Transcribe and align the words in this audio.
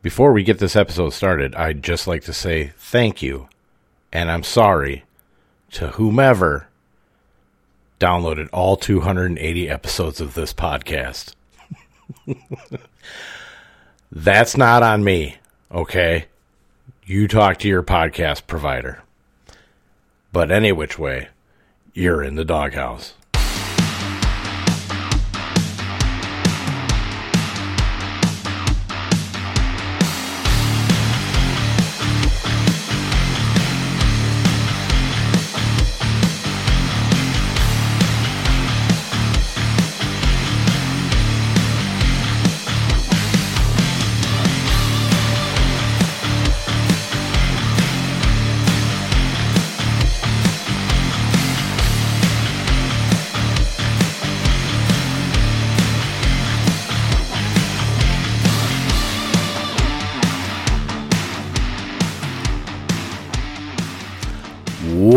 Before 0.00 0.32
we 0.32 0.44
get 0.44 0.58
this 0.58 0.76
episode 0.76 1.10
started, 1.10 1.54
I'd 1.56 1.82
just 1.82 2.06
like 2.06 2.22
to 2.24 2.32
say 2.32 2.72
thank 2.76 3.20
you 3.20 3.48
and 4.12 4.30
I'm 4.30 4.44
sorry 4.44 5.04
to 5.72 5.88
whomever 5.88 6.68
downloaded 7.98 8.48
all 8.52 8.76
280 8.76 9.68
episodes 9.68 10.20
of 10.20 10.34
this 10.34 10.52
podcast. 10.54 11.34
That's 14.12 14.56
not 14.56 14.82
on 14.82 15.02
me, 15.02 15.36
okay? 15.72 16.26
You 17.04 17.26
talk 17.26 17.58
to 17.58 17.68
your 17.68 17.82
podcast 17.82 18.46
provider. 18.46 19.02
But 20.32 20.52
any 20.52 20.70
which 20.72 20.98
way, 20.98 21.28
you're 21.92 22.22
in 22.22 22.36
the 22.36 22.44
doghouse. 22.44 23.14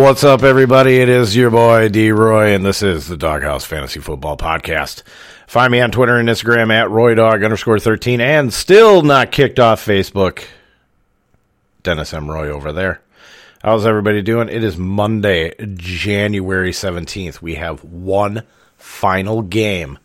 What's 0.01 0.23
up, 0.23 0.41
everybody? 0.41 0.97
It 0.99 1.09
is 1.09 1.35
your 1.35 1.51
boy 1.51 1.87
D 1.87 2.11
Roy, 2.11 2.55
and 2.55 2.65
this 2.65 2.81
is 2.81 3.07
the 3.07 3.15
Dawghouse 3.15 3.65
Fantasy 3.65 3.99
Football 3.99 4.35
Podcast. 4.35 5.03
Find 5.45 5.71
me 5.71 5.79
on 5.79 5.91
Twitter 5.91 6.17
and 6.17 6.27
Instagram 6.27 6.73
at 6.73 6.87
RoyDog 6.87 7.45
underscore 7.45 7.77
13, 7.77 8.19
and 8.19 8.51
still 8.51 9.03
not 9.03 9.31
kicked 9.31 9.59
off 9.59 9.85
Facebook. 9.85 10.43
Dennis 11.83 12.15
M. 12.15 12.31
Roy 12.31 12.49
over 12.49 12.71
there. 12.71 13.03
How's 13.61 13.85
everybody 13.85 14.23
doing? 14.23 14.49
It 14.49 14.63
is 14.63 14.75
Monday, 14.75 15.53
January 15.75 16.71
17th. 16.71 17.39
We 17.43 17.55
have 17.55 17.83
one 17.83 18.41
final 18.77 19.43
game 19.43 19.99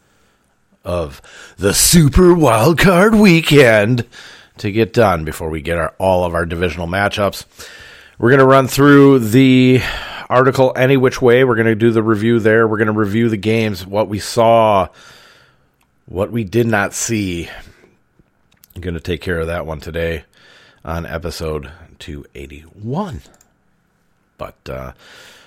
of 0.84 1.22
the 1.56 1.72
Super 1.72 2.34
Wild 2.34 2.78
Card 2.78 3.14
Weekend 3.14 4.06
to 4.58 4.70
get 4.70 4.92
done 4.92 5.24
before 5.24 5.48
we 5.48 5.62
get 5.62 5.78
our, 5.78 5.94
all 5.98 6.24
of 6.24 6.34
our 6.34 6.44
divisional 6.44 6.86
matchups. 6.86 7.46
We're 8.18 8.30
going 8.30 8.40
to 8.40 8.46
run 8.46 8.66
through 8.66 9.18
the 9.18 9.82
article 10.30 10.72
any 10.74 10.96
which 10.96 11.20
way. 11.20 11.44
We're 11.44 11.54
going 11.54 11.66
to 11.66 11.74
do 11.74 11.90
the 11.90 12.02
review 12.02 12.40
there. 12.40 12.66
We're 12.66 12.78
going 12.78 12.86
to 12.86 12.94
review 12.94 13.28
the 13.28 13.36
games, 13.36 13.86
what 13.86 14.08
we 14.08 14.20
saw, 14.20 14.88
what 16.06 16.32
we 16.32 16.42
did 16.42 16.66
not 16.66 16.94
see. 16.94 17.50
I'm 18.74 18.80
going 18.80 18.94
to 18.94 19.00
take 19.00 19.20
care 19.20 19.38
of 19.38 19.48
that 19.48 19.66
one 19.66 19.80
today 19.80 20.24
on 20.82 21.04
episode 21.04 21.70
281. 21.98 23.20
But 24.38 24.56
uh, 24.66 24.92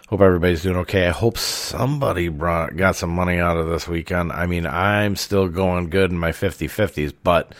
hope 0.07 0.21
everybody's 0.21 0.61
doing 0.61 0.77
okay. 0.77 1.07
I 1.07 1.11
hope 1.11 1.39
somebody 1.39 2.27
brought 2.27 2.77
got 2.77 2.95
some 2.95 3.09
money 3.09 3.39
out 3.39 3.57
of 3.57 3.67
this 3.67 3.87
weekend. 3.87 4.31
I 4.31 4.45
mean, 4.45 4.67
I'm 4.67 5.15
still 5.15 5.47
going 5.47 5.89
good 5.89 6.11
in 6.11 6.19
my 6.19 6.33
50-50s, 6.33 7.15
but 7.23 7.51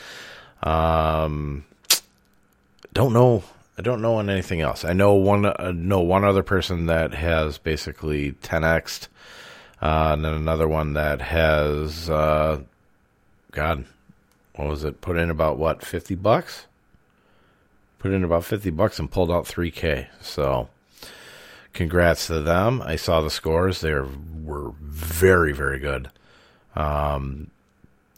um, 0.62 1.66
don't 2.94 3.14
know 3.14 3.44
I 3.80 3.82
don't 3.82 4.02
know 4.02 4.16
on 4.16 4.30
anything 4.30 4.60
else. 4.60 4.84
I 4.84 4.92
know 4.92 5.14
one 5.14 5.46
uh, 5.46 5.72
know 5.74 6.02
one 6.02 6.26
other 6.26 6.44
person 6.44 6.88
that 6.88 7.14
has 7.14 7.58
basically 7.58 8.34
10xed, 8.34 9.08
uh, 9.82 10.10
and 10.12 10.26
then 10.26 10.34
another 10.34 10.68
one 10.68 10.96
that 10.96 11.22
has, 11.22 12.10
uh, 12.10 12.60
God, 13.52 13.86
what 14.56 14.68
was 14.68 14.84
it? 14.84 15.00
Put 15.00 15.16
in 15.16 15.30
about 15.30 15.58
what 15.58 15.82
50 15.82 16.16
bucks? 16.16 16.66
Put 18.00 18.12
in 18.12 18.26
about 18.26 18.44
50 18.44 18.70
bucks 18.72 19.00
and 19.00 19.10
pulled 19.10 19.32
out 19.32 19.46
3k. 19.46 20.08
So, 20.20 20.68
congrats 21.72 22.28
to 22.28 22.42
them. 22.42 22.82
I 22.82 22.98
saw 22.98 23.22
the 23.22 23.30
scores; 23.30 23.80
they 23.80 23.94
were 23.94 24.74
very 24.82 25.54
very 25.54 25.80
good. 25.80 26.10
Um, 26.76 27.50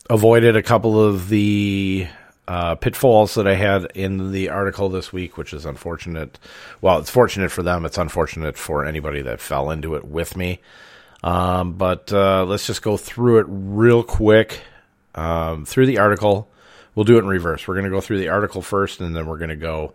avoided 0.09 0.56
a 0.56 0.64
couple 0.64 1.00
of 1.00 1.30
the 1.30 2.08
uh, 2.47 2.75
pitfalls 2.75 3.35
that 3.35 3.47
I 3.47 3.56
had 3.56 3.85
in 3.96 4.31
the 4.31 4.50
article 4.50 4.90
this 4.90 5.13
week, 5.13 5.38
which 5.38 5.53
is 5.53 5.66
unfortunate. 5.66 6.40
Well, 6.81 7.00
it's 7.00 7.09
fortunate 7.09 7.52
for 7.52 7.63
them. 7.63 7.85
It's 7.85 7.97
unfortunate 7.97 8.57
for 8.57 8.85
anybody 8.85 9.22
that 9.22 9.40
fell 9.40 9.72
into 9.72 9.96
it 9.96 10.06
with 10.06 10.35
me. 10.35 10.59
Um, 11.24 11.74
but 11.74 12.12
uh, 12.12 12.46
let's 12.46 12.66
just 12.66 12.81
go 12.81 12.97
through 12.97 13.40
it 13.40 13.46
real 13.47 14.03
quick 14.03 14.62
um, 15.16 15.66
through 15.66 15.85
the 15.85 16.00
article. 16.00 16.50
We'll 16.96 17.06
do 17.06 17.16
it 17.16 17.19
in 17.19 17.28
reverse. 17.28 17.68
We're 17.68 17.75
going 17.75 17.85
to 17.85 17.91
go 17.91 18.02
through 18.02 18.18
the 18.19 18.29
article 18.29 18.62
first, 18.62 19.00
and 19.00 19.16
then 19.16 19.28
we're 19.28 19.38
going 19.38 19.50
to 19.50 19.56
go 19.56 19.94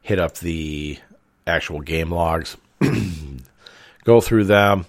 hit 0.00 0.18
up 0.18 0.38
the 0.38 0.98
actual 1.46 1.80
game 1.80 2.10
logs, 2.10 2.56
go 4.04 4.20
through 4.20 4.44
them, 4.44 4.86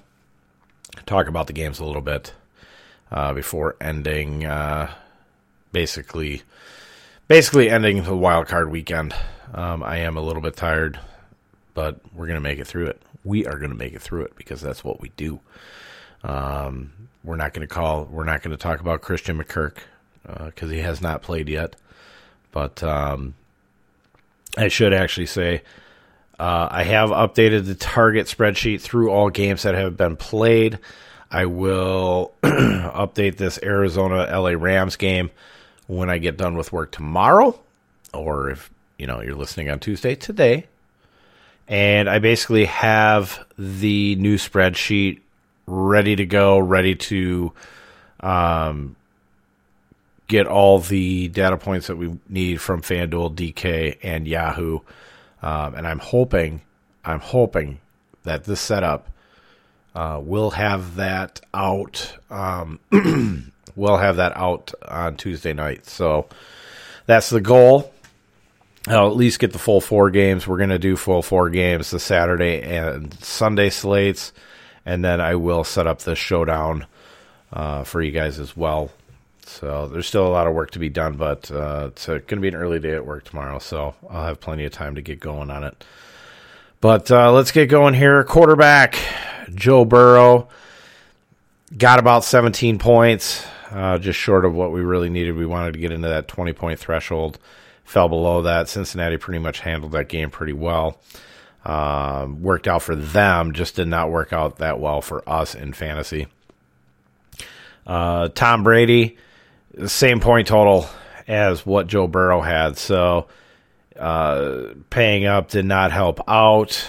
talk 1.05 1.27
about 1.27 1.47
the 1.47 1.53
games 1.53 1.79
a 1.79 1.85
little 1.85 2.01
bit 2.01 2.33
uh, 3.11 3.33
before 3.33 3.75
ending 3.81 4.45
uh, 4.45 4.91
basically 5.71 6.43
basically 7.29 7.69
ending 7.69 8.03
the 8.03 8.17
wild 8.17 8.47
card 8.47 8.69
weekend. 8.69 9.15
Um, 9.53 9.83
I 9.83 9.99
am 9.99 10.17
a 10.17 10.21
little 10.21 10.41
bit 10.41 10.57
tired, 10.57 10.99
but 11.73 11.99
we're 12.13 12.25
going 12.25 12.35
to 12.35 12.41
make 12.41 12.59
it 12.59 12.67
through 12.67 12.87
it. 12.87 13.01
We 13.23 13.45
are 13.45 13.57
going 13.57 13.71
to 13.71 13.77
make 13.77 13.93
it 13.93 14.01
through 14.01 14.23
it 14.23 14.35
because 14.35 14.59
that's 14.59 14.83
what 14.83 14.99
we 14.99 15.09
do. 15.15 15.39
Um, 16.23 16.91
we're 17.23 17.37
not 17.37 17.53
going 17.53 17.65
to 17.65 17.73
call. 17.73 18.05
We're 18.05 18.25
not 18.25 18.41
going 18.41 18.51
to 18.51 18.61
talk 18.61 18.81
about 18.81 19.01
Christian 19.01 19.37
McKirk 19.37 19.77
because 20.23 20.69
uh, 20.69 20.73
he 20.73 20.79
has 20.79 21.01
not 21.01 21.21
played 21.21 21.47
yet. 21.47 21.75
But 22.51 22.81
um, 22.81 23.35
I 24.57 24.67
should 24.67 24.93
actually 24.93 25.27
say 25.27 25.61
uh, 26.39 26.67
I 26.71 26.83
have 26.83 27.09
updated 27.09 27.67
the 27.67 27.75
target 27.75 28.25
spreadsheet 28.25 28.81
through 28.81 29.11
all 29.11 29.29
games 29.29 29.63
that 29.63 29.75
have 29.75 29.95
been 29.95 30.15
played. 30.15 30.79
I 31.29 31.45
will 31.45 32.33
update 32.43 33.37
this 33.37 33.59
Arizona 33.61 34.25
LA 34.35 34.51
Rams 34.51 34.95
game 34.95 35.29
when 35.89 36.07
I 36.07 36.19
get 36.19 36.37
done 36.37 36.55
with 36.55 36.71
work 36.71 36.91
tomorrow, 36.91 37.59
or 38.13 38.51
if 38.51 38.69
you 38.99 39.07
know 39.07 39.21
you're 39.21 39.35
listening 39.35 39.71
on 39.71 39.79
Tuesday 39.79 40.15
today. 40.15 40.67
And 41.67 42.07
I 42.09 42.19
basically 42.19 42.65
have 42.65 43.45
the 43.57 44.15
new 44.15 44.37
spreadsheet 44.37 45.21
ready 45.65 46.15
to 46.15 46.25
go, 46.25 46.59
ready 46.59 46.95
to 46.95 47.51
um, 48.19 48.95
get 50.27 50.47
all 50.47 50.79
the 50.79 51.27
data 51.29 51.57
points 51.57 51.87
that 51.87 51.95
we 51.95 52.17
need 52.27 52.61
from 52.61 52.81
FanDuel, 52.81 53.35
DK, 53.35 53.97
and 54.01 54.27
Yahoo. 54.27 54.79
Um, 55.41 55.75
and 55.75 55.87
I'm 55.87 55.99
hoping, 55.99 56.61
I'm 57.03 57.19
hoping 57.19 57.79
that 58.23 58.43
this 58.45 58.61
setup 58.61 59.11
uh, 59.93 60.19
will 60.23 60.51
have 60.51 60.95
that 60.95 61.41
out 61.53 62.15
um, 62.29 62.79
we'll 63.79 63.97
have 63.97 64.17
that 64.17 64.35
out 64.35 64.73
on 64.87 65.15
Tuesday 65.15 65.53
night. 65.53 65.85
So 65.85 66.27
that's 67.05 67.29
the 67.29 67.41
goal. 67.41 67.91
I'll 68.87 69.07
at 69.07 69.15
least 69.15 69.39
get 69.39 69.53
the 69.53 69.59
full 69.59 69.81
four 69.81 70.11
games. 70.11 70.47
We're 70.47 70.57
going 70.57 70.69
to 70.69 70.79
do 70.79 70.95
full 70.95 71.21
four 71.21 71.49
games 71.49 71.91
the 71.91 71.99
Saturday 71.99 72.61
and 72.61 73.13
Sunday 73.15 73.69
slates, 73.69 74.33
and 74.85 75.03
then 75.03 75.21
I 75.21 75.35
will 75.35 75.63
set 75.63 75.87
up 75.87 75.99
the 75.99 76.15
showdown 76.15 76.85
uh, 77.51 77.83
for 77.83 78.01
you 78.01 78.11
guys 78.11 78.39
as 78.39 78.55
well. 78.55 78.91
So 79.45 79.87
there's 79.87 80.07
still 80.07 80.27
a 80.27 80.29
lot 80.29 80.47
of 80.47 80.53
work 80.53 80.71
to 80.71 80.79
be 80.79 80.89
done, 80.89 81.17
but 81.17 81.49
uh, 81.51 81.87
it's 81.91 82.05
going 82.05 82.25
to 82.27 82.39
be 82.39 82.49
an 82.49 82.55
early 82.55 82.79
day 82.79 82.93
at 82.93 83.05
work 83.05 83.23
tomorrow, 83.25 83.59
so 83.59 83.95
I'll 84.09 84.25
have 84.25 84.39
plenty 84.39 84.65
of 84.65 84.71
time 84.71 84.95
to 84.95 85.01
get 85.01 85.19
going 85.19 85.49
on 85.49 85.63
it. 85.63 85.83
But 86.81 87.09
uh, 87.11 87.31
let's 87.31 87.51
get 87.51 87.67
going 87.67 87.93
here. 87.93 88.23
Quarterback 88.23 88.97
Joe 89.53 89.85
Burrow 89.85 90.47
got 91.77 91.99
about 91.99 92.23
17 92.23 92.79
points 92.79 93.45
uh, 93.71 93.97
just 93.97 94.19
short 94.19 94.45
of 94.45 94.53
what 94.53 94.71
we 94.71 94.81
really 94.81 95.09
needed. 95.09 95.35
We 95.35 95.45
wanted 95.45 95.73
to 95.73 95.79
get 95.79 95.91
into 95.91 96.07
that 96.07 96.27
20 96.27 96.53
point 96.53 96.79
threshold. 96.79 97.39
Fell 97.83 98.07
below 98.07 98.43
that. 98.43 98.69
Cincinnati 98.69 99.17
pretty 99.17 99.39
much 99.39 99.59
handled 99.61 99.93
that 99.93 100.09
game 100.09 100.29
pretty 100.29 100.53
well. 100.53 100.99
Uh, 101.65 102.27
worked 102.39 102.67
out 102.67 102.81
for 102.81 102.95
them, 102.95 103.53
just 103.53 103.75
did 103.75 103.87
not 103.87 104.11
work 104.11 104.31
out 104.31 104.57
that 104.57 104.79
well 104.79 105.01
for 105.01 105.27
us 105.27 105.55
in 105.55 105.73
fantasy. 105.73 106.27
Uh, 107.85 108.29
Tom 108.29 108.63
Brady, 108.63 109.17
same 109.87 110.19
point 110.19 110.47
total 110.47 110.87
as 111.27 111.65
what 111.65 111.87
Joe 111.87 112.07
Burrow 112.07 112.41
had. 112.41 112.77
So 112.77 113.27
uh, 113.97 114.73
paying 114.89 115.25
up 115.25 115.49
did 115.49 115.65
not 115.65 115.91
help 115.91 116.21
out. 116.27 116.87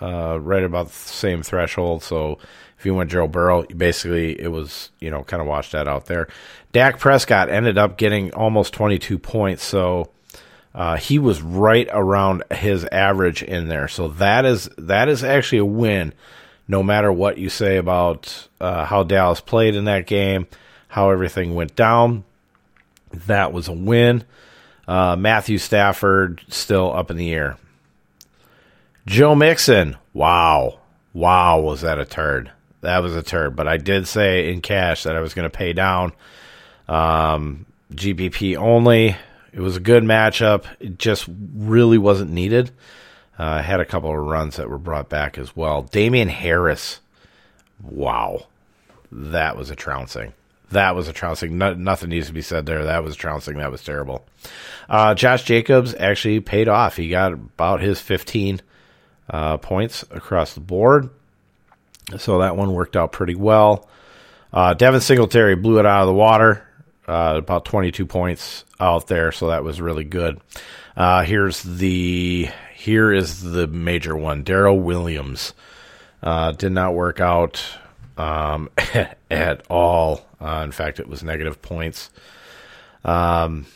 Uh, 0.00 0.38
right 0.40 0.62
about 0.62 0.86
the 0.86 0.92
same 0.92 1.42
threshold. 1.42 2.02
So 2.02 2.38
if 2.82 2.86
you 2.86 2.96
went 2.96 3.12
Joe 3.12 3.28
Burrow, 3.28 3.62
basically 3.62 4.40
it 4.40 4.48
was, 4.48 4.90
you 4.98 5.08
know, 5.08 5.22
kind 5.22 5.40
of 5.40 5.46
watch 5.46 5.70
that 5.70 5.86
out 5.86 6.06
there. 6.06 6.26
Dak 6.72 6.98
Prescott 6.98 7.48
ended 7.48 7.78
up 7.78 7.96
getting 7.96 8.34
almost 8.34 8.74
22 8.74 9.18
points, 9.20 9.62
so 9.62 10.10
Uh, 10.74 10.96
he 10.96 11.18
was 11.18 11.42
right 11.42 11.86
around 11.92 12.42
his 12.50 12.84
average 12.90 13.42
in 13.42 13.68
there, 13.68 13.86
so 13.86 14.08
that 14.08 14.44
is 14.46 14.70
that 14.78 15.06
is 15.06 15.22
actually 15.22 15.58
a 15.58 15.64
win. 15.66 16.14
No 16.66 16.82
matter 16.82 17.12
what 17.12 17.36
you 17.36 17.50
say 17.50 17.76
about 17.76 18.48
uh, 18.58 18.86
how 18.86 19.02
Dallas 19.02 19.40
played 19.42 19.74
in 19.76 19.84
that 19.84 20.06
game, 20.06 20.46
how 20.88 21.10
everything 21.10 21.54
went 21.54 21.76
down, 21.76 22.24
that 23.26 23.52
was 23.52 23.68
a 23.68 23.72
win. 23.72 24.24
Uh, 24.88 25.14
Matthew 25.14 25.58
Stafford 25.58 26.40
still 26.48 26.90
up 26.92 27.10
in 27.10 27.18
the 27.18 27.32
air. 27.34 27.58
Joe 29.06 29.34
Mixon, 29.34 29.96
wow, 30.14 30.78
wow, 31.12 31.60
was 31.60 31.82
that 31.82 31.98
a 31.98 32.06
turd? 32.06 32.50
That 32.82 33.02
was 33.02 33.16
a 33.16 33.22
turd. 33.22 33.56
But 33.56 33.66
I 33.66 33.78
did 33.78 34.06
say 34.06 34.52
in 34.52 34.60
cash 34.60 35.04
that 35.04 35.16
I 35.16 35.20
was 35.20 35.34
going 35.34 35.50
to 35.50 35.56
pay 35.56 35.72
down. 35.72 36.12
Um, 36.88 37.66
GPP 37.94 38.56
only. 38.56 39.16
It 39.52 39.60
was 39.60 39.76
a 39.76 39.80
good 39.80 40.02
matchup. 40.02 40.64
It 40.80 40.98
just 40.98 41.28
really 41.54 41.98
wasn't 41.98 42.30
needed. 42.30 42.70
Uh, 43.38 43.62
had 43.62 43.80
a 43.80 43.84
couple 43.84 44.10
of 44.10 44.26
runs 44.26 44.56
that 44.56 44.68
were 44.68 44.78
brought 44.78 45.08
back 45.08 45.38
as 45.38 45.56
well. 45.56 45.82
Damien 45.82 46.28
Harris, 46.28 47.00
wow, 47.82 48.46
that 49.10 49.56
was 49.56 49.70
a 49.70 49.76
trouncing. 49.76 50.32
That 50.70 50.94
was 50.94 51.08
a 51.08 51.12
trouncing. 51.12 51.58
No, 51.58 51.74
nothing 51.74 52.10
needs 52.10 52.28
to 52.28 52.32
be 52.32 52.42
said 52.42 52.66
there. 52.66 52.84
That 52.84 53.04
was 53.04 53.16
trouncing. 53.16 53.58
That 53.58 53.70
was 53.70 53.84
terrible. 53.84 54.24
Uh, 54.88 55.14
Josh 55.14 55.44
Jacobs 55.44 55.94
actually 55.98 56.40
paid 56.40 56.68
off. 56.68 56.96
He 56.96 57.08
got 57.08 57.32
about 57.32 57.80
his 57.80 58.00
15 58.00 58.60
uh, 59.28 59.58
points 59.58 60.04
across 60.10 60.54
the 60.54 60.60
board. 60.60 61.10
So 62.18 62.40
that 62.40 62.56
one 62.56 62.72
worked 62.72 62.96
out 62.96 63.12
pretty 63.12 63.34
well. 63.34 63.88
Uh, 64.52 64.74
Devin 64.74 65.00
Singletary 65.00 65.56
blew 65.56 65.78
it 65.78 65.86
out 65.86 66.02
of 66.02 66.08
the 66.08 66.14
water. 66.14 66.66
Uh, 67.08 67.34
about 67.36 67.64
22 67.64 68.06
points 68.06 68.64
out 68.78 69.08
there, 69.08 69.32
so 69.32 69.48
that 69.48 69.64
was 69.64 69.80
really 69.80 70.04
good. 70.04 70.40
Uh, 70.96 71.24
here's 71.24 71.62
the 71.62 72.48
here 72.74 73.12
is 73.12 73.42
the 73.42 73.66
major 73.66 74.16
one. 74.16 74.44
Darrel 74.44 74.78
Williams 74.78 75.52
uh, 76.22 76.52
did 76.52 76.72
not 76.72 76.94
work 76.94 77.20
out 77.20 77.64
um, 78.16 78.70
at 79.30 79.64
all. 79.68 80.26
Uh, 80.40 80.62
in 80.64 80.72
fact, 80.72 81.00
it 81.00 81.08
was 81.08 81.22
negative 81.22 81.60
points. 81.62 82.10
Um, 83.04 83.66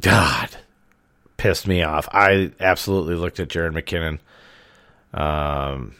God, 0.00 0.50
pissed 1.36 1.66
me 1.66 1.82
off. 1.82 2.08
I 2.12 2.52
absolutely 2.58 3.14
looked 3.14 3.40
at 3.40 3.48
Jerick 3.48 3.72
McKinnon, 3.72 4.18
um, 5.18 5.94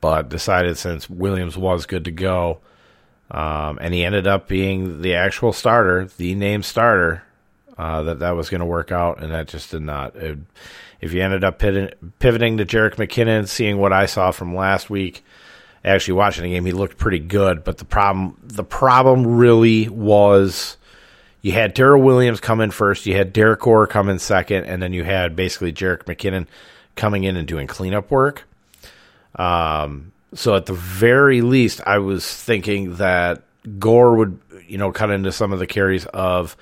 but 0.00 0.28
decided 0.28 0.78
since 0.78 1.08
Williams 1.10 1.56
was 1.56 1.86
good 1.86 2.04
to 2.06 2.10
go, 2.10 2.58
um, 3.30 3.78
and 3.80 3.94
he 3.94 4.04
ended 4.04 4.26
up 4.26 4.48
being 4.48 5.02
the 5.02 5.14
actual 5.14 5.52
starter, 5.52 6.08
the 6.16 6.34
named 6.34 6.64
starter, 6.64 7.22
uh, 7.78 8.02
that 8.02 8.18
that 8.18 8.32
was 8.32 8.50
going 8.50 8.60
to 8.60 8.66
work 8.66 8.92
out, 8.92 9.22
and 9.22 9.32
that 9.32 9.48
just 9.48 9.70
did 9.70 9.82
not. 9.82 10.14
It, 10.16 10.38
if 11.00 11.12
you 11.12 11.22
ended 11.22 11.44
up 11.44 11.58
pivoting 11.58 12.58
to 12.58 12.66
Jerick 12.66 12.96
McKinnon, 12.96 13.48
seeing 13.48 13.78
what 13.78 13.92
I 13.92 14.06
saw 14.06 14.32
from 14.32 14.54
last 14.54 14.90
week, 14.90 15.24
actually 15.84 16.14
watching 16.14 16.44
the 16.44 16.50
game, 16.50 16.66
he 16.66 16.72
looked 16.72 16.98
pretty 16.98 17.18
good. 17.18 17.64
But 17.64 17.78
the 17.78 17.86
problem, 17.86 18.36
the 18.42 18.64
problem 18.64 19.26
really 19.26 19.88
was 19.88 20.76
you 21.40 21.52
had 21.52 21.72
Darrel 21.72 22.02
Williams 22.02 22.40
come 22.40 22.60
in 22.60 22.70
first, 22.70 23.06
you 23.06 23.16
had 23.16 23.32
Derrick 23.32 23.60
Gore 23.60 23.86
come 23.86 24.08
in 24.10 24.18
second, 24.18 24.64
and 24.64 24.82
then 24.82 24.92
you 24.92 25.04
had 25.04 25.34
basically 25.34 25.72
Jerick 25.72 26.04
McKinnon 26.04 26.46
coming 26.96 27.24
in 27.24 27.36
and 27.36 27.48
doing 27.48 27.66
cleanup 27.66 28.10
work. 28.10 28.46
Um, 29.34 30.12
so 30.34 30.54
at 30.54 30.66
the 30.66 30.74
very 30.74 31.42
least, 31.42 31.80
I 31.86 31.98
was 31.98 32.26
thinking 32.26 32.96
that 32.96 33.42
Gore 33.78 34.16
would, 34.16 34.38
you 34.66 34.78
know, 34.78 34.92
cut 34.92 35.10
into 35.10 35.32
some 35.32 35.52
of 35.52 35.58
the 35.58 35.66
carries 35.66 36.06
of 36.06 36.56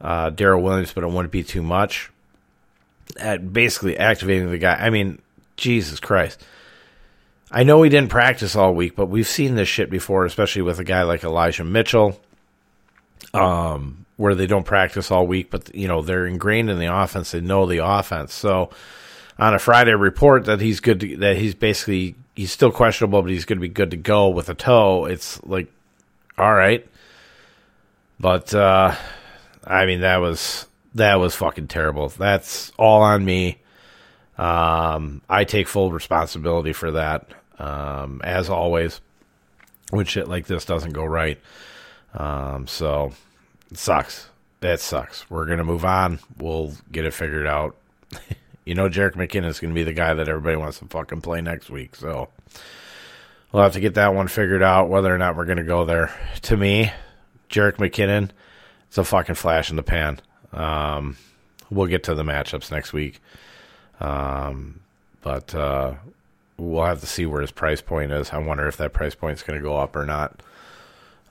uh, 0.00 0.30
Darrel 0.30 0.62
Williams, 0.62 0.92
but 0.92 1.04
it 1.04 1.10
wouldn't 1.10 1.32
be 1.32 1.42
too 1.42 1.62
much 1.62 2.10
at 3.16 3.52
basically 3.52 3.96
activating 3.96 4.50
the 4.50 4.58
guy. 4.58 4.74
I 4.74 4.90
mean, 4.90 5.20
Jesus 5.56 6.00
Christ. 6.00 6.44
I 7.50 7.62
know 7.62 7.82
he 7.82 7.90
didn't 7.90 8.10
practice 8.10 8.56
all 8.56 8.74
week, 8.74 8.96
but 8.96 9.06
we've 9.06 9.28
seen 9.28 9.54
this 9.54 9.68
shit 9.68 9.90
before, 9.90 10.24
especially 10.24 10.62
with 10.62 10.80
a 10.80 10.84
guy 10.84 11.02
like 11.02 11.22
Elijah 11.22 11.62
Mitchell, 11.62 12.20
um, 13.32 14.06
where 14.16 14.34
they 14.34 14.46
don't 14.46 14.64
practice 14.64 15.10
all 15.10 15.26
week, 15.26 15.50
but 15.50 15.72
you 15.74 15.86
know 15.86 16.02
they're 16.02 16.26
ingrained 16.26 16.70
in 16.70 16.78
the 16.78 16.92
offense. 16.92 17.30
They 17.30 17.40
know 17.40 17.66
the 17.66 17.78
offense. 17.78 18.34
So 18.34 18.70
on 19.38 19.54
a 19.54 19.58
Friday 19.58 19.94
report 19.94 20.44
that 20.44 20.60
he's 20.60 20.80
good, 20.80 21.00
to, 21.00 21.16
that 21.18 21.36
he's 21.36 21.54
basically 21.54 22.14
he's 22.34 22.52
still 22.52 22.70
questionable, 22.70 23.22
but 23.22 23.30
he's 23.30 23.44
going 23.44 23.58
to 23.58 23.62
be 23.62 23.68
good 23.68 23.90
to 23.90 23.96
go 23.96 24.28
with 24.28 24.48
a 24.48 24.54
toe. 24.54 25.06
It's 25.06 25.42
like, 25.44 25.72
all 26.38 26.52
right, 26.54 26.86
but 28.18 28.54
uh, 28.54 28.94
I 29.64 29.86
mean 29.86 30.00
that 30.00 30.18
was 30.18 30.66
that 30.94 31.16
was 31.16 31.34
fucking 31.34 31.68
terrible. 31.68 32.08
That's 32.08 32.72
all 32.78 33.02
on 33.02 33.24
me. 33.24 33.58
Um, 34.36 35.22
I 35.28 35.44
take 35.44 35.68
full 35.68 35.92
responsibility 35.92 36.72
for 36.72 36.92
that. 36.92 37.28
Um, 37.58 38.20
as 38.24 38.50
always, 38.50 39.00
when 39.90 40.06
shit 40.06 40.28
like 40.28 40.46
this 40.46 40.64
doesn't 40.64 40.92
go 40.92 41.04
right. 41.04 41.38
Um, 42.14 42.66
so 42.66 43.12
it 43.70 43.78
sucks. 43.78 44.28
That 44.60 44.80
sucks. 44.80 45.28
We're 45.30 45.46
gonna 45.46 45.64
move 45.64 45.84
on. 45.84 46.18
We'll 46.38 46.72
get 46.90 47.04
it 47.04 47.14
figured 47.14 47.46
out. 47.46 47.76
you 48.64 48.74
know, 48.74 48.88
McKinnon 48.88 49.46
is 49.46 49.60
gonna 49.60 49.74
be 49.74 49.84
the 49.84 49.92
guy 49.92 50.14
that 50.14 50.28
everybody 50.28 50.56
wants 50.56 50.78
to 50.78 50.86
fucking 50.86 51.20
play 51.20 51.40
next 51.40 51.70
week. 51.70 51.96
So 51.96 52.28
we'll 53.52 53.62
have 53.62 53.74
to 53.74 53.80
get 53.80 53.94
that 53.94 54.14
one 54.14 54.28
figured 54.28 54.62
out 54.62 54.88
whether 54.88 55.14
or 55.14 55.18
not 55.18 55.36
we're 55.36 55.44
gonna 55.46 55.64
go 55.64 55.84
there. 55.84 56.14
To 56.42 56.56
me, 56.56 56.92
Jerick 57.50 57.76
McKinnon, 57.76 58.30
it's 58.88 58.98
a 58.98 59.04
fucking 59.04 59.36
flash 59.36 59.70
in 59.70 59.76
the 59.76 59.82
pan. 59.82 60.20
Um, 60.52 61.16
we'll 61.70 61.86
get 61.86 62.04
to 62.04 62.14
the 62.14 62.22
matchups 62.22 62.70
next 62.70 62.92
week. 62.92 63.20
Um, 64.00 64.80
but 65.22 65.54
uh, 65.54 65.94
we'll 66.56 66.84
have 66.84 67.00
to 67.00 67.06
see 67.06 67.26
where 67.26 67.40
his 67.40 67.50
price 67.50 67.80
point 67.80 68.12
is. 68.12 68.30
I 68.30 68.38
wonder 68.38 68.66
if 68.66 68.76
that 68.78 68.92
price 68.92 69.14
point 69.14 69.38
is 69.38 69.42
going 69.42 69.58
to 69.58 69.62
go 69.62 69.76
up 69.76 69.96
or 69.96 70.04
not. 70.04 70.40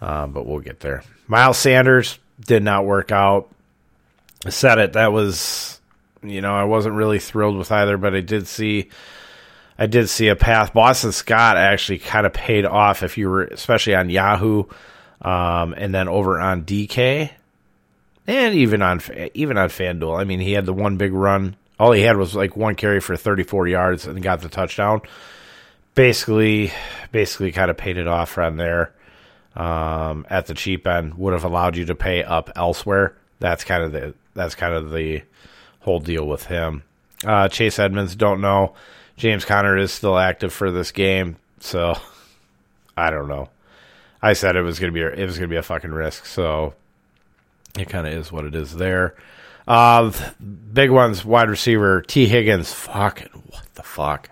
Uh, 0.01 0.27
but 0.27 0.45
we'll 0.45 0.59
get 0.59 0.81
there. 0.81 1.03
Miles 1.27 1.57
Sanders 1.57 2.19
did 2.45 2.63
not 2.63 2.85
work 2.85 3.11
out. 3.11 3.49
I 4.45 4.49
said 4.49 4.79
it. 4.79 4.93
That 4.93 5.13
was, 5.13 5.79
you 6.23 6.41
know, 6.41 6.53
I 6.53 6.63
wasn't 6.63 6.95
really 6.95 7.19
thrilled 7.19 7.57
with 7.57 7.71
either, 7.71 7.97
but 7.97 8.15
I 8.15 8.21
did 8.21 8.47
see, 8.47 8.89
I 9.77 9.87
did 9.87 10.09
see 10.09 10.27
a 10.27 10.35
path. 10.35 10.73
Boston 10.73 11.11
Scott 11.11 11.57
actually 11.57 11.99
kind 11.99 12.25
of 12.25 12.33
paid 12.33 12.65
off 12.65 13.03
if 13.03 13.17
you 13.17 13.29
were, 13.29 13.43
especially 13.45 13.95
on 13.95 14.09
Yahoo, 14.09 14.63
um, 15.21 15.73
and 15.77 15.93
then 15.93 16.07
over 16.07 16.39
on 16.39 16.63
DK 16.63 17.31
and 18.27 18.55
even 18.55 18.81
on 18.81 19.01
even 19.33 19.57
on 19.57 19.69
FanDuel. 19.69 20.19
I 20.19 20.23
mean, 20.23 20.39
he 20.39 20.53
had 20.53 20.65
the 20.65 20.73
one 20.73 20.97
big 20.97 21.13
run. 21.13 21.55
All 21.79 21.91
he 21.91 22.01
had 22.01 22.17
was 22.17 22.35
like 22.35 22.55
one 22.55 22.75
carry 22.75 22.99
for 22.99 23.17
34 23.17 23.67
yards 23.67 24.05
and 24.05 24.21
got 24.21 24.41
the 24.41 24.49
touchdown. 24.49 25.01
Basically, 25.95 26.71
basically, 27.11 27.51
kind 27.51 27.69
of 27.69 27.77
paid 27.77 27.97
it 27.97 28.07
off 28.07 28.29
from 28.29 28.57
there. 28.57 28.93
Um, 29.55 30.25
at 30.29 30.47
the 30.47 30.55
cheap 30.55 30.87
end, 30.87 31.13
would 31.15 31.33
have 31.33 31.43
allowed 31.43 31.77
you 31.77 31.85
to 31.85 31.95
pay 31.95 32.23
up 32.23 32.49
elsewhere. 32.55 33.15
That's 33.39 33.63
kind 33.63 33.83
of 33.83 33.91
the 33.91 34.13
that's 34.33 34.55
kind 34.55 34.73
of 34.73 34.89
the 34.91 35.21
whole 35.83 35.99
deal 35.99 36.27
with 36.27 36.45
him. 36.45 36.83
Uh, 37.25 37.47
Chase 37.47 37.79
Edmonds, 37.79 38.15
don't 38.15 38.41
know. 38.41 38.73
James 39.15 39.45
Conner 39.45 39.77
is 39.77 39.91
still 39.91 40.17
active 40.17 40.51
for 40.51 40.71
this 40.71 40.91
game, 40.91 41.37
so 41.59 41.95
I 42.97 43.11
don't 43.11 43.27
know. 43.27 43.49
I 44.21 44.33
said 44.33 44.55
it 44.55 44.61
was 44.61 44.79
gonna 44.79 44.91
be 44.91 45.01
it 45.01 45.25
was 45.25 45.37
gonna 45.37 45.49
be 45.49 45.57
a 45.57 45.63
fucking 45.63 45.91
risk, 45.91 46.25
so 46.25 46.73
it 47.77 47.89
kind 47.89 48.07
of 48.07 48.13
is 48.13 48.31
what 48.31 48.45
it 48.45 48.55
is 48.55 48.75
there. 48.75 49.15
Uh, 49.67 50.11
big 50.73 50.91
ones, 50.91 51.23
wide 51.23 51.49
receiver 51.49 52.01
Tee 52.01 52.27
Higgins. 52.27 52.73
Fucking 52.73 53.29
what 53.49 53.65
the 53.75 53.83
fuck? 53.83 54.29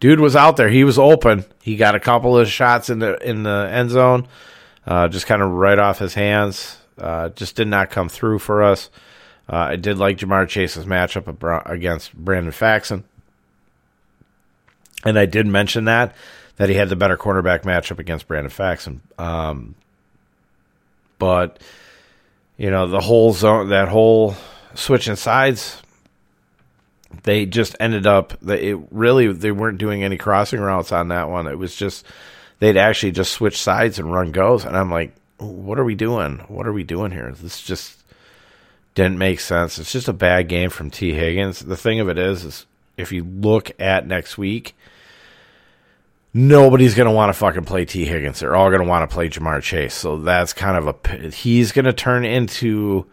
Dude 0.00 0.20
was 0.20 0.36
out 0.36 0.56
there. 0.56 0.68
He 0.68 0.84
was 0.84 0.98
open. 0.98 1.44
He 1.62 1.76
got 1.76 1.94
a 1.94 2.00
couple 2.00 2.36
of 2.36 2.48
shots 2.48 2.90
in 2.90 2.98
the 2.98 3.16
in 3.26 3.44
the 3.44 3.68
end 3.70 3.90
zone, 3.90 4.28
uh, 4.86 5.08
just 5.08 5.26
kind 5.26 5.40
of 5.40 5.50
right 5.50 5.78
off 5.78 5.98
his 5.98 6.14
hands. 6.14 6.78
Uh, 6.98 7.30
just 7.30 7.56
did 7.56 7.68
not 7.68 7.90
come 7.90 8.08
through 8.08 8.38
for 8.38 8.62
us. 8.62 8.90
Uh, 9.48 9.56
I 9.56 9.76
did 9.76 9.98
like 9.98 10.18
Ja'Marr 10.18 10.48
Chase's 10.48 10.86
matchup 10.86 11.26
against 11.66 12.14
Brandon 12.14 12.52
Facyson. 12.52 13.04
and 15.04 15.18
I 15.18 15.26
did 15.26 15.46
mention 15.46 15.84
that 15.84 16.14
that 16.56 16.68
he 16.68 16.76
had 16.76 16.88
the 16.88 16.96
better 16.96 17.16
cornerback 17.16 17.62
matchup 17.62 17.98
against 17.98 18.28
Brandon 18.28 18.50
Facyson. 18.50 19.00
Um, 19.18 19.74
but 21.18 21.58
you 22.56 22.70
know 22.70 22.86
the 22.86 23.00
whole 23.00 23.32
zone, 23.32 23.68
that 23.70 23.88
whole 23.88 24.34
switching 24.74 25.16
sides, 25.16 25.82
they 27.24 27.44
just 27.46 27.76
ended 27.80 28.06
up. 28.06 28.34
It 28.48 28.78
really 28.90 29.32
they 29.32 29.52
weren't 29.52 29.78
doing 29.78 30.02
any 30.02 30.16
crossing 30.16 30.60
routes 30.60 30.92
on 30.92 31.08
that 31.08 31.28
one. 31.28 31.46
It 31.48 31.58
was 31.58 31.74
just 31.74 32.06
they'd 32.60 32.76
actually 32.76 33.12
just 33.12 33.32
switch 33.32 33.60
sides 33.60 33.98
and 33.98 34.12
run 34.12 34.32
goes, 34.32 34.64
and 34.64 34.76
I'm 34.76 34.90
like, 34.90 35.14
what 35.38 35.78
are 35.78 35.84
we 35.84 35.94
doing? 35.96 36.38
What 36.48 36.66
are 36.66 36.72
we 36.72 36.84
doing 36.84 37.10
here? 37.10 37.32
This 37.32 37.60
just 37.60 38.03
didn't 38.94 39.18
make 39.18 39.40
sense. 39.40 39.78
It's 39.78 39.92
just 39.92 40.08
a 40.08 40.12
bad 40.12 40.48
game 40.48 40.70
from 40.70 40.90
Tee 40.90 41.12
Higgins. 41.12 41.60
The 41.60 41.76
thing 41.76 42.00
of 42.00 42.08
it 42.08 42.18
is, 42.18 42.44
is 42.44 42.66
if 42.96 43.10
you 43.12 43.24
look 43.24 43.72
at 43.80 44.06
next 44.06 44.38
week, 44.38 44.76
nobody's 46.32 46.94
going 46.94 47.08
to 47.08 47.14
want 47.14 47.30
to 47.30 47.38
fucking 47.38 47.64
play 47.64 47.84
Tee 47.84 48.04
Higgins. 48.04 48.40
They're 48.40 48.54
all 48.54 48.70
going 48.70 48.82
to 48.82 48.88
want 48.88 49.08
to 49.08 49.12
play 49.12 49.28
Ja'Marr 49.28 49.62
Chase. 49.62 49.94
So 49.94 50.18
that's 50.18 50.52
kind 50.52 50.76
of 50.76 50.88
a 50.88 51.30
he's 51.30 51.72
going 51.72 51.84
to 51.86 51.92
turn 51.92 52.24
into 52.24 53.06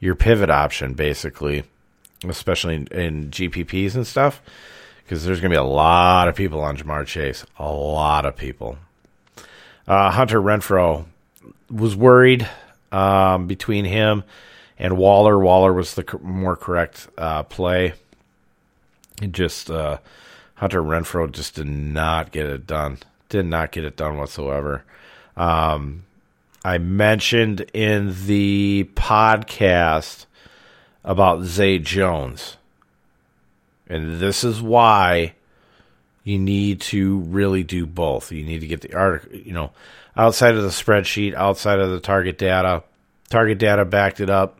your 0.00 0.16
pivot 0.16 0.50
option, 0.50 0.94
basically, 0.94 1.64
especially 2.26 2.74
in, 2.74 2.86
in 2.88 3.30
GPPs 3.30 3.94
and 3.94 4.06
stuff, 4.06 4.42
because 5.04 5.24
there's 5.24 5.40
going 5.40 5.50
to 5.50 5.54
be 5.54 5.58
a 5.58 5.62
lot 5.62 6.28
of 6.28 6.34
people 6.34 6.60
on 6.60 6.76
Ja'Marr 6.76 7.06
Chase. 7.06 7.44
A 7.58 7.72
lot 7.72 8.26
of 8.26 8.36
people. 8.36 8.78
Uh, 9.86 10.10
Hunter 10.10 10.40
Renfrow 10.40 11.06
was 11.70 11.94
worried 11.94 12.48
um, 12.90 13.46
between 13.46 13.84
him 13.84 14.24
and 14.78 14.96
Waller. 14.96 15.38
Waller 15.38 15.72
was 15.72 15.94
the 15.94 16.18
more 16.22 16.56
correct 16.56 17.08
uh, 17.18 17.42
play. 17.42 17.94
It 19.20 19.32
just 19.32 19.70
uh, 19.70 19.98
Hunter 20.54 20.82
Renfrow 20.82 21.30
just 21.30 21.56
did 21.56 21.66
not 21.66 22.32
get 22.32 22.46
it 22.46 22.66
done. 22.66 22.98
Did 23.28 23.46
not 23.46 23.72
get 23.72 23.84
it 23.84 23.96
done 23.96 24.16
whatsoever. 24.16 24.84
Um, 25.36 26.04
I 26.64 26.78
mentioned 26.78 27.60
in 27.72 28.14
the 28.26 28.88
podcast 28.94 30.26
about 31.04 31.44
Zay 31.44 31.78
Jones. 31.78 32.56
And 33.86 34.18
this 34.20 34.44
is 34.44 34.60
why 34.60 35.34
you 36.24 36.38
need 36.38 36.80
to 36.82 37.20
really 37.20 37.62
do 37.62 37.86
both. 37.86 38.30
You 38.32 38.44
need 38.44 38.60
to 38.60 38.66
get 38.66 38.82
the 38.82 38.94
article, 38.94 39.34
you 39.34 39.52
know, 39.52 39.70
outside 40.16 40.56
of 40.56 40.62
the 40.62 40.68
spreadsheet, 40.68 41.34
outside 41.34 41.78
of 41.78 41.90
the 41.90 42.00
target 42.00 42.36
data. 42.36 42.82
Target 43.30 43.58
data 43.58 43.84
backed 43.84 44.20
it 44.20 44.28
up. 44.28 44.58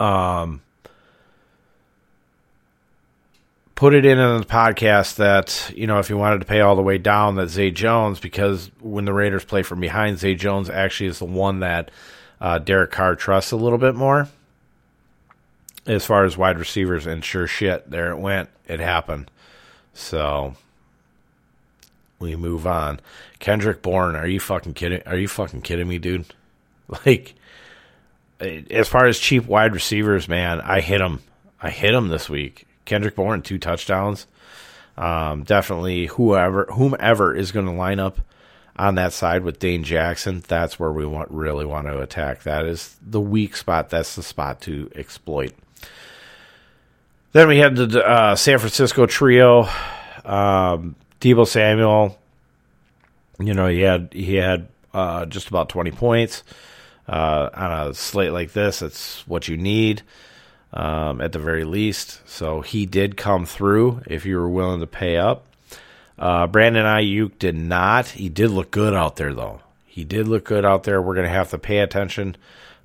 Um, 0.00 0.60
put 3.74 3.94
it 3.94 4.04
in 4.04 4.18
in 4.18 4.40
the 4.40 4.46
podcast 4.46 5.16
that 5.16 5.72
you 5.76 5.86
know 5.86 5.98
if 5.98 6.10
you 6.10 6.16
wanted 6.16 6.40
to 6.40 6.46
pay 6.46 6.60
all 6.60 6.76
the 6.76 6.82
way 6.82 6.98
down 6.98 7.36
that 7.36 7.48
Zay 7.48 7.70
Jones 7.70 8.20
because 8.20 8.70
when 8.80 9.04
the 9.04 9.12
Raiders 9.12 9.44
play 9.44 9.62
from 9.62 9.80
behind, 9.80 10.18
Zay 10.18 10.34
Jones 10.34 10.70
actually 10.70 11.08
is 11.08 11.18
the 11.18 11.24
one 11.24 11.60
that 11.60 11.90
uh, 12.40 12.58
Derek 12.58 12.90
Carr 12.90 13.16
trusts 13.16 13.52
a 13.52 13.56
little 13.56 13.78
bit 13.78 13.94
more 13.94 14.28
as 15.86 16.04
far 16.04 16.24
as 16.24 16.36
wide 16.36 16.58
receivers. 16.58 17.06
And 17.06 17.24
sure 17.24 17.46
shit, 17.46 17.90
there 17.90 18.10
it 18.10 18.18
went. 18.18 18.48
It 18.66 18.80
happened. 18.80 19.30
So 19.92 20.54
we 22.18 22.36
move 22.36 22.66
on. 22.66 23.00
Kendrick 23.38 23.82
Bourne, 23.82 24.16
are 24.16 24.26
you 24.26 24.40
fucking 24.40 24.74
kidding? 24.74 25.02
Are 25.06 25.16
you 25.16 25.28
fucking 25.28 25.62
kidding 25.62 25.88
me, 25.88 25.98
dude? 25.98 26.26
Like, 27.06 27.34
as 28.44 28.88
far 28.88 29.06
as 29.06 29.18
cheap 29.18 29.46
wide 29.46 29.74
receivers, 29.74 30.28
man, 30.28 30.60
I 30.60 30.80
hit 30.80 31.00
him. 31.00 31.20
I 31.60 31.70
hit 31.70 31.94
him 31.94 32.08
this 32.08 32.28
week. 32.28 32.66
Kendrick 32.84 33.16
Bourne, 33.16 33.42
two 33.42 33.58
touchdowns. 33.58 34.26
Um, 34.96 35.42
definitely, 35.44 36.06
whoever 36.06 36.66
whomever 36.66 37.34
is 37.34 37.52
going 37.52 37.66
to 37.66 37.72
line 37.72 37.98
up 37.98 38.20
on 38.76 38.96
that 38.96 39.12
side 39.12 39.42
with 39.42 39.58
Dane 39.58 39.84
Jackson, 39.84 40.42
that's 40.46 40.78
where 40.78 40.92
we 40.92 41.06
want 41.06 41.30
really 41.30 41.64
want 41.64 41.86
to 41.86 42.00
attack. 42.00 42.42
That 42.42 42.64
is 42.64 42.96
the 43.02 43.20
weak 43.20 43.56
spot. 43.56 43.90
That's 43.90 44.14
the 44.14 44.22
spot 44.22 44.60
to 44.62 44.90
exploit. 44.94 45.52
Then 47.32 47.48
we 47.48 47.58
had 47.58 47.74
the 47.74 48.06
uh, 48.06 48.36
San 48.36 48.58
Francisco 48.58 49.06
trio, 49.06 49.68
um, 50.24 50.94
Deebo 51.20 51.46
Samuel. 51.46 52.18
You 53.40 53.54
know, 53.54 53.66
he 53.66 53.80
had 53.80 54.10
he 54.12 54.36
had 54.36 54.68
uh, 54.92 55.26
just 55.26 55.48
about 55.48 55.68
twenty 55.68 55.90
points 55.90 56.44
uh, 57.08 57.50
on 57.54 57.88
a 57.88 57.94
slate 57.94 58.32
like 58.32 58.52
this. 58.52 58.82
It's 58.82 59.26
what 59.26 59.48
you 59.48 59.56
need 59.56 60.02
um, 60.72 61.20
at 61.20 61.32
the 61.32 61.38
very 61.38 61.64
least. 61.64 62.20
So 62.28 62.60
he 62.60 62.86
did 62.86 63.16
come 63.16 63.46
through 63.46 64.02
if 64.06 64.26
you 64.26 64.36
were 64.36 64.48
willing 64.48 64.80
to 64.80 64.86
pay 64.86 65.16
up. 65.16 65.46
Uh, 66.18 66.46
Brandon 66.46 66.84
Aiyuk 66.84 67.38
did 67.38 67.56
not. 67.56 68.08
He 68.08 68.28
did 68.28 68.50
look 68.50 68.70
good 68.70 68.94
out 68.94 69.16
there, 69.16 69.34
though. 69.34 69.60
He 69.86 70.04
did 70.04 70.28
look 70.28 70.44
good 70.44 70.64
out 70.64 70.84
there. 70.84 71.00
We're 71.00 71.14
going 71.14 71.26
to 71.26 71.32
have 71.32 71.50
to 71.50 71.58
pay 71.58 71.78
attention 71.78 72.36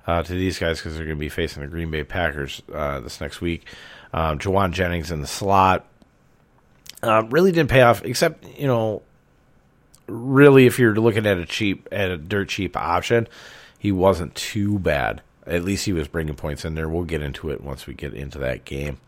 uh, 0.06 0.22
to 0.22 0.32
these 0.32 0.58
guys 0.58 0.78
because 0.78 0.96
they're 0.96 1.06
going 1.06 1.16
to 1.16 1.20
be 1.20 1.28
facing 1.28 1.62
the 1.62 1.68
Green 1.68 1.90
Bay 1.90 2.04
Packers 2.04 2.62
uh, 2.72 3.00
this 3.00 3.20
next 3.20 3.40
week. 3.40 3.66
Um, 4.12 4.38
Jauan 4.38 4.72
Jennings 4.72 5.10
in 5.10 5.20
the 5.20 5.26
slot. 5.26 5.86
Uh, 7.02 7.24
really 7.30 7.52
didn't 7.52 7.70
pay 7.70 7.82
off, 7.82 8.04
except, 8.04 8.44
you 8.58 8.66
know, 8.66 9.02
really, 10.06 10.66
if 10.66 10.78
you're 10.78 10.94
looking 10.94 11.26
at 11.26 11.38
a 11.38 11.46
cheap, 11.46 11.88
at 11.90 12.10
a 12.10 12.16
dirt 12.16 12.48
cheap 12.48 12.76
option, 12.76 13.26
he 13.80 13.90
wasn't 13.90 14.34
too 14.34 14.78
bad. 14.78 15.22
At 15.46 15.64
least 15.64 15.86
he 15.86 15.94
was 15.94 16.06
bringing 16.06 16.34
points 16.34 16.66
in 16.66 16.74
there. 16.74 16.86
We'll 16.86 17.04
get 17.04 17.22
into 17.22 17.48
it 17.48 17.62
once 17.62 17.86
we 17.86 17.94
get 17.94 18.12
into 18.12 18.38
that 18.40 18.66
game. 18.66 19.00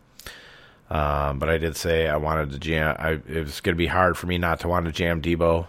Um, 0.89 1.39
but 1.39 1.51
I 1.51 1.59
did 1.59 1.77
say 1.77 2.09
I 2.09 2.17
wanted 2.17 2.53
to 2.53 2.59
jam. 2.59 2.97
I, 2.99 3.11
it 3.11 3.45
was 3.45 3.61
going 3.61 3.75
to 3.75 3.79
be 3.79 3.87
hard 3.87 4.17
for 4.17 4.27
me 4.27 4.39
not 4.39 4.61
to 4.61 4.69
want 4.69 4.87
to 4.87 4.93
jam 4.93 5.21
Deebo 5.21 5.69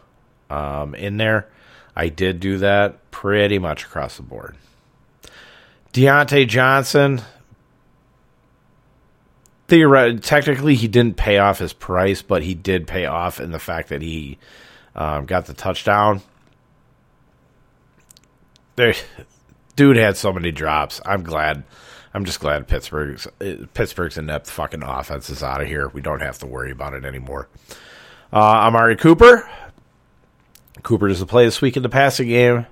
um, 0.49 0.95
in 0.95 1.17
there. 1.17 1.49
I 1.97 2.07
did 2.07 2.39
do 2.39 2.59
that 2.59 3.11
pretty 3.11 3.59
much 3.59 3.83
across 3.83 4.15
the 4.15 4.23
board. 4.23 4.55
Diontae 5.91 6.47
Johnson, 6.47 7.21
theoretically, 9.67 10.21
technically, 10.21 10.75
he 10.75 10.87
didn't 10.87 11.17
pay 11.17 11.39
off 11.39 11.59
his 11.59 11.73
price, 11.73 12.21
but 12.21 12.41
he 12.41 12.53
did 12.53 12.87
pay 12.87 13.05
off 13.05 13.41
in 13.41 13.51
the 13.51 13.59
fact 13.59 13.89
that 13.89 14.01
he 14.01 14.37
um, 14.95 15.25
got 15.25 15.45
the 15.45 15.53
touchdown. 15.53 16.21
There, 18.75 18.93
dude 19.75 19.97
had 19.97 20.17
so 20.17 20.33
many 20.33 20.51
drops. 20.51 20.99
I'm 21.05 21.23
glad. 21.23 21.63
I'm 22.13 22.25
just 22.25 22.39
glad 22.39 22.67
Pittsburgh's 22.67 23.27
Pittsburgh's 23.73 24.17
inept 24.17 24.47
fucking 24.47 24.83
offense 24.83 25.29
is 25.29 25.43
out 25.43 25.61
of 25.61 25.67
here. 25.67 25.87
We 25.89 26.01
don't 26.01 26.21
have 26.21 26.39
to 26.39 26.45
worry 26.45 26.71
about 26.71 26.93
it 26.93 27.05
anymore. 27.05 27.47
Uh, 28.31 28.37
Amari 28.37 28.95
Cooper. 28.95 29.49
Cooper 30.81 31.07
does 31.07 31.19
the 31.19 31.25
play 31.25 31.45
this 31.45 31.61
week 31.61 31.77
in 31.77 31.83
the 31.83 31.89
passing 31.89 32.27
game, 32.27 32.65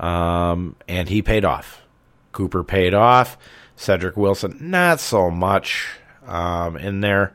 um, 0.00 0.76
and 0.88 1.08
he 1.08 1.20
paid 1.20 1.44
off. 1.44 1.82
Cooper 2.32 2.64
paid 2.64 2.94
off. 2.94 3.36
Cedric 3.76 4.16
Wilson, 4.16 4.56
not 4.60 5.00
so 5.00 5.30
much 5.30 5.88
um, 6.26 6.76
in 6.76 7.00
there. 7.00 7.34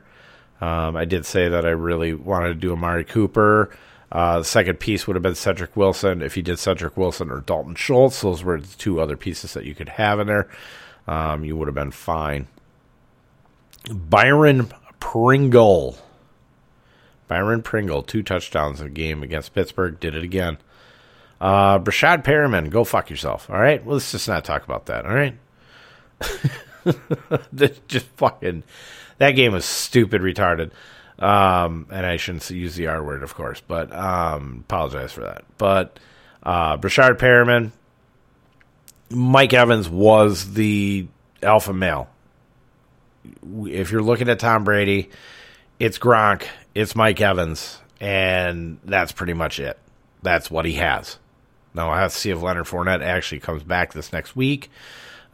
Um, 0.60 0.96
I 0.96 1.04
did 1.04 1.26
say 1.26 1.48
that 1.48 1.64
I 1.64 1.70
really 1.70 2.14
wanted 2.14 2.48
to 2.48 2.54
do 2.54 2.72
Amari 2.72 3.04
Cooper. 3.04 3.70
Uh, 4.10 4.38
the 4.38 4.44
second 4.44 4.80
piece 4.80 5.06
would 5.06 5.16
have 5.16 5.22
been 5.22 5.34
Cedric 5.34 5.76
Wilson. 5.76 6.22
If 6.22 6.36
you 6.36 6.42
did 6.42 6.58
Cedric 6.58 6.96
Wilson 6.96 7.30
or 7.30 7.40
Dalton 7.40 7.74
Schultz, 7.74 8.22
those 8.22 8.42
were 8.42 8.60
the 8.60 8.76
two 8.78 9.00
other 9.00 9.16
pieces 9.16 9.52
that 9.54 9.64
you 9.64 9.74
could 9.74 9.90
have 9.90 10.18
in 10.18 10.26
there. 10.26 10.48
Um, 11.06 11.44
you 11.44 11.56
would 11.56 11.68
have 11.68 11.74
been 11.74 11.90
fine. 11.90 12.48
Byron 13.90 14.70
Pringle. 15.00 15.98
Byron 17.28 17.62
Pringle, 17.62 18.02
two 18.02 18.22
touchdowns 18.22 18.80
in 18.80 18.86
a 18.86 18.90
game 18.90 19.22
against 19.22 19.54
Pittsburgh, 19.54 20.00
did 20.00 20.14
it 20.14 20.24
again. 20.24 20.58
Uh, 21.40 21.78
Breshad 21.78 22.24
Perriman, 22.24 22.70
go 22.70 22.84
fuck 22.84 23.10
yourself. 23.10 23.48
All 23.50 23.60
right, 23.60 23.84
well, 23.84 23.96
let's 23.96 24.10
just 24.10 24.26
not 24.26 24.44
talk 24.44 24.64
about 24.64 24.86
that. 24.86 25.04
All 25.06 25.14
right, 25.14 25.36
just 27.88 28.06
fucking 28.16 28.64
that 29.18 29.32
game 29.32 29.52
was 29.52 29.64
stupid, 29.64 30.22
retarded. 30.22 30.70
Um, 31.18 31.86
and 31.90 32.06
I 32.06 32.16
shouldn't 32.16 32.48
use 32.50 32.76
the 32.76 32.86
R 32.86 33.02
word, 33.02 33.22
of 33.22 33.34
course, 33.34 33.60
but 33.66 33.92
um, 33.92 34.64
apologize 34.66 35.12
for 35.12 35.22
that. 35.22 35.44
But 35.58 35.98
uh, 36.42 36.76
Breshad 36.76 37.18
Perriman, 37.18 37.72
Mike 39.10 39.52
Evans 39.52 39.88
was 39.88 40.54
the 40.54 41.08
alpha 41.42 41.72
male. 41.72 42.08
If 43.64 43.90
you're 43.90 44.02
looking 44.02 44.28
at 44.28 44.38
Tom 44.38 44.64
Brady, 44.64 45.10
it's 45.80 45.98
Gronk, 45.98 46.46
it's 46.74 46.94
Mike 46.94 47.20
Evans, 47.20 47.78
and 48.00 48.78
that's 48.84 49.12
pretty 49.12 49.34
much 49.34 49.58
it. 49.58 49.76
That's 50.22 50.50
what 50.50 50.64
he 50.64 50.74
has. 50.74 51.18
Now 51.74 51.90
I 51.90 52.00
have 52.00 52.12
to 52.12 52.18
see 52.18 52.30
if 52.30 52.40
Leonard 52.40 52.66
Fournette 52.66 53.02
actually 53.02 53.40
comes 53.40 53.62
back 53.62 53.92
this 53.92 54.12
next 54.12 54.36
week. 54.36 54.70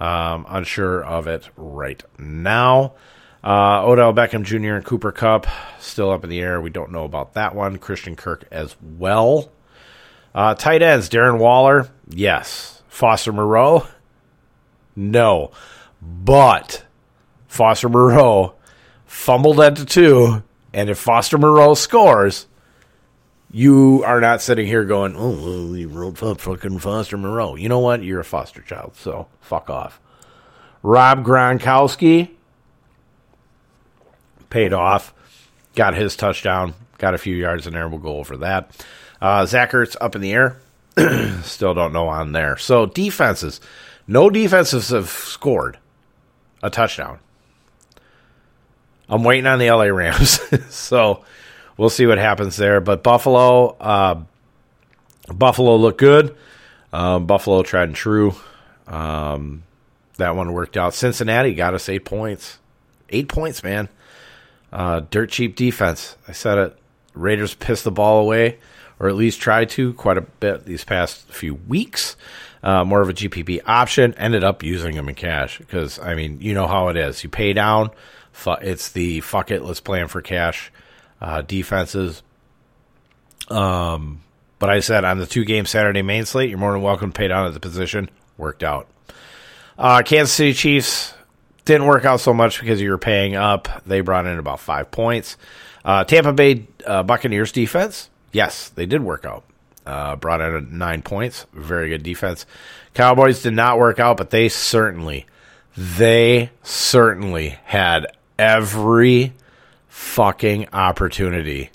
Um, 0.01 0.45
unsure 0.49 1.05
of 1.05 1.27
it 1.27 1.49
right 1.57 2.03
now. 2.19 2.95
Uh, 3.45 3.83
Odell 3.85 4.15
Beckham 4.15 4.43
Jr. 4.43 4.75
and 4.75 4.85
Cooper 4.85 5.13
Kupp 5.13 5.47
still 5.79 6.11
up 6.11 6.25
in 6.25 6.31
the 6.31 6.41
air. 6.41 6.61
We 6.61 6.71
don't 6.71 6.93
know 6.93 7.05
about 7.05 7.35
that 7.35 7.55
one. 7.55 7.77
Christian 7.77 8.17
Kirk 8.17 8.49
as 8.51 8.75
well. 8.81 9.53
Uh, 10.35 10.55
tight 10.55 10.81
ends 10.83 11.11
Darren 11.11 11.39
Waller, 11.39 11.91
yes. 12.09 12.83
Foster 12.89 13.33
Moreau, 13.33 13.87
no. 14.97 15.51
But 16.01 16.85
Foster 17.47 17.89
Moreau 17.89 18.55
fumbled 19.05 19.61
at 19.61 19.77
the 19.77 19.85
two, 19.85 20.43
and 20.73 20.89
if 20.89 20.99
Foster 20.99 21.39
Moreau 21.39 21.75
scores, 21.75 22.47
you 23.51 24.03
are 24.05 24.21
not 24.21 24.43
sitting 24.43 24.67
here 24.67 24.85
going, 24.85 25.15
"Oh, 25.17 25.31
well, 25.31 25.89
wrote 25.89 26.23
up 26.23 26.41
fucking 26.41 26.79
Foster 26.81 27.17
Moreau." 27.17 27.55
You 27.55 27.69
know 27.69 27.79
what? 27.79 28.03
You're 28.03 28.21
a 28.21 28.25
foster 28.25 28.63
child, 28.63 28.97
so 28.97 29.29
fuck 29.41 29.71
off. 29.71 30.01
Rob 30.83 31.25
Gronkowski, 31.25 32.31
paid 34.51 34.73
off. 34.73 35.15
Got 35.75 35.95
his 35.95 36.17
touchdown. 36.17 36.75
Got 36.99 37.15
a 37.15 37.19
few 37.19 37.35
yards 37.35 37.67
in 37.67 37.75
there. 37.75 37.89
We'll 37.89 37.99
go 37.99 38.19
over 38.19 38.37
that. 38.39 38.85
Uh, 39.21 39.47
Zach 39.47 39.73
Ertz 39.73 39.97
up 40.01 40.15
in 40.15 40.21
the 40.21 40.33
air. 40.33 40.61
Still 41.43 41.75
don't 41.75 41.93
know 41.93 42.09
on 42.09 42.33
there. 42.33 42.57
So 42.57 42.87
defenses. 42.87 43.61
No 44.07 44.31
defenses 44.31 44.91
have 44.91 45.09
scored 45.09 45.79
a 46.63 46.71
touchdown. 46.71 47.19
I'm 49.09 49.25
waiting 49.25 49.47
on 49.47 49.59
the 49.59 49.71
LA 49.71 49.85
Rams. 49.85 50.41
so 50.75 51.25
we'll 51.77 51.91
see 51.91 52.07
what 52.07 52.19
happens 52.19 52.57
there. 52.57 52.81
But 52.81 53.03
Buffalo, 53.03 53.77
uh, 53.81 54.23
Buffalo 55.33 55.77
looked 55.77 55.99
good. 55.99 56.37
Um, 56.93 57.27
Buffalo 57.27 57.63
tried 57.63 57.89
and 57.89 57.97
true. 57.97 58.35
Um, 58.87 59.65
that 60.17 60.37
one 60.37 60.53
worked 60.53 60.77
out. 60.77 60.95
Cincinnati 60.95 61.55
got 61.55 61.75
us 61.75 61.89
eight 61.89 62.05
points. 62.05 62.59
Eight 63.11 63.29
points, 63.29 63.63
man. 63.63 63.89
Uh, 64.75 65.03
dirt 65.09 65.31
cheap 65.31 65.55
defense. 65.55 66.17
I 66.27 66.33
said 66.33 66.59
it. 66.59 66.77
Raiders 67.15 67.55
pissed 67.55 67.85
the 67.85 67.93
ball 67.93 68.21
away, 68.21 68.59
or 68.99 69.09
at 69.09 69.15
least 69.15 69.41
tried 69.41 69.71
to 69.71 69.93
quite 69.95 70.19
a 70.19 70.23
bit 70.23 70.67
these 70.67 70.83
past 70.83 71.29
few 71.29 71.55
weeks. 71.55 72.17
Uh, 72.61 72.85
more 72.85 73.01
of 73.01 73.09
a 73.09 73.15
GPP 73.15 73.61
option. 73.67 74.15
Ended 74.15 74.43
up 74.43 74.65
using 74.65 74.97
them 74.97 75.09
in 75.09 75.15
cash 75.15 75.59
because, 75.59 76.01
I 76.01 76.17
mean, 76.17 76.41
you 76.41 76.55
know 76.55 76.67
how 76.67 76.89
it 76.89 76.97
is. 76.97 77.23
You 77.23 77.31
pay 77.31 77.53
down, 77.53 77.91
it's 78.47 78.91
the 78.91 79.21
fuck 79.21 79.53
it, 79.53 79.63
let's 79.63 79.79
plan 79.81 80.09
for 80.09 80.21
cash 80.21 80.73
uh, 81.21 81.43
defenses. 81.43 82.25
Um, 83.49 84.23
but 84.59 84.71
I 84.71 84.81
said 84.81 85.05
on 85.05 85.19
the 85.19 85.27
two 85.27 85.45
game 85.45 85.67
Saturday 85.67 86.03
main 86.03 86.25
slate, 86.25 86.51
you're 86.51 86.59
more 86.59 86.73
than 86.73 86.83
welcome 86.83 87.13
to 87.13 87.17
pay 87.17 87.29
down 87.29 87.47
at 87.47 87.55
the 87.55 87.61
position. 87.61 88.11
Worked 88.39 88.65
out. 88.65 88.89
Uh, 89.79 90.03
Kansas 90.03 90.35
City 90.35 90.53
Chiefs 90.53 91.15
didn't 91.65 91.87
work 91.87 92.05
out 92.05 92.21
so 92.21 92.35
much 92.35 92.61
because 92.61 92.81
you 92.81 92.91
were 92.91 92.99
paying 92.99 93.37
up. 93.37 93.83
They 93.87 94.01
brought 94.01 94.27
in 94.27 94.39
about 94.39 94.61
five 94.61 94.91
points. 94.91 95.37
Uh, 95.85 96.05
Tampa 96.05 96.33
Bay 96.33 96.67
uh, 96.87 97.03
Buccaneers 97.03 97.53
defense, 97.53 98.09
yes, 98.33 98.71
they 98.71 98.87
did 98.87 99.03
work 99.03 99.25
out. 99.25 99.45
Uh, 99.87 100.17
brought 100.17 100.41
in 100.41 100.79
nine 100.79 101.03
points. 101.03 101.47
Very 101.53 101.91
good 101.91 102.03
defense. 102.03 102.47
Cowboys 102.95 103.43
did 103.43 103.53
not 103.53 103.79
work 103.79 104.01
out, 104.01 104.17
but 104.17 104.31
they 104.31 104.49
certainly, 104.49 105.27
they 105.77 106.51
certainly 106.63 107.59
had 107.65 108.07
every 108.39 109.35
fucking 109.89 110.69
opportunity 110.73 111.71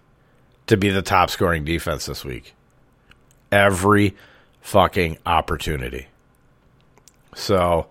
to 0.66 0.76
be 0.76 0.90
the 0.90 1.04
top 1.04 1.30
scoring 1.30 1.64
defense 1.66 2.08
this 2.08 2.26
week. 2.26 2.56
Every 3.52 4.16
fucking 4.62 5.18
opportunity. 5.26 6.08
So 7.36 7.88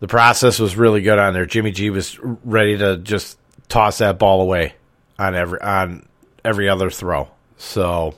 the 0.00 0.08
process 0.08 0.58
was 0.58 0.76
really 0.76 1.02
good 1.02 1.18
on 1.18 1.34
there. 1.34 1.46
Jimmy 1.46 1.70
G 1.70 1.90
was 1.90 2.18
ready 2.22 2.78
to 2.78 2.96
just 2.98 3.38
toss 3.68 3.98
that 3.98 4.18
ball 4.18 4.40
away 4.40 4.74
on 5.18 5.34
every 5.34 5.60
on 5.60 6.06
every 6.44 6.68
other 6.68 6.90
throw. 6.90 7.28
So 7.56 8.14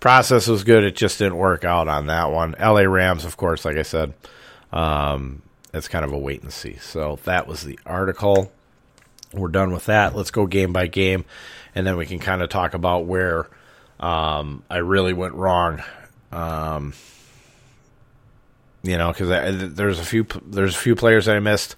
process 0.00 0.46
was 0.46 0.64
good. 0.64 0.84
It 0.84 0.96
just 0.96 1.18
didn't 1.18 1.36
work 1.36 1.64
out 1.64 1.88
on 1.88 2.06
that 2.06 2.30
one. 2.30 2.54
LA 2.58 2.82
Rams, 2.82 3.24
of 3.24 3.36
course, 3.36 3.64
like 3.64 3.76
I 3.76 3.82
said, 3.82 4.14
um, 4.72 5.42
it's 5.74 5.88
kind 5.88 6.04
of 6.04 6.12
a 6.12 6.18
wait 6.18 6.42
and 6.42 6.52
see. 6.52 6.76
So 6.76 7.18
that 7.24 7.46
was 7.46 7.62
the 7.62 7.78
article. 7.84 8.50
We're 9.32 9.48
done 9.48 9.72
with 9.72 9.86
that. 9.86 10.16
Let's 10.16 10.30
go 10.30 10.46
game 10.46 10.72
by 10.72 10.86
game, 10.86 11.26
and 11.74 11.86
then 11.86 11.98
we 11.98 12.06
can 12.06 12.18
kind 12.18 12.40
of 12.40 12.48
talk 12.48 12.72
about 12.72 13.04
where 13.04 13.46
um, 14.00 14.62
I 14.70 14.78
really 14.78 15.12
went 15.12 15.34
wrong. 15.34 15.82
Um, 16.32 16.94
you 18.82 18.96
know, 18.96 19.12
because 19.12 19.74
there's 19.74 19.98
a 19.98 20.04
few 20.04 20.26
there's 20.46 20.74
a 20.74 20.78
few 20.78 20.94
players 20.94 21.26
that 21.26 21.36
I 21.36 21.40
missed. 21.40 21.76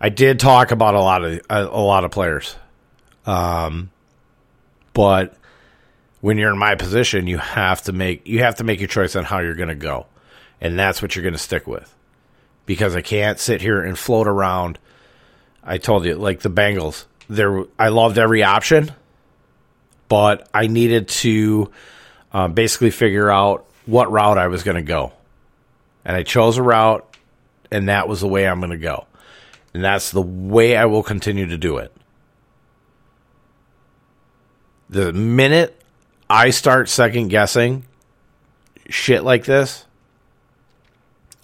I 0.00 0.08
did 0.08 0.40
talk 0.40 0.70
about 0.70 0.94
a 0.94 1.00
lot 1.00 1.24
of 1.24 1.40
a, 1.48 1.64
a 1.64 1.82
lot 1.82 2.04
of 2.04 2.10
players, 2.10 2.56
um, 3.26 3.90
but 4.92 5.34
when 6.20 6.38
you're 6.38 6.52
in 6.52 6.58
my 6.58 6.74
position, 6.74 7.26
you 7.26 7.38
have 7.38 7.82
to 7.82 7.92
make 7.92 8.26
you 8.26 8.40
have 8.40 8.56
to 8.56 8.64
make 8.64 8.80
your 8.80 8.88
choice 8.88 9.14
on 9.16 9.24
how 9.24 9.38
you're 9.40 9.54
going 9.54 9.68
to 9.68 9.74
go, 9.74 10.06
and 10.60 10.78
that's 10.78 11.00
what 11.00 11.14
you're 11.14 11.22
going 11.22 11.34
to 11.34 11.38
stick 11.38 11.66
with, 11.66 11.94
because 12.66 12.96
I 12.96 13.02
can't 13.02 13.38
sit 13.38 13.60
here 13.60 13.80
and 13.82 13.98
float 13.98 14.26
around. 14.26 14.78
I 15.62 15.78
told 15.78 16.04
you, 16.04 16.16
like 16.16 16.40
the 16.40 16.50
Bengals, 16.50 17.04
there 17.28 17.64
I 17.78 17.88
loved 17.88 18.18
every 18.18 18.42
option, 18.42 18.90
but 20.08 20.48
I 20.52 20.66
needed 20.66 21.06
to 21.08 21.70
uh, 22.32 22.48
basically 22.48 22.90
figure 22.90 23.30
out 23.30 23.66
what 23.86 24.10
route 24.10 24.38
I 24.38 24.48
was 24.48 24.64
going 24.64 24.76
to 24.76 24.82
go 24.82 25.12
and 26.04 26.16
I 26.16 26.22
chose 26.22 26.58
a 26.58 26.62
route, 26.62 27.16
and 27.70 27.88
that 27.88 28.08
was 28.08 28.20
the 28.20 28.28
way 28.28 28.46
I'm 28.46 28.60
going 28.60 28.70
to 28.70 28.78
go. 28.78 29.06
And 29.74 29.82
that's 29.82 30.10
the 30.10 30.22
way 30.22 30.76
I 30.76 30.84
will 30.84 31.02
continue 31.02 31.46
to 31.46 31.56
do 31.56 31.78
it. 31.78 31.92
The 34.90 35.12
minute 35.12 35.80
I 36.28 36.50
start 36.50 36.88
second 36.88 37.28
guessing 37.28 37.84
shit 38.88 39.24
like 39.24 39.44
this, 39.44 39.86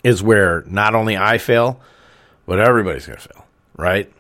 is 0.05 0.23
where 0.23 0.63
not 0.67 0.95
only 0.95 1.17
I 1.17 1.39
fail, 1.39 1.81
but 2.47 2.61
everybody's 2.61 3.07
going 3.07 3.19
to 3.19 3.29
fail, 3.29 3.45
right? 3.77 4.13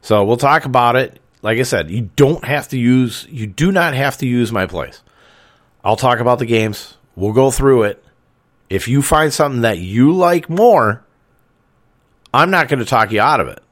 So 0.00 0.24
we'll 0.24 0.36
talk 0.36 0.64
about 0.64 0.96
it. 0.96 1.20
Like 1.42 1.58
I 1.58 1.62
said, 1.62 1.90
you 1.90 2.10
don't 2.16 2.44
have 2.44 2.68
to 2.68 2.78
use, 2.78 3.26
you 3.30 3.46
do 3.46 3.72
not 3.72 3.94
have 3.94 4.18
to 4.18 4.26
use 4.26 4.52
my 4.52 4.66
place. 4.66 5.02
I'll 5.84 5.96
talk 5.96 6.20
about 6.20 6.38
the 6.38 6.46
games. 6.46 6.96
We'll 7.16 7.32
go 7.32 7.50
through 7.50 7.84
it. 7.84 8.04
If 8.72 8.88
you 8.88 9.02
find 9.02 9.30
something 9.30 9.60
that 9.60 9.80
you 9.80 10.12
like 10.14 10.48
more, 10.48 11.04
I'm 12.32 12.50
not 12.50 12.68
going 12.68 12.78
to 12.78 12.86
talk 12.86 13.12
you 13.12 13.20
out 13.20 13.38
of 13.38 13.48
it. 13.48 13.62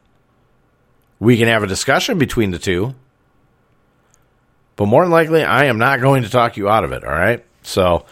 We 1.19 1.39
can 1.39 1.49
have 1.49 1.63
a 1.63 1.67
discussion 1.67 2.19
between 2.19 2.51
the 2.51 2.59
two, 2.59 2.95
but 4.77 4.85
more 4.85 5.03
than 5.03 5.11
likely, 5.11 5.43
I 5.43 5.65
am 5.65 5.79
not 5.79 6.03
going 6.03 6.25
to 6.25 6.29
talk 6.29 6.59
you 6.59 6.69
out 6.69 6.85
of 6.85 6.93
it. 6.93 7.03
All 7.03 7.13
right. 7.13 7.43
So 7.63 8.05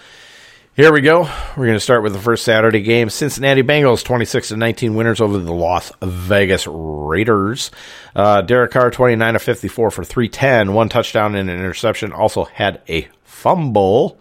here 0.76 0.90
we 0.90 1.02
go. 1.02 1.28
We're 1.58 1.66
going 1.66 1.76
to 1.76 1.80
start 1.80 2.02
with 2.02 2.14
the 2.14 2.20
first 2.20 2.42
Saturday 2.42 2.80
game. 2.80 3.10
Cincinnati 3.10 3.62
Bengals 3.62 4.02
26 4.02 4.48
to 4.48 4.56
19 4.56 4.94
winners 4.94 5.20
over 5.20 5.36
the 5.36 5.52
Las 5.52 5.92
Vegas 6.00 6.66
Raiders. 6.66 7.70
Uh, 8.16 8.40
Derek 8.40 8.70
Carr 8.70 8.90
29 8.90 9.34
to 9.34 9.38
54 9.38 9.90
for 9.90 10.04
310, 10.04 10.72
one 10.72 10.88
touchdown 10.88 11.34
and 11.34 11.50
an 11.50 11.58
interception. 11.58 12.12
Also 12.12 12.44
had 12.44 12.80
a 12.88 13.08
fumble. 13.24 14.18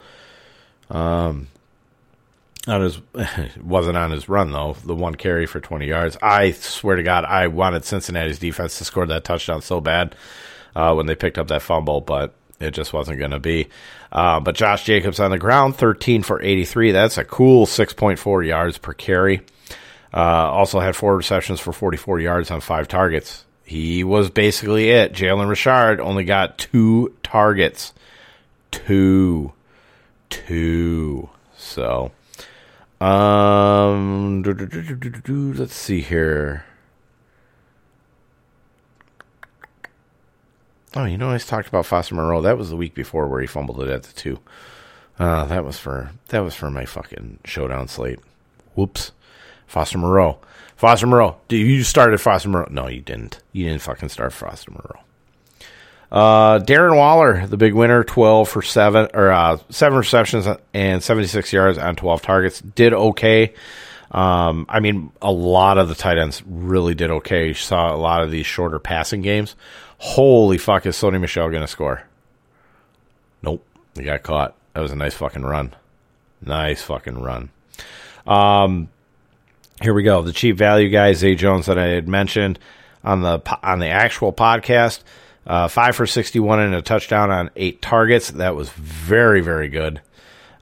Um, 0.90 1.48
on 2.68 2.82
his 2.82 3.00
wasn't 3.62 3.98
on 3.98 4.12
his 4.12 4.30
run 4.30 4.52
though. 4.52 4.76
The 4.86 4.96
one 4.96 5.16
carry 5.16 5.46
for 5.46 5.60
20 5.60 5.88
yards. 5.88 6.18
I 6.22 6.52
swear 6.52 6.96
to 6.96 7.04
God, 7.04 7.26
I 7.26 7.48
wanted 7.48 7.86
Cincinnati's 7.86 8.40
defense 8.40 8.78
to 8.78 8.86
score 8.86 9.06
that 9.08 9.24
touchdown 9.24 9.62
so 9.62 9.82
bad 9.82 10.16
uh, 10.76 10.94
when 10.94 11.06
they 11.06 11.16
picked 11.16 11.38
up 11.38 11.48
that 11.48 11.62
fumble, 11.62 12.02
but 12.02 12.34
it 12.60 12.72
just 12.72 12.94
wasn't 12.94 13.20
going 13.20 13.32
to 13.32 13.40
be. 13.40 13.68
Uh, 14.12 14.40
but 14.40 14.56
Josh 14.56 14.84
Jacobs 14.84 15.20
on 15.20 15.32
the 15.32 15.38
ground, 15.38 15.76
13 15.76 16.24
for 16.24 16.42
83. 16.42 16.92
That's 16.92 17.18
a 17.18 17.26
cool 17.26 17.66
6.4 17.66 18.46
yards 18.46 18.78
per 18.78 18.94
carry. 18.94 19.42
Uh, 20.14 20.52
also 20.52 20.80
had 20.80 20.96
four 20.96 21.16
receptions 21.16 21.60
for 21.60 21.74
44 21.74 22.20
yards 22.20 22.50
on 22.50 22.62
five 22.62 22.88
targets. 22.88 23.46
He 23.64 24.04
was 24.04 24.30
basically 24.30 24.90
it. 24.90 25.14
Jalen 25.14 25.50
Richard 25.50 26.00
only 26.00 26.24
got 26.24 26.58
two 26.58 27.14
targets. 27.22 27.94
Two. 28.72 29.52
Two. 30.30 31.30
So 31.58 32.12
um, 33.02 34.44
let's 34.44 35.76
see 35.76 36.02
here. 36.02 36.66
Oh, 40.96 41.06
you 41.06 41.18
know, 41.18 41.30
I 41.30 41.38
talked 41.38 41.68
about 41.68 41.86
Foster 41.86 42.16
Moreau. 42.16 42.42
That 42.42 42.58
was 42.58 42.70
the 42.70 42.76
week 42.76 42.96
before 42.96 43.28
where 43.28 43.42
he 43.42 43.48
fumbled 43.48 43.82
it 43.82 43.90
at 43.90 44.04
the 44.04 44.14
two. 44.14 44.40
Uh, 45.20 45.46
that 45.46 45.66
was 45.66 45.78
for 45.78 46.12
that 46.30 46.40
was 46.40 46.56
for 46.56 46.72
my 46.72 46.86
fucking 46.86 47.40
showdown 47.46 47.88
slate. 47.88 48.20
Whoops, 48.76 49.12
Foster 49.68 49.98
Moreau. 49.98 50.40
Foster 50.76 51.08
Moreau. 51.08 51.38
Did 51.48 51.58
you 51.58 51.84
started 51.84 52.20
Foster 52.22 52.50
Moreau? 52.50 52.68
No, 52.70 52.88
you 52.88 53.02
didn't. 53.02 53.42
You 53.52 53.66
didn't 53.66 53.82
fucking 53.82 54.10
start 54.10 54.34
Foster 54.34 54.72
Moreau. 54.72 55.02
Uh, 56.12 56.60
Darren 56.60 56.96
Waller, 56.96 57.46
the 57.48 57.58
big 57.58 57.74
winner, 57.74 58.04
twelve 58.04 58.48
for 58.48 58.62
seven 58.62 59.10
or 59.14 59.32
uh, 59.32 59.58
seven 59.70 59.98
receptions 59.98 60.48
and 60.74 61.04
seventy 61.04 61.28
six 61.28 61.52
yards 61.52 61.78
on 61.78 61.96
twelve 61.96 62.22
targets. 62.22 62.62
Did 62.62 62.94
okay. 62.94 63.54
Um, 64.10 64.66
I 64.70 64.80
mean, 64.80 65.12
a 65.22 65.32
lot 65.32 65.78
of 65.78 65.90
the 65.90 65.96
tight 65.96 66.18
ends 66.18 66.42
really 66.46 66.96
did 66.96 67.12
okay. 67.12 67.50
You 67.50 67.54
saw 67.54 67.94
a 67.94 67.98
lot 67.98 68.24
of 68.24 68.32
these 68.32 68.46
shorter 68.46 68.80
passing 68.80 69.22
games. 69.22 69.56
Holy 69.98 70.58
fuck, 70.58 70.86
is 70.86 70.96
Sony 70.96 71.20
Michel 71.20 71.50
going 71.50 71.62
to 71.62 71.68
score? 71.68 72.04
Nope, 73.42 73.66
he 73.96 74.04
got 74.04 74.24
caught. 74.24 74.56
That 74.74 74.82
was 74.82 74.92
a 74.92 74.96
nice 74.96 75.16
fucking 75.16 75.44
run. 75.44 75.74
Nice 76.42 76.82
fucking 76.84 77.22
run. 77.22 77.50
Um, 78.26 78.90
here 79.82 79.94
we 79.94 80.04
go. 80.04 80.22
The 80.22 80.32
cheap 80.32 80.56
value 80.56 80.90
guy, 80.90 81.14
Zay 81.14 81.36
Jones, 81.36 81.66
that 81.66 81.78
I 81.78 81.88
had 81.88 82.08
mentioned 82.08 82.60
on 83.04 83.22
the 83.22 83.42
on 83.62 83.80
the 83.80 83.88
actual 83.88 84.32
podcast. 84.32 85.02
Uh, 85.48 85.70
five 85.70 85.96
for 85.96 86.06
61 86.06 86.60
and 86.60 86.76
a 86.76 86.82
touchdown 86.82 87.32
on 87.32 87.50
eight 87.56 87.82
targets. 87.82 88.32
That 88.32 88.54
was 88.54 88.70
very, 88.72 89.40
very 89.40 89.70
good. 89.70 90.02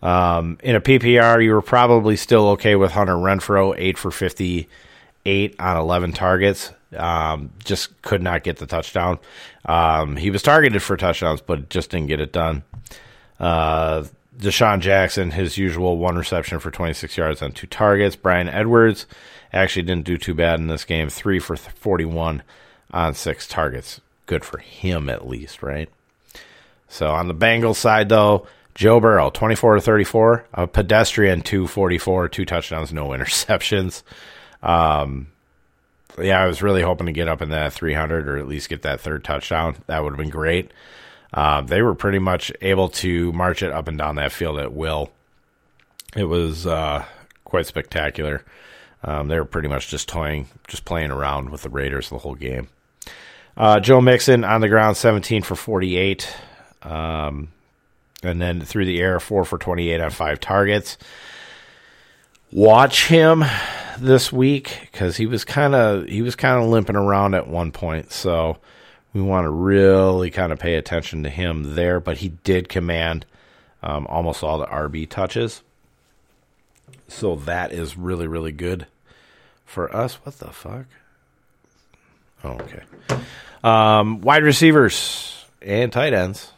Um, 0.04 0.60
in 0.62 0.76
a 0.76 0.82
PPR, 0.82 1.44
you 1.44 1.54
were 1.54 1.64
probably 1.64 2.16
still 2.16 2.50
okay 2.50 2.76
with 2.76 2.92
Hunter 2.92 3.16
Renfrow, 3.16 3.74
eight 3.76 3.98
for 3.98 4.12
58 4.12 5.56
on 5.60 5.78
11 5.78 6.14
targets. 6.14 6.72
Um, 6.96 7.50
just 7.64 8.00
could 8.04 8.22
not 8.22 8.44
get 8.44 8.58
the 8.58 8.68
touchdown. 8.68 9.18
Um, 9.66 10.18
he 10.18 10.30
was 10.30 10.44
targeted 10.44 10.84
for 10.84 10.96
touchdowns, 10.96 11.42
but 11.42 11.68
just 11.70 11.90
didn't 11.90 12.08
get 12.08 12.22
it 12.22 12.32
done. 12.32 12.62
Uh, 13.40 14.04
DeSean 14.38 14.82
Jackson, 14.82 15.32
his 15.32 15.58
usual 15.58 15.98
one 15.98 16.16
reception 16.16 16.60
for 16.60 16.70
26 16.70 17.18
yards 17.18 17.42
on 17.42 17.54
two 17.54 17.66
targets. 17.66 18.16
Bryan 18.16 18.50
Edwards 18.50 19.08
actually 19.52 19.82
didn't 19.82 20.06
do 20.06 20.20
too 20.20 20.36
bad 20.36 20.60
in 20.60 20.68
this 20.68 20.86
game, 20.86 21.10
three 21.10 21.40
for 21.40 21.56
41 21.56 22.44
on 22.92 23.16
six 23.16 23.48
targets 23.48 24.00
good 24.26 24.46
for 24.46 24.58
him 24.60 25.10
at 25.10 25.28
least, 25.28 25.62
right? 25.62 25.90
So 26.88 27.12
on 27.12 27.28
the 27.28 27.36
Bengals 27.36 27.76
side, 27.76 28.10
though, 28.10 28.48
Joe 28.74 29.00
Burrow, 29.00 29.30
24 29.30 29.76
to 29.76 29.82
34, 29.82 30.46
a 30.54 30.68
pedestrian 30.68 31.42
244, 31.42 32.30
two 32.30 32.46
touchdowns, 32.46 32.94
no 32.94 33.08
interceptions. 33.10 34.04
Um, 34.62 35.28
yeah, 36.20 36.42
I 36.42 36.48
was 36.48 36.62
really 36.62 36.82
hoping 36.82 37.08
to 37.08 37.12
get 37.12 37.28
up 37.28 37.42
in 37.42 37.50
that 37.50 37.74
300 37.74 38.28
or 38.28 38.38
at 38.38 38.48
least 38.48 38.70
get 38.70 38.84
that 38.84 39.02
third 39.02 39.24
touchdown. 39.24 39.78
That 39.88 40.04
would 40.04 40.12
have 40.12 40.18
been 40.18 40.30
great. 40.30 40.72
Uh, 41.34 41.62
they 41.62 41.82
were 41.82 41.96
pretty 41.96 42.20
much 42.20 42.52
able 42.62 42.88
to 42.88 43.34
march 43.34 43.62
it 43.62 43.72
up 43.72 43.88
and 43.88 43.98
down 43.98 44.16
that 44.16 44.32
field 44.32 44.60
at 44.60 44.74
will. 44.74 45.12
It 46.16 46.26
was 46.26 46.66
uh, 46.66 47.04
quite 47.44 47.66
spectacular. 47.66 48.44
Um, 49.04 49.28
they 49.28 49.38
were 49.38 49.46
pretty 49.46 49.68
much 49.68 49.90
just 49.90 50.08
toying, 50.08 50.48
just 50.68 50.86
playing 50.86 51.12
around 51.12 51.50
with 51.50 51.62
the 51.62 51.70
Raiders 51.70 52.10
the 52.10 52.20
whole 52.20 52.36
game. 52.36 52.70
Uh, 53.58 53.80
Joe 53.80 54.02
Mixon 54.02 54.44
on 54.44 54.62
the 54.62 54.68
ground, 54.68 54.98
17 54.98 55.42
for 55.42 55.56
48. 55.56 56.34
Um, 56.84 57.50
and 58.22 58.42
then 58.42 58.62
through 58.62 58.86
the 58.86 59.00
air, 59.00 59.20
4 59.20 59.46
for 59.46 59.58
28 59.58 60.02
on 60.02 60.12
five 60.12 60.40
targets. 60.40 60.98
Watch 62.52 63.08
him 63.08 63.44
this 64.00 64.32
week 64.32 64.78
because 64.92 65.18
he 65.18 65.26
was 65.26 65.44
kind 65.44 65.76
of 65.76 66.08
he 66.08 66.22
was 66.22 66.36
kind 66.36 66.62
of 66.62 66.70
limping 66.70 66.96
around 66.96 67.34
at 67.34 67.48
one 67.48 67.72
point. 67.72 68.12
So 68.12 68.58
we 69.14 69.22
want 69.22 69.46
to 69.46 69.50
really 69.50 70.32
kind 70.32 70.52
of 70.52 70.60
pay 70.60 70.76
attention 70.76 71.24
to 71.24 71.30
him 71.30 71.76
there. 71.76 72.00
But 72.00 72.18
he 72.18 72.30
did 72.30 72.70
command 72.70 73.26
um, 73.84 74.08
almost 74.08 74.44
all 74.44 74.60
the 74.60 74.68
RB 74.68 75.10
touches, 75.10 75.64
so 77.08 77.36
that 77.36 77.72
is 77.72 77.98
really 77.98 78.28
really 78.28 78.52
good 78.52 78.88
for 79.66 79.94
us. 79.96 80.16
What 80.24 80.40
the 80.40 80.52
fuck? 80.52 80.86
Okay. 82.46 82.84
Um, 83.64 84.22
wide 84.22 84.44
receivers 84.44 85.46
and 85.62 85.92
tight 85.92 86.14
ends. 86.14 86.52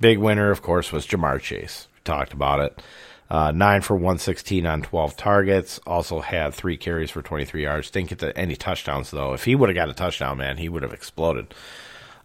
Big 0.00 0.18
winner, 0.18 0.50
of 0.50 0.62
course, 0.62 0.92
was 0.92 1.06
Ja'Marr 1.06 1.40
Chase. 1.40 1.88
We 1.94 2.00
talked 2.04 2.32
about 2.32 2.60
it. 2.60 2.82
Uh, 3.30 3.50
nine 3.50 3.80
for 3.80 3.94
116 3.94 4.66
on 4.66 4.82
12 4.82 5.16
targets. 5.16 5.80
Also 5.86 6.20
had 6.20 6.54
three 6.54 6.76
carries 6.76 7.10
for 7.10 7.22
23 7.22 7.62
yards. 7.62 7.90
Didn't 7.90 8.10
get 8.10 8.18
to 8.18 8.36
any 8.36 8.56
touchdowns, 8.56 9.10
though. 9.10 9.32
If 9.32 9.44
he 9.44 9.54
would 9.54 9.68
have 9.68 9.76
got 9.76 9.88
a 9.88 9.94
touchdown, 9.94 10.38
man, 10.38 10.58
he 10.58 10.68
would 10.68 10.82
have 10.82 10.92
exploded. 10.92 11.54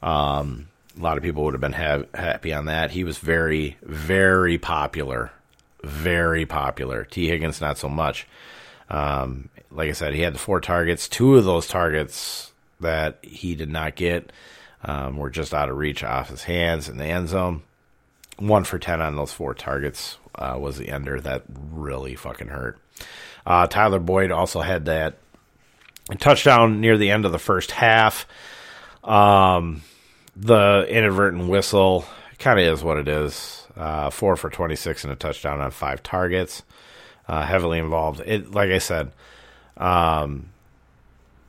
Um, 0.04 0.68
a 0.98 1.02
lot 1.02 1.18
of 1.18 1.24
people 1.24 1.44
would 1.46 1.54
have 1.54 1.62
been 1.62 1.74
ha- 1.74 2.04
happy 2.14 2.54
on 2.54 2.66
that. 2.66 2.92
He 2.92 3.04
was 3.04 3.18
very, 3.20 3.78
very 3.82 4.58
popular. 4.58 5.32
Very 5.84 6.46
popular. 6.46 7.06
Tee 7.06 7.28
Higgins, 7.28 7.62
not 7.62 7.78
so 7.78 7.88
much. 7.88 8.28
Um, 8.90 9.50
like 9.72 9.90
I 9.90 9.94
said, 9.94 10.14
he 10.14 10.22
had 10.22 10.34
the 10.34 10.40
four 10.40 10.60
targets. 10.60 11.08
Two 11.08 11.36
of 11.36 11.46
those 11.46 11.68
targets 11.68 12.52
that 12.80 13.20
he 13.22 13.56
did 13.56 13.70
not 13.70 13.96
get 13.96 14.32
um, 14.84 15.18
were 15.18 15.30
just 15.30 15.54
out 15.54 15.70
of 15.70 15.78
reach 15.78 16.04
off 16.04 16.30
his 16.30 16.44
hands 16.44 16.90
in 16.90 16.98
the 16.98 17.06
end 17.06 17.30
zone. 17.30 17.64
One 18.38 18.64
for 18.64 18.78
10 18.78 19.02
on 19.02 19.16
those 19.16 19.34
four 19.34 19.54
targets 19.54 20.18
uh, 20.36 20.58
was 20.60 20.78
the 20.78 20.90
ender 20.90 21.20
that 21.22 21.44
really 21.72 22.16
fucking 22.16 22.50
hurt. 22.50 22.80
Uh, 23.46 23.66
Tyler 23.68 24.00
Boyd 24.00 24.32
also 24.32 24.62
had 24.62 24.86
that 24.86 25.18
touchdown 26.20 26.80
near 26.80 26.98
the 26.98 27.12
end 27.12 27.26
of 27.26 27.32
the 27.32 27.40
first 27.40 27.72
half. 27.72 28.28
Um, 29.04 29.82
the 30.36 30.86
inadvertent 30.88 31.48
whistle 31.48 32.06
kind 32.40 32.60
of 32.60 32.66
is 32.66 32.84
what 32.84 32.98
it 32.98 33.08
is. 33.08 33.66
Uh, 33.76 34.10
four 34.10 34.36
for 34.36 34.50
26 34.50 35.04
and 35.04 35.14
a 35.14 35.16
touchdown 35.16 35.62
on 35.62 35.72
five 35.72 36.04
targets. 36.04 36.64
Uh, 37.28 37.46
heavily 37.46 37.80
involved. 37.80 38.22
It, 38.26 38.52
like 38.52 38.70
I 38.70 38.78
said, 38.78 39.12
um, 39.76 40.50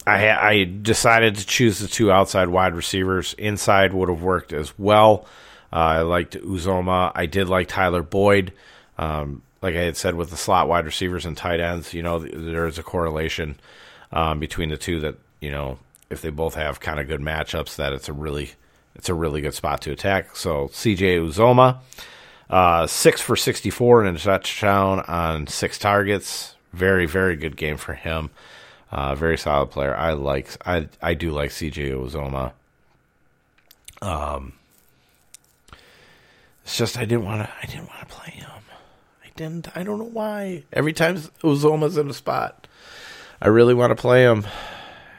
I, 0.09 0.49
I 0.51 0.65
decided 0.65 1.37
to 1.37 1.47
choose 1.47 1.79
the 1.79 1.89
two 1.89 2.11
outside 2.11 2.49
wide 2.49 2.75
receivers. 2.75 3.35
Inside 3.35 3.93
would 3.93 4.09
have 4.09 4.23
worked 4.23 4.53
as 4.53 4.77
well. 4.79 5.27
Uh, 5.73 5.77
I 5.77 6.01
liked 6.03 6.35
Uzomah. 6.35 7.13
I 7.15 7.27
did 7.27 7.49
like 7.49 7.69
Tyler 7.69 8.03
Boyd. 8.03 8.53
Um, 8.97 9.43
like 9.63 9.75
I 9.75 9.81
had 9.81 9.97
said 9.97 10.15
with 10.15 10.31
the 10.31 10.37
slot 10.37 10.69
wide 10.69 10.87
receivers 10.87 11.27
and 11.27 11.37
tight 11.37 11.61
ends, 11.61 11.93
you 11.93 12.03
know, 12.03 12.19
there 12.19 12.67
is 12.67 12.79
a 12.79 12.83
correlation 12.83 13.57
um, 14.13 14.39
between 14.39 14.71
the 14.71 14.77
two 14.77 15.01
that 15.01 15.17
you 15.41 15.51
know 15.51 15.79
if 16.11 16.23
they 16.23 16.31
both 16.31 16.55
have 16.55 16.81
kind 16.81 17.01
of 17.01 17.09
good 17.09 17.21
matchups, 17.21 17.77
that 17.77 17.93
it's 17.93 18.09
a 18.09 18.13
really 18.13 18.53
it's 18.95 19.09
a 19.09 19.15
really 19.15 19.41
good 19.41 19.55
spot 19.55 19.83
to 19.83 19.93
attack. 19.93 20.37
So 20.37 20.69
CJ 20.69 21.19
Uzomah, 21.29 21.79
uh, 22.49 22.87
six 22.87 23.21
for 23.21 23.37
sixty 23.37 23.71
four 23.71 24.05
and 24.05 24.17
a 24.17 24.21
touchdown 24.21 25.01
on 25.01 25.47
six 25.47 25.79
targets. 25.79 26.55
Very 26.73 27.07
very 27.07 27.37
good 27.37 27.57
game 27.57 27.77
for 27.77 27.95
him. 27.95 28.31
Uh, 28.91 29.15
very 29.15 29.37
solid 29.37 29.71
player. 29.71 29.95
I 29.95 30.13
like 30.13 30.49
I 30.67 30.89
I 31.03 31.15
do 31.15 31.31
like 31.31 31.51
CJ 31.51 31.93
Uzomah. 31.93 32.53
Um, 34.01 34.55
it's 36.63 36.77
just 36.77 36.97
I 36.97 37.05
didn't 37.05 37.25
want 37.25 37.43
to 37.43 37.53
I 37.63 37.67
didn't 37.67 37.89
want 37.89 38.01
to 38.01 38.15
play 38.15 38.31
him 38.31 38.49
I 39.25 39.29
didn't. 39.37 39.77
I 39.77 39.83
don't 39.83 39.99
know 39.99 40.05
why. 40.05 40.65
Every 40.73 40.93
time 40.93 41.17
Uzomah's 41.17 41.97
in 41.97 42.09
a 42.09 42.15
spot, 42.15 42.67
I 43.41 43.49
really 43.49 43.75
want 43.75 43.91
to 43.91 44.01
play 44.01 44.23
him, 44.23 44.47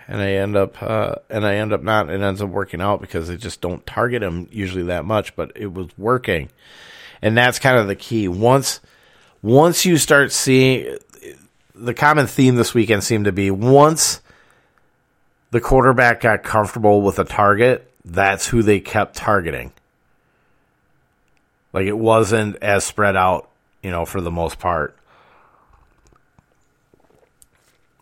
and 0.08 0.22
I 0.22 0.34
end 0.34 0.56
up 0.56 0.82
uh, 0.82 1.16
and 1.30 1.46
I 1.46 1.56
end 1.56 1.74
up 1.74 1.84
not. 1.84 2.10
It 2.10 2.22
ends 2.22 2.42
up 2.42 2.50
working 2.50 2.82
out 2.82 3.02
because 3.02 3.28
they 3.28 3.38
just 3.38 3.62
don't 3.62 3.86
target 3.86 4.24
him 4.24 4.48
usually 4.52 4.84
that 4.84 5.06
much, 5.06 5.36
but 5.36 5.52
it 5.56 5.74
was 5.74 5.88
working, 5.98 6.50
and 7.22 7.38
that's 7.38 7.60
kind 7.60 7.78
of 7.78 7.88
the 7.88 7.96
key. 7.96 8.28
Once 8.28 8.80
once 9.42 9.86
you 9.86 9.98
start 9.98 10.32
seeing 10.32 10.98
the 11.80 11.94
common 11.94 12.28
theme 12.28 12.56
this 12.56 12.74
weekend 12.74 13.04
seemed 13.04 13.26
to 13.26 13.32
be 13.32 13.52
once 13.52 14.22
the 15.52 15.62
quarterback 15.62 16.22
got 16.22 16.44
comfortable 16.44 17.02
with 17.02 17.20
a 17.20 17.24
target, 17.24 17.92
that's 18.06 18.48
who 18.48 18.62
they 18.62 18.80
kept 18.80 19.16
targeting. 19.16 19.72
Like 21.74 21.86
it 21.86 21.98
wasn't 21.98 22.58
as 22.62 22.84
spread 22.84 23.16
out 23.16 23.50
you 23.82 23.92
know, 23.92 24.06
for 24.06 24.22
the 24.22 24.32
most 24.32 24.60
part. 24.60 24.96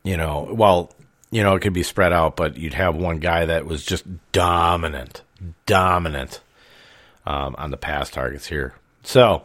You 0.03 0.17
know, 0.17 0.49
well, 0.51 0.91
you 1.31 1.43
know, 1.43 1.55
it 1.55 1.59
could 1.59 1.73
be 1.73 1.83
spread 1.83 2.13
out, 2.13 2.35
but 2.35 2.57
you'd 2.57 2.73
have 2.73 2.95
one 2.95 3.19
guy 3.19 3.45
that 3.45 3.65
was 3.65 3.85
just 3.85 4.05
dominant, 4.31 5.21
dominant 5.65 6.39
um, 7.25 7.55
on 7.57 7.71
the 7.71 7.77
pass 7.77 8.09
targets 8.09 8.47
here. 8.47 8.73
So, 9.03 9.43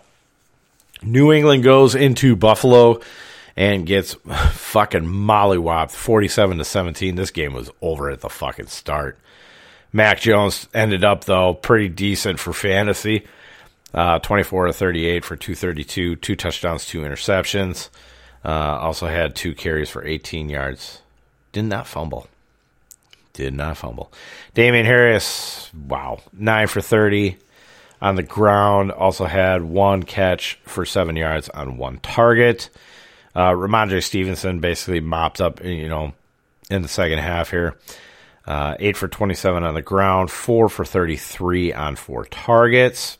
New 1.03 1.33
England 1.33 1.64
goes 1.64 1.95
into 1.95 2.37
Buffalo 2.37 3.01
and 3.57 3.87
gets 3.87 4.15
fucking 4.53 5.05
mollywopped 5.05 5.91
47 5.91 6.59
to 6.59 6.65
17. 6.65 7.15
This 7.15 7.31
game 7.31 7.53
was 7.53 7.71
over 7.81 8.11
at 8.11 8.21
the 8.21 8.29
fucking 8.29 8.67
start. 8.67 9.19
Mac 9.93 10.21
Jones 10.21 10.69
ended 10.73 11.05
up, 11.05 11.25
though, 11.25 11.55
pretty 11.55 11.88
decent 11.88 12.38
for 12.38 12.53
fantasy. 12.53 13.27
Uh, 13.93 14.19
24 14.21 14.69
to 14.69 14.73
38 14.73 15.25
for 15.25 15.37
232, 15.37 16.17
two 16.17 16.37
touchdowns, 16.37 16.87
two 16.87 17.03
interceptions. 17.03 17.91
Uh, 18.45 18.49
also 18.49 19.07
had 19.07 19.37
two 19.37 19.55
carries 19.55 19.91
for 19.91 20.05
18 20.05 20.49
yards. 20.49 21.03
Did 21.53 21.65
not 21.65 21.87
fumble. 21.87 22.27
Did 23.35 23.55
not 23.55 23.77
fumble. 23.77 24.11
Damien 24.55 24.87
Harris, 24.87 25.71
wow, 25.75 26.21
nine 26.33 26.67
for 26.67 26.81
30 26.81 27.37
on 28.01 28.17
the 28.17 28.23
ground. 28.23 28.91
Also 28.91 29.27
had 29.27 29.62
one 29.62 30.03
catch 30.03 30.59
for 30.65 30.85
seven 30.85 31.17
yards 31.17 31.49
on 31.51 31.77
one 31.77 31.99
target. 31.99 32.71
Uh, 33.35 33.51
Rhamondre 33.51 34.03
Stevenson 34.03 34.61
basically 34.61 35.01
mopped 35.01 35.40
up, 35.40 35.64
you 35.64 35.88
know, 35.88 36.12
in 36.71 36.83
the 36.83 36.88
second 36.88 37.18
half 37.18 37.51
here. 37.51 37.77
Uh, 38.47 38.75
eight 38.81 38.97
for 38.97 39.09
27 39.09 39.62
on 39.62 39.75
the 39.75 39.83
ground, 39.83 40.31
four 40.31 40.68
for 40.68 40.85
33 40.85 41.73
on 41.73 41.97
four 41.97 42.25
targets. 42.27 43.18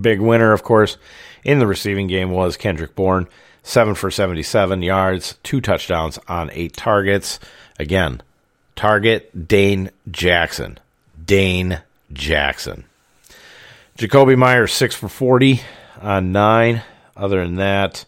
Big 0.00 0.20
winner, 0.20 0.52
of 0.52 0.64
course, 0.64 0.96
in 1.44 1.60
the 1.60 1.66
receiving 1.66 2.08
game 2.08 2.30
was 2.32 2.56
Kendrick 2.56 2.96
Bourne, 2.96 3.28
seven 3.62 3.94
for 3.94 4.10
77 4.10 4.82
yards, 4.82 5.36
two 5.44 5.60
touchdowns 5.60 6.18
on 6.26 6.50
eight 6.52 6.76
targets. 6.76 7.38
Again, 7.78 8.20
target 8.74 9.46
Dane 9.46 9.90
Jackson. 10.10 10.78
Dane 11.24 11.80
Jackson. 12.12 12.84
Jakobi 13.96 14.36
Meyers, 14.36 14.72
six 14.72 14.94
for 14.94 15.08
40 15.08 15.60
on 16.00 16.32
nine. 16.32 16.82
Other 17.16 17.42
than 17.44 17.56
that, 17.56 18.04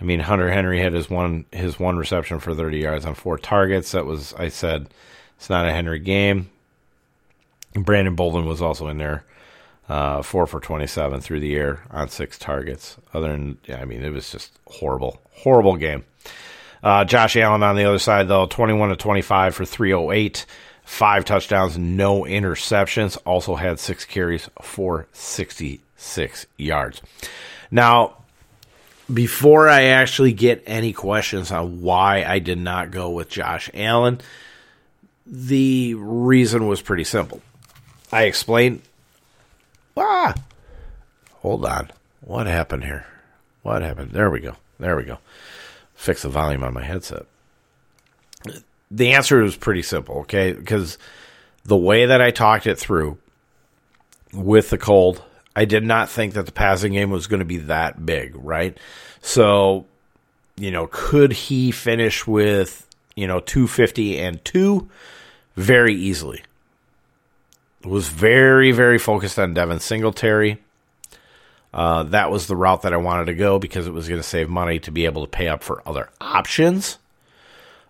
I 0.00 0.04
mean, 0.04 0.20
Hunter 0.20 0.50
Henry 0.50 0.80
had 0.80 0.92
his 0.92 1.10
one 1.10 1.44
his 1.52 1.78
one 1.78 1.96
reception 1.96 2.40
for 2.40 2.54
30 2.54 2.78
yards 2.78 3.04
on 3.04 3.14
four 3.14 3.36
targets. 3.36 3.92
That 3.92 4.06
was, 4.06 4.32
I 4.34 4.48
said, 4.48 4.88
it's 5.36 5.50
not 5.50 5.66
a 5.66 5.72
Henry 5.72 5.98
game. 5.98 6.50
Brandon 7.74 8.14
Bolden 8.14 8.46
was 8.46 8.62
also 8.62 8.88
in 8.88 8.98
there 8.98 9.24
uh, 9.90 10.22
four 10.22 10.46
for 10.46 10.60
27 10.60 11.20
through 11.20 11.40
the 11.40 11.56
air 11.56 11.82
on 11.90 12.08
six 12.08 12.38
targets. 12.38 12.96
Other 13.12 13.28
than, 13.28 13.58
yeah, 13.66 13.80
I 13.80 13.84
mean, 13.84 14.02
it 14.04 14.12
was 14.12 14.30
just 14.30 14.58
horrible, 14.66 15.20
horrible 15.32 15.76
game. 15.76 16.04
Uh, 16.82 17.04
Josh 17.04 17.36
Allen 17.36 17.62
on 17.62 17.76
the 17.76 17.84
other 17.84 17.98
side, 17.98 18.28
though, 18.28 18.46
21 18.46 18.90
to 18.90 18.96
25 18.96 19.54
for 19.54 19.64
308, 19.64 20.46
five 20.84 21.24
touchdowns, 21.24 21.76
no 21.76 22.22
interceptions. 22.22 23.18
Also 23.26 23.56
had 23.56 23.78
six 23.80 24.04
carries 24.04 24.48
for 24.62 25.08
66 25.12 26.46
yards. 26.56 27.02
Now, 27.70 28.16
before 29.12 29.68
I 29.68 29.84
actually 29.84 30.32
get 30.32 30.62
any 30.66 30.92
questions 30.92 31.50
on 31.50 31.80
why 31.82 32.24
I 32.24 32.38
did 32.38 32.58
not 32.58 32.90
go 32.90 33.10
with 33.10 33.28
Josh 33.28 33.70
Allen, 33.74 34.20
the 35.26 35.94
reason 35.94 36.66
was 36.66 36.80
pretty 36.80 37.04
simple. 37.04 37.40
I 38.12 38.24
explained 38.24 38.82
Ah! 39.96 40.34
Hold 41.42 41.64
on. 41.64 41.90
What 42.20 42.46
happened 42.46 42.84
here? 42.84 43.06
What 43.62 43.82
happened? 43.82 44.12
There 44.12 44.30
we 44.30 44.40
go. 44.40 44.56
There 44.78 44.96
we 44.96 45.04
go. 45.04 45.18
Fix 45.94 46.22
the 46.22 46.28
volume 46.28 46.64
on 46.64 46.74
my 46.74 46.82
headset. 46.82 47.26
the 48.90 49.12
answer 49.12 49.42
is 49.42 49.56
pretty 49.56 49.82
simple, 49.82 50.20
okay? 50.20 50.52
Because 50.52 50.98
the 51.64 51.76
way 51.76 52.06
that 52.06 52.20
I 52.20 52.30
talked 52.30 52.66
it 52.66 52.78
through 52.78 53.18
with 54.32 54.70
the 54.70 54.78
cold, 54.78 55.22
I 55.54 55.64
did 55.64 55.84
not 55.84 56.08
think 56.08 56.34
that 56.34 56.46
the 56.46 56.52
passing 56.52 56.92
game 56.92 57.10
was 57.10 57.26
going 57.26 57.40
to 57.40 57.46
be 57.46 57.58
that 57.58 58.06
big, 58.06 58.34
right? 58.36 58.76
So, 59.20 59.86
you 60.56 60.70
know, 60.70 60.88
could 60.90 61.32
he 61.32 61.70
finish 61.70 62.26
with, 62.26 62.86
you 63.16 63.26
know, 63.26 63.40
250 63.40 64.18
and 64.20 64.44
2 64.44 64.88
very 65.56 65.94
easily? 65.94 66.42
Was 67.84 68.08
very 68.08 68.72
very 68.72 68.98
focused 68.98 69.38
on 69.38 69.54
Devin 69.54 69.80
Singletary. 69.80 70.58
Uh, 71.72 72.02
that 72.04 72.30
was 72.30 72.46
the 72.46 72.56
route 72.56 72.82
that 72.82 72.92
I 72.92 72.98
wanted 72.98 73.26
to 73.26 73.34
go 73.34 73.58
because 73.58 73.86
it 73.86 73.92
was 73.92 74.08
going 74.08 74.20
to 74.20 74.26
save 74.26 74.48
money 74.48 74.80
to 74.80 74.90
be 74.90 75.04
able 75.04 75.24
to 75.24 75.30
pay 75.30 75.48
up 75.48 75.62
for 75.62 75.82
other 75.86 76.10
options. 76.20 76.98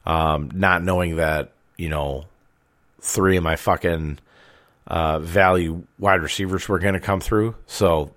Um, 0.07 0.51
not 0.55 0.83
knowing 0.83 1.17
that, 1.17 1.53
you 1.77 1.89
know, 1.89 2.27
three 3.01 3.37
of 3.37 3.43
my 3.43 3.57
fucking 3.57 4.19
uh, 4.87 5.19
value 5.19 5.85
wide 5.99 6.23
receivers 6.23 6.69
were 6.69 6.79
going 6.79 6.95
to 6.95 7.01
come 7.01 7.21
through. 7.21 7.55
So, 7.67 8.13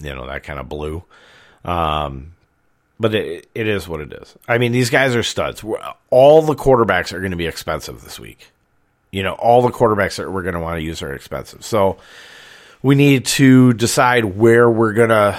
you 0.00 0.14
know, 0.14 0.26
that 0.26 0.42
kind 0.42 0.58
of 0.58 0.68
blew. 0.68 1.04
Um, 1.64 2.32
but 2.98 3.14
it, 3.14 3.48
it 3.54 3.66
is 3.66 3.88
what 3.88 4.00
it 4.00 4.12
is. 4.12 4.36
I 4.46 4.58
mean, 4.58 4.72
these 4.72 4.90
guys 4.90 5.16
are 5.16 5.22
studs. 5.22 5.64
All 6.10 6.42
the 6.42 6.54
quarterbacks 6.54 7.12
are 7.12 7.20
going 7.20 7.30
to 7.30 7.36
be 7.36 7.46
expensive 7.46 8.02
this 8.02 8.20
week. 8.20 8.50
You 9.10 9.22
know, 9.22 9.32
all 9.32 9.62
the 9.62 9.72
quarterbacks 9.72 10.16
that 10.16 10.30
we're 10.30 10.42
going 10.42 10.54
to 10.54 10.60
want 10.60 10.78
to 10.78 10.82
use 10.82 11.02
are 11.02 11.12
expensive. 11.12 11.64
So, 11.64 11.98
we 12.82 12.94
need 12.94 13.26
to 13.26 13.72
decide 13.74 14.24
where 14.24 14.70
we're 14.70 14.92
gonna 14.92 15.38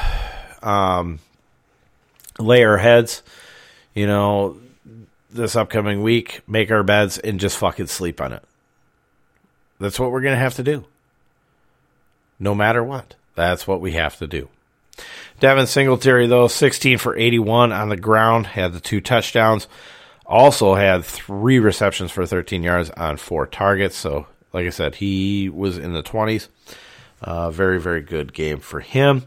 um, 0.62 1.20
lay 2.40 2.64
our 2.64 2.78
heads. 2.78 3.24
You 3.94 4.08
know, 4.08 4.58
this 5.30 5.56
upcoming 5.56 6.02
week, 6.04 6.42
make 6.48 6.72
our 6.72 6.84
beds 6.84 7.18
and 7.18 7.40
just 7.40 7.58
fucking 7.58 7.88
sleep 7.88 8.22
on 8.22 8.34
it. 8.34 8.44
That's 9.82 10.00
what 10.00 10.12
we're 10.12 10.22
gonna 10.22 10.38
have 10.38 10.56
to 10.56 10.64
do. 10.64 10.86
No 12.40 12.56
matter 12.56 12.84
what, 12.84 13.16
that's 13.36 13.68
what 13.68 13.82
we 13.82 13.94
have 13.94 14.18
to 14.18 14.28
do. 14.28 14.48
Devin 15.40 15.66
Singletary, 15.66 16.28
though, 16.28 16.48
16 16.48 17.00
for 17.00 17.18
81 17.18 17.72
on 17.72 17.90
the 17.90 17.98
ground, 17.98 18.46
had 18.46 18.74
the 18.74 18.80
two 18.80 19.02
touchdowns. 19.02 19.68
Also 20.26 20.76
had 20.76 21.04
three 21.04 21.60
receptions 21.60 22.12
for 22.12 22.26
13 22.26 22.62
yards 22.64 22.92
on 22.92 23.18
four 23.18 23.48
targets. 23.48 23.98
So, 23.98 24.28
like 24.54 24.68
I 24.68 24.70
said, 24.70 24.96
he 24.96 25.50
was 25.50 25.78
in 25.78 25.94
the 25.94 26.04
20s. 26.04 26.48
Uh, 27.22 27.50
very, 27.52 27.80
very 27.80 28.02
good 28.02 28.34
game 28.34 28.60
for 28.60 28.80
him. 28.80 29.24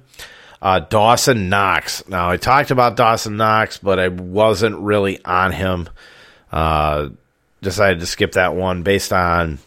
Uh, 0.63 0.79
Dawson 0.79 1.49
Knox. 1.49 2.09
Now, 2.09 2.31
I 2.31 2.37
talked 2.37 2.71
about 2.71 2.97
Dawson 2.97 3.37
Knox, 3.37 3.79
but 3.79 3.99
I 3.99 4.09
wasn't 4.09 4.79
really 4.79 5.23
on 5.25 5.53
him. 5.53 5.89
Uh, 6.51 7.11
decided 7.61 8.01
to 8.01 8.07
skip 8.07 8.33
that 8.33 8.55
one 8.55 8.83
based 8.83 9.13
on, 9.13 9.59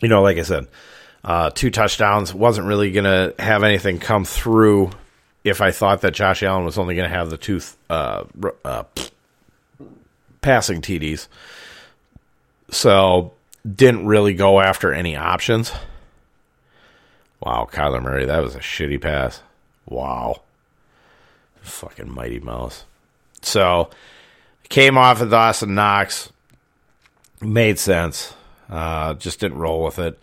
you 0.00 0.08
know, 0.08 0.22
like 0.22 0.38
I 0.38 0.42
said, 0.42 0.66
uh, 1.24 1.50
two 1.50 1.70
touchdowns. 1.70 2.32
Wasn't 2.32 2.66
really 2.66 2.90
going 2.90 3.04
to 3.04 3.34
have 3.42 3.62
anything 3.62 3.98
come 3.98 4.24
through 4.24 4.90
if 5.44 5.60
I 5.60 5.70
thought 5.70 6.02
that 6.02 6.12
Josh 6.12 6.42
Allen 6.42 6.64
was 6.64 6.78
only 6.78 6.94
going 6.94 7.08
to 7.08 7.16
have 7.16 7.30
the 7.30 7.38
two 7.38 7.60
uh, 7.90 8.24
uh, 8.64 8.84
passing 10.40 10.80
TDs. 10.80 11.28
So, 12.70 13.32
didn't 13.66 14.06
really 14.06 14.34
go 14.34 14.60
after 14.60 14.92
any 14.92 15.16
options. 15.16 15.72
Wow, 17.40 17.68
Kyler 17.70 18.02
Murray, 18.02 18.26
that 18.26 18.42
was 18.42 18.54
a 18.54 18.60
shitty 18.60 19.00
pass. 19.00 19.42
Wow. 19.86 20.42
Fucking 21.62 22.10
mighty 22.10 22.40
mouse. 22.40 22.84
So, 23.40 23.90
came 24.68 24.98
off 24.98 25.20
of 25.20 25.30
Dawson 25.30 25.74
Knox. 25.74 26.30
Made 27.40 27.78
sense. 27.78 28.34
Uh, 28.68 29.14
just 29.14 29.40
didn't 29.40 29.58
roll 29.58 29.84
with 29.84 29.98
it. 29.98 30.18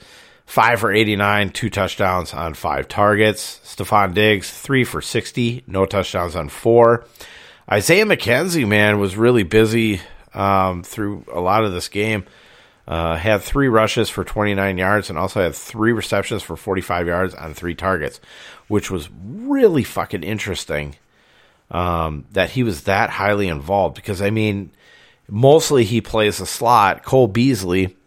Five 0.45 0.79
for 0.79 0.91
89, 0.91 1.49
two 1.49 1.69
touchdowns 1.69 2.33
on 2.33 2.53
five 2.53 2.87
targets. 2.87 3.59
Stefon 3.63 4.13
Diggs, 4.13 4.49
three 4.49 4.83
for 4.83 5.01
60, 5.01 5.63
no 5.65 5.85
touchdowns 5.85 6.35
on 6.35 6.49
four. 6.49 7.05
Isaiah 7.69 8.05
McKenzie, 8.05 8.67
man, 8.67 8.99
was 8.99 9.17
really 9.17 9.41
busy 9.41 10.01
um, 10.35 10.83
through 10.83 11.25
a 11.33 11.39
lot 11.39 11.63
of 11.63 11.73
this 11.73 11.89
game. 11.89 12.25
Uh, 12.87 13.15
had 13.15 13.41
three 13.41 13.67
rushes 13.67 14.09
for 14.09 14.23
29 14.23 14.77
yards 14.77 15.09
and 15.09 15.17
also 15.17 15.41
had 15.41 15.55
three 15.55 15.91
receptions 15.91 16.43
for 16.43 16.55
45 16.55 17.07
yards 17.07 17.33
on 17.33 17.55
three 17.55 17.73
targets, 17.73 18.21
which 18.67 18.91
was 18.91 19.09
really 19.23 19.83
fucking 19.83 20.21
interesting 20.21 20.95
um, 21.71 22.25
that 22.33 22.51
he 22.51 22.61
was 22.61 22.83
that 22.83 23.09
highly 23.09 23.47
involved. 23.47 23.95
Because, 23.95 24.21
I 24.21 24.29
mean, 24.29 24.71
mostly 25.27 25.83
he 25.83 25.99
plays 25.99 26.37
the 26.37 26.45
slot. 26.45 27.03
Cole 27.03 27.27
Beasley, 27.27 27.97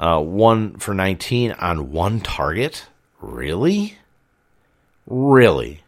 uh, 0.00 0.18
one 0.18 0.76
for 0.78 0.94
19 0.94 1.52
on 1.52 1.92
one 1.92 2.20
target. 2.20 2.86
Really? 3.20 3.98
Really? 5.06 5.82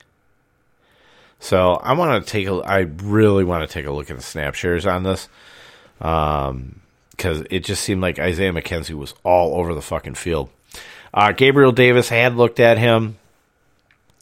So 1.41 1.73
I 1.73 1.95
want 1.95 2.25
to 2.25 2.31
take 2.31 2.47
a. 2.47 2.53
I 2.53 2.81
really 2.81 3.43
want 3.43 3.69
to 3.69 3.73
take 3.73 3.87
a 3.87 3.91
look 3.91 4.11
at 4.11 4.17
the 4.17 4.23
snap 4.23 4.55
shares 4.55 4.87
on 4.87 5.03
this. 5.03 5.29
Um, 6.01 6.83
because 7.11 7.45
it 7.51 7.61
just 7.61 7.83
seemed 7.85 8.03
like 8.03 8.19
Isaiah 8.19 8.53
McKenzie 8.53 8.95
was 8.95 9.15
all 9.23 9.55
over 9.55 9.75
the 9.75 9.83
fucking 9.83 10.15
field. 10.15 10.51
Uh, 11.15 11.33
Gabriel 11.33 11.71
Davis 11.71 12.09
had 12.09 12.35
looked 12.35 12.59
at 12.59 12.79
him. 12.79 13.17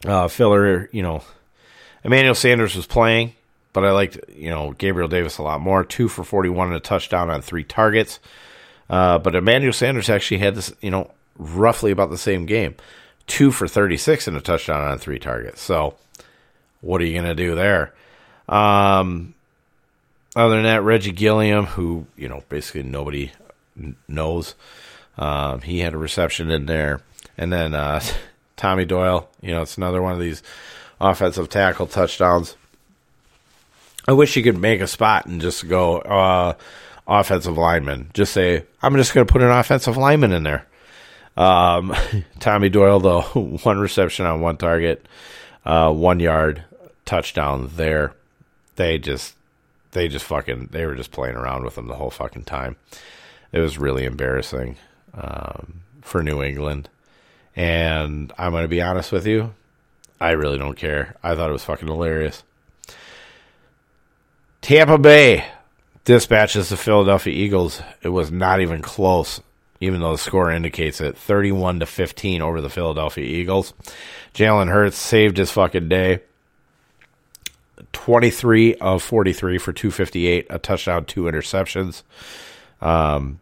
Uh, 0.05 0.29
filler, 0.29 0.89
you 0.93 1.03
know, 1.03 1.23
Emmanuel 2.05 2.35
Sanders 2.35 2.75
was 2.75 2.87
playing, 2.87 3.35
but 3.73 3.85
I 3.85 3.93
liked, 3.93 4.19
you 4.35 4.51
know, 4.51 4.73
Gabriel 4.73 5.09
Davis 5.09 5.39
a 5.39 5.43
lot 5.43 5.61
more. 5.61 5.85
Two 5.85 6.09
for 6.09 6.25
41 6.25 6.69
and 6.69 6.77
a 6.77 6.81
touchdown 6.81 7.31
on 7.31 7.43
three 7.43 7.65
targets. 7.65 8.19
Uh, 8.91 9.19
but 9.19 9.37
Emmanuel 9.37 9.73
Sanders 9.73 10.11
actually 10.11 10.39
had 10.39 10.57
this, 10.57 10.75
you 10.81 10.91
know, 10.91 11.11
roughly 11.39 11.93
about 11.93 12.11
the 12.11 12.19
same 12.19 12.45
game. 12.45 12.75
Two 13.29 13.53
for 13.53 13.69
36 13.69 14.27
and 14.27 14.37
a 14.37 14.41
touchdown 14.41 14.83
on 14.83 14.99
three 14.99 15.21
targets. 15.21 15.63
So, 15.63 15.95
what 16.81 17.01
are 17.01 17.05
you 17.05 17.13
going 17.13 17.25
to 17.25 17.35
do 17.35 17.55
there? 17.55 17.95
Um, 18.49 19.35
other 20.35 20.57
than 20.57 20.65
that, 20.65 20.83
Reggie 20.83 21.13
Gilliam, 21.13 21.67
who 21.67 22.07
you 22.17 22.29
know 22.29 22.43
basically 22.49 22.83
nobody 22.83 23.31
knows, 24.09 24.57
um, 25.17 25.61
he 25.61 25.79
had 25.79 25.95
a 25.95 25.99
reception 25.99 26.51
in 26.51 26.67
there, 26.67 27.01
and 27.39 27.53
then 27.53 27.75
uh, 27.75 28.01
Tommy 28.57 28.85
Doyle. 28.85 29.29
You 29.41 29.53
know, 29.53 29.63
it's 29.63 29.77
another 29.77 30.03
one 30.03 30.13
of 30.13 30.21
these 30.21 30.43
offensive 31.01 31.49
tackle 31.49 31.87
touchdowns. 31.87 32.57
I 34.09 34.13
wish 34.13 34.37
you 34.37 34.43
could 34.43 34.59
make 34.59 34.81
a 34.81 34.89
spot 34.89 35.27
and 35.27 35.41
just 35.41 35.69
go 35.69 35.99
uh, 35.99 36.55
offensive 37.11 37.59
lineman. 37.59 38.11
Just 38.15 38.33
say 38.33 38.65
I'm 38.81 38.97
just 38.97 39.13
going 39.13 39.27
to 39.27 39.33
put 39.33 39.43
an 39.43 39.51
offensive 39.51 39.97
lineman 39.97 40.33
in 40.33 40.45
there. 40.45 40.67
Um, 41.37 41.95
Tommy 42.39 42.71
Doyle, 42.71 43.01
though, 43.01 43.23
one 43.65 43.79
reception 43.79 44.25
on 44.25 44.41
one 44.41 44.57
target, 44.57 45.05
uh, 45.67 45.93
one 45.93 46.21
yard 46.21 46.65
touchdown 47.05 47.69
there. 47.75 48.15
They 48.77 48.99
just 48.99 49.35
they 49.91 50.09
just 50.09 50.25
fucking 50.25 50.69
they 50.71 50.87
were 50.87 50.95
just 50.95 51.11
playing 51.11 51.37
around 51.37 51.65
with 51.65 51.77
him 51.77 51.89
the 51.89 51.97
whole 51.97 52.11
fucking 52.11 52.45
time. 52.45 52.77
It 53.53 53.59
was 53.59 53.79
really 53.79 54.05
embarrassing 54.05 54.77
um, 55.13 55.83
for 56.03 56.23
New 56.23 56.43
England, 56.43 56.89
and 57.57 58.33
I'm 58.39 58.53
going 58.53 58.63
to 58.63 58.69
be 58.69 58.81
honest 58.81 59.11
with 59.11 59.27
you, 59.27 59.53
I 60.21 60.31
really 60.31 60.57
don't 60.57 60.77
care. 60.77 61.17
I 61.23 61.35
thought 61.35 61.51
it 61.51 61.55
was 61.55 61.65
fucking 61.65 61.89
hilarious. 61.89 62.45
Tampa 64.63 64.99
Bay 64.99 65.45
dispatches 66.05 66.69
the 66.69 66.77
Philadelphia 66.77 67.33
Eagles. 67.33 67.83
It 68.03 68.09
was 68.09 68.31
not 68.31 68.61
even 68.61 68.83
close, 68.83 69.41
even 69.81 70.01
though 70.01 70.13
the 70.13 70.19
score 70.19 70.51
indicates 70.51 71.01
it. 71.01 71.17
31 71.17 71.81
to 71.81 71.87
15 71.87 72.43
over 72.43 72.61
the 72.61 72.71
Philadelphia 72.71 73.25
Eagles. 73.25 73.75
Jalen 74.35 74.71
Hurts 74.71 74.97
saved 74.97 75.37
his 75.37 75.51
fucking 75.51 75.89
day. 75.89 76.21
23 77.93 78.75
of 78.77 79.03
43 79.03 79.59
for 79.59 79.73
258, 79.73 80.47
a 80.51 80.59
touchdown, 80.59 81.05
two 81.05 81.23
interceptions. 81.23 82.03
Um, 82.81 83.41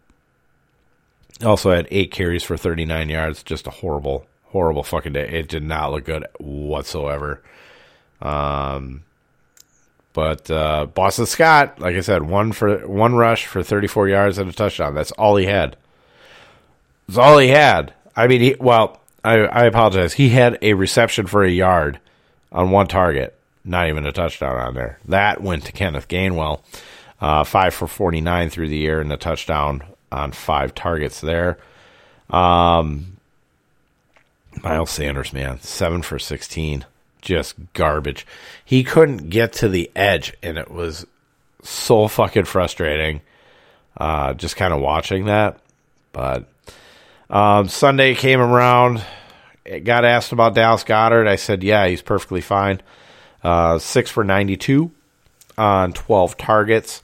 also 1.45 1.71
had 1.71 1.87
eight 1.91 2.11
carries 2.11 2.43
for 2.43 2.57
39 2.57 3.09
yards. 3.09 3.43
Just 3.43 3.67
a 3.67 3.71
horrible, 3.71 4.27
horrible 4.45 4.83
fucking 4.83 5.13
day. 5.13 5.29
It 5.29 5.49
did 5.49 5.63
not 5.63 5.93
look 5.93 6.05
good 6.05 6.27
whatsoever. 6.39 7.43
Um, 8.21 9.05
but 10.19 10.51
uh, 10.51 10.87
Boston 10.87 11.27
Scott, 11.27 11.79
like 11.79 11.95
I 11.95 12.01
said, 12.01 12.25
one 12.25 12.51
for 12.51 12.89
one 12.89 13.15
rush 13.15 13.47
for 13.47 13.63
34 13.63 14.09
yards 14.09 14.39
and 14.39 14.51
a 14.51 14.53
touchdown. 14.53 14.97
That's 14.97 15.13
all 15.13 15.37
he 15.37 15.47
had. 15.47 15.77
That's 17.07 17.19
all 17.19 17.39
he 17.39 17.51
had. 17.51 17.95
I 18.17 18.27
mean, 18.27 18.41
he, 18.41 18.57
well, 18.59 19.01
I, 19.23 19.39
I 19.39 19.67
apologize. 19.67 20.15
He 20.15 20.31
had 20.31 20.59
a 20.61 20.75
reception 20.75 21.29
for 21.29 21.45
a 21.45 21.51
yard 21.51 22.01
on 22.51 22.73
one 22.73 22.89
target 22.89 23.39
not 23.69 23.89
even 23.89 24.07
a 24.07 24.13
touchdown 24.13 24.57
on 24.57 24.75
there. 24.75 24.99
That 25.07 25.41
went 25.41 25.67
to 25.67 25.73
Kenneth 25.73 26.09
Gainwell, 26.09 26.63
uh, 27.21 27.45
five 27.45 27.75
for 27.75 27.87
49 27.87 28.51
through 28.51 28.69
the 28.69 28.87
air 28.87 29.01
and 29.01 29.13
a 29.13 29.17
touchdown 29.17 29.83
on 30.11 30.33
five 30.33 30.75
targets 30.75 31.21
there. 31.21 31.59
Um, 32.31 33.19
Miles 34.63 34.91
Sanders, 34.91 35.33
man, 35.33 35.61
seven 35.61 36.03
for 36.03 36.19
16, 36.19 36.85
just 37.23 37.55
garbage. 37.75 38.27
He 38.65 38.85
couldn't 38.85 39.29
get 39.31 39.53
to 39.55 39.69
the 39.69 39.91
edge, 39.97 40.35
and 40.43 40.59
it 40.59 40.71
was 40.71 41.07
so 41.63 42.09
fucking 42.09 42.45
frustrating. 42.45 43.21
uh, 43.97 44.33
just 44.35 44.57
kind 44.57 44.73
of 44.73 44.81
watching 44.81 45.27
that. 45.27 45.59
But 46.13 46.47
um, 47.29 47.69
Sunday 47.69 48.15
came 48.15 48.41
around, 48.41 49.03
got 49.85 50.05
asked 50.05 50.33
about 50.33 50.55
Dallas 50.55 50.85
Goedert. 50.85 51.27
I 51.27 51.37
said, 51.37 51.63
yeah, 51.63 51.87
he's 51.87 52.03
perfectly 52.03 52.41
fine. 52.41 52.81
Uh, 53.43 53.79
six 53.79 54.11
for 54.11 54.25
92 54.25 54.91
on 55.57 55.93
12 55.93 56.37
targets. 56.37 57.03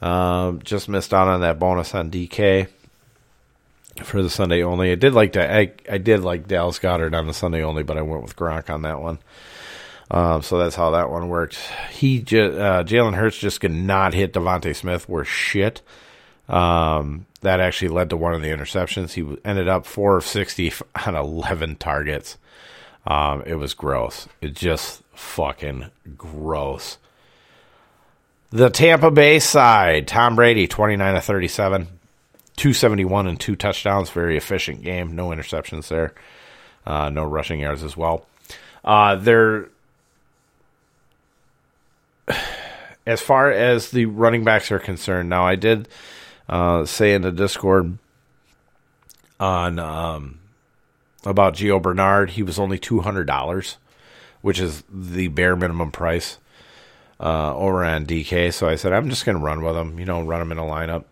Um, 0.00 0.60
just 0.62 0.88
missed 0.88 1.14
out 1.14 1.28
on 1.28 1.40
that 1.40 1.58
bonus 1.58 1.94
on 1.94 2.10
DK 2.10 2.68
for 4.04 4.22
the 4.22 4.30
Sunday 4.30 4.62
only. 4.62 4.92
I 4.92 4.94
did 4.94 5.14
like 5.14 5.32
that. 5.32 5.50
I, 5.50 5.72
I 5.90 5.98
did 5.98 6.20
like 6.20 6.48
Dallas 6.48 6.78
Goedert 6.78 7.14
on 7.14 7.26
the 7.26 7.34
Sunday 7.34 7.62
only, 7.62 7.82
but 7.82 7.98
I 7.98 8.02
went 8.02 8.22
with 8.22 8.36
Gronk 8.36 8.70
on 8.70 8.82
that 8.82 9.00
one. 9.00 9.18
Um, 10.10 10.42
so 10.42 10.58
that's 10.58 10.76
how 10.76 10.90
that 10.90 11.10
one 11.10 11.28
worked. 11.28 11.58
He 11.90 12.20
just 12.20 12.56
uh, 12.58 12.84
Jalen 12.84 13.14
Hurts 13.14 13.38
just 13.38 13.60
could 13.60 13.72
not 13.72 14.14
hit 14.14 14.32
DeVonta 14.32 14.74
Smith. 14.74 15.08
Were 15.08 15.24
shit. 15.24 15.82
Um, 16.48 17.26
that 17.40 17.58
actually 17.58 17.88
led 17.88 18.10
to 18.10 18.16
one 18.16 18.32
of 18.32 18.42
the 18.42 18.48
interceptions. 18.48 19.12
He 19.12 19.36
ended 19.44 19.66
up 19.66 19.84
four 19.84 20.16
of 20.16 20.24
sixty 20.24 20.72
on 21.06 21.16
eleven 21.16 21.74
targets. 21.76 22.38
Um, 23.06 23.42
it 23.46 23.54
was 23.54 23.74
gross. 23.74 24.28
It 24.40 24.54
just 24.54 25.02
fucking 25.14 25.90
gross. 26.16 26.98
The 28.50 28.70
Tampa 28.70 29.10
Bay 29.10 29.38
side, 29.38 30.06
Tom 30.08 30.36
Brady, 30.36 30.66
29 30.66 31.14
to 31.14 31.20
37, 31.20 31.88
271 32.56 33.26
and 33.26 33.38
two 33.38 33.56
touchdowns. 33.56 34.10
Very 34.10 34.36
efficient 34.36 34.82
game. 34.82 35.14
No 35.14 35.28
interceptions 35.28 35.88
there. 35.88 36.14
Uh, 36.86 37.10
no 37.10 37.24
rushing 37.24 37.60
yards 37.60 37.82
as 37.82 37.96
well. 37.96 38.26
Uh, 38.84 39.16
they're 39.16 39.68
as 43.06 43.20
far 43.20 43.50
as 43.50 43.90
the 43.90 44.06
running 44.06 44.44
backs 44.44 44.70
are 44.70 44.78
concerned, 44.78 45.28
now 45.28 45.44
I 45.44 45.56
did 45.56 45.88
uh, 46.48 46.84
say 46.84 47.14
in 47.14 47.22
the 47.22 47.32
Discord 47.32 47.98
on 49.38 49.78
um, 49.78 50.38
about 51.24 51.54
Gio 51.54 51.80
Bernard, 51.80 52.30
he 52.30 52.42
was 52.42 52.58
only 52.58 52.78
two 52.78 53.00
hundred 53.00 53.26
dollars, 53.26 53.76
which 54.42 54.60
is 54.60 54.82
the 54.88 55.28
bare 55.28 55.56
minimum 55.56 55.90
price 55.90 56.38
uh, 57.20 57.54
over 57.56 57.84
on 57.84 58.06
DK. 58.06 58.52
So 58.52 58.68
I 58.68 58.76
said 58.76 58.92
I'm 58.92 59.10
just 59.10 59.24
going 59.24 59.36
to 59.36 59.44
run 59.44 59.62
with 59.62 59.76
him, 59.76 59.98
you 59.98 60.04
know, 60.04 60.22
run 60.22 60.40
him 60.40 60.52
in 60.52 60.58
a 60.58 60.62
lineup. 60.62 61.04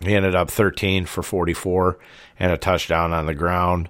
He 0.00 0.14
ended 0.14 0.34
up 0.34 0.50
13 0.50 1.06
for 1.06 1.22
44 1.22 1.98
and 2.38 2.52
a 2.52 2.56
touchdown 2.56 3.12
on 3.12 3.26
the 3.26 3.34
ground. 3.34 3.88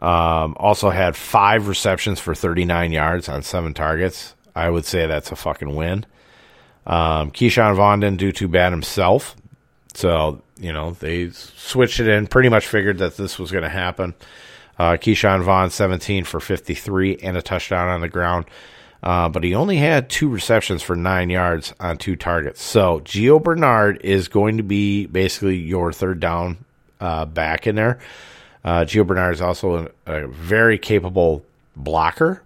Um, 0.00 0.56
also 0.58 0.90
had 0.90 1.16
five 1.16 1.68
receptions 1.68 2.20
for 2.20 2.34
39 2.34 2.92
yards 2.92 3.28
on 3.28 3.42
seven 3.42 3.74
targets. 3.74 4.34
I 4.54 4.70
would 4.70 4.84
say 4.84 5.06
that's 5.06 5.32
a 5.32 5.36
fucking 5.36 5.74
win. 5.74 6.06
Um, 6.86 7.30
Ke'Shawn 7.30 7.76
Vaughn 7.76 8.00
didn't 8.00 8.18
do 8.18 8.32
too 8.32 8.48
bad 8.48 8.72
himself. 8.72 9.36
So, 9.94 10.42
you 10.58 10.72
know, 10.72 10.92
they 10.92 11.30
switched 11.30 12.00
it 12.00 12.08
in, 12.08 12.26
pretty 12.26 12.48
much 12.48 12.66
figured 12.66 12.98
that 12.98 13.16
this 13.16 13.38
was 13.38 13.50
going 13.50 13.64
to 13.64 13.70
happen. 13.70 14.14
Uh, 14.78 14.92
Ke'Shawn 14.92 15.42
Vaughn, 15.42 15.70
17 15.70 16.24
for 16.24 16.40
53 16.40 17.16
and 17.16 17.36
a 17.36 17.42
touchdown 17.42 17.88
on 17.88 18.00
the 18.00 18.08
ground. 18.08 18.46
Uh, 19.02 19.28
but 19.28 19.44
he 19.44 19.54
only 19.54 19.76
had 19.76 20.10
two 20.10 20.28
receptions 20.28 20.82
for 20.82 20.96
nine 20.96 21.30
yards 21.30 21.72
on 21.78 21.96
two 21.96 22.16
targets. 22.16 22.62
So 22.62 23.00
Gio 23.00 23.42
Bernard 23.42 24.00
is 24.02 24.28
going 24.28 24.56
to 24.56 24.62
be 24.62 25.06
basically 25.06 25.56
your 25.56 25.92
third 25.92 26.18
down 26.18 26.64
uh, 27.00 27.24
back 27.24 27.66
in 27.66 27.76
there. 27.76 27.98
Uh, 28.64 28.80
Gio 28.80 29.06
Bernard 29.06 29.34
is 29.34 29.40
also 29.40 29.90
a, 30.06 30.24
a 30.24 30.26
very 30.26 30.78
capable 30.78 31.44
blocker. 31.76 32.42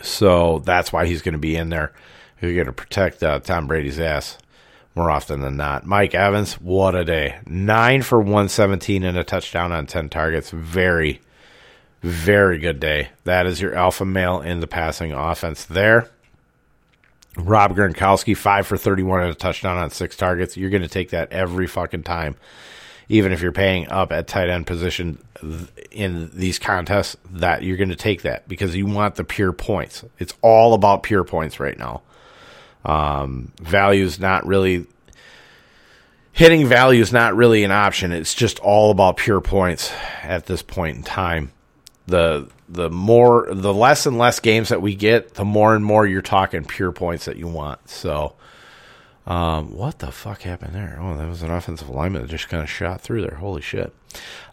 So 0.00 0.60
that's 0.60 0.92
why 0.92 1.06
he's 1.06 1.22
going 1.22 1.34
to 1.34 1.38
be 1.38 1.56
in 1.56 1.68
there. 1.68 1.92
He's 2.40 2.54
going 2.54 2.66
to 2.66 2.72
protect 2.72 3.22
uh, 3.22 3.40
Tom 3.40 3.66
Brady's 3.66 4.00
ass 4.00 4.38
more 4.94 5.10
often 5.10 5.40
than 5.40 5.56
not. 5.56 5.86
Mike 5.86 6.14
Evans, 6.14 6.54
what 6.54 6.94
a 6.94 7.04
day. 7.04 7.38
Nine 7.46 8.02
for 8.02 8.18
117 8.18 9.04
and 9.04 9.18
a 9.18 9.24
touchdown 9.24 9.72
on 9.72 9.86
10 9.86 10.08
targets. 10.08 10.50
Very, 10.50 11.20
very 12.02 12.58
good 12.58 12.80
day. 12.80 13.10
That 13.24 13.46
is 13.46 13.60
your 13.60 13.74
alpha 13.74 14.04
male 14.04 14.40
in 14.40 14.60
the 14.60 14.66
passing 14.66 15.12
offense 15.12 15.64
there. 15.64 16.10
Rob 17.36 17.76
Gronkowski, 17.76 18.36
five 18.36 18.66
for 18.66 18.76
31 18.76 19.22
and 19.22 19.32
a 19.32 19.34
touchdown 19.34 19.76
on 19.76 19.90
six 19.90 20.16
targets. 20.16 20.56
You're 20.56 20.70
going 20.70 20.82
to 20.82 20.88
take 20.88 21.10
that 21.10 21.32
every 21.32 21.66
fucking 21.66 22.02
time 22.02 22.36
even 23.08 23.32
if 23.32 23.40
you're 23.40 23.52
paying 23.52 23.88
up 23.88 24.12
at 24.12 24.26
tight 24.26 24.48
end 24.48 24.66
position 24.66 25.18
in 25.90 26.30
these 26.34 26.58
contests, 26.58 27.16
that 27.30 27.62
you're 27.62 27.76
going 27.76 27.88
to 27.88 27.96
take 27.96 28.22
that 28.22 28.48
because 28.48 28.74
you 28.74 28.86
want 28.86 29.14
the 29.14 29.24
pure 29.24 29.52
points. 29.52 30.04
It's 30.18 30.34
all 30.42 30.74
about 30.74 31.02
pure 31.02 31.24
points 31.24 31.60
right 31.60 31.78
now. 31.78 32.02
Um, 32.84 33.52
value 33.60 34.04
is 34.04 34.18
not 34.18 34.46
really 34.46 34.86
hitting 36.32 36.66
value 36.66 37.00
is 37.00 37.12
not 37.12 37.34
really 37.34 37.64
an 37.64 37.72
option. 37.72 38.12
It's 38.12 38.34
just 38.34 38.58
all 38.58 38.90
about 38.90 39.16
pure 39.16 39.40
points 39.40 39.92
at 40.22 40.46
this 40.46 40.62
point 40.62 40.96
in 40.96 41.02
time. 41.02 41.52
The 42.06 42.48
the 42.68 42.90
more 42.90 43.48
the 43.50 43.74
less 43.74 44.06
and 44.06 44.18
less 44.18 44.40
games 44.40 44.68
that 44.68 44.82
we 44.82 44.94
get, 44.94 45.34
the 45.34 45.44
more 45.44 45.74
and 45.74 45.84
more 45.84 46.06
you're 46.06 46.22
talking 46.22 46.64
pure 46.64 46.92
points 46.92 47.24
that 47.24 47.36
you 47.36 47.48
want. 47.48 47.88
So 47.88 48.34
um, 49.26 49.74
what 49.74 49.98
the 49.98 50.12
fuck 50.12 50.42
happened 50.42 50.74
there? 50.74 50.98
Oh, 51.00 51.16
that 51.16 51.28
was 51.28 51.42
an 51.42 51.50
offensive 51.50 51.88
lineman 51.88 52.22
that 52.22 52.28
just 52.28 52.48
kind 52.48 52.62
of 52.62 52.70
shot 52.70 53.00
through 53.00 53.22
there. 53.22 53.36
Holy 53.36 53.60
shit. 53.60 53.92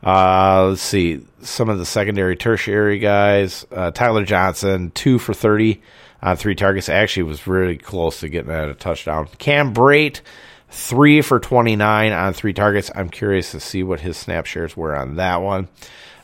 Uh, 0.04 0.70
let's 0.70 0.82
see. 0.82 1.24
Some 1.42 1.70
of 1.70 1.78
the 1.78 1.86
secondary, 1.86 2.36
tertiary 2.36 2.98
guys. 2.98 3.68
Uh, 3.72 3.92
Tyler 3.92 4.26
Johnson, 4.26 4.92
two 4.92 5.20
for 5.20 5.34
30 5.36 5.80
on 6.24 6.38
three 6.38 6.56
targets. 6.56 6.90
Actually, 6.90 7.24
was 7.24 7.46
really 7.46 7.78
close 7.78 8.22
to 8.22 8.30
getting 8.30 8.52
at 8.52 8.68
a 8.68 8.74
touchdown. 8.74 9.28
Cam 9.38 9.76
Brate, 9.76 10.22
three 10.70 11.22
for 11.22 11.40
29 11.40 12.12
on 12.12 12.34
three 12.34 12.54
targets. 12.54 12.90
I'm 12.96 13.10
curious 13.10 13.52
to 13.52 13.60
see 13.60 13.84
what 13.84 14.00
his 14.00 14.18
snap 14.18 14.48
shares 14.48 14.76
were 14.76 14.96
on 14.96 15.18
that 15.18 15.38
one. 15.38 15.68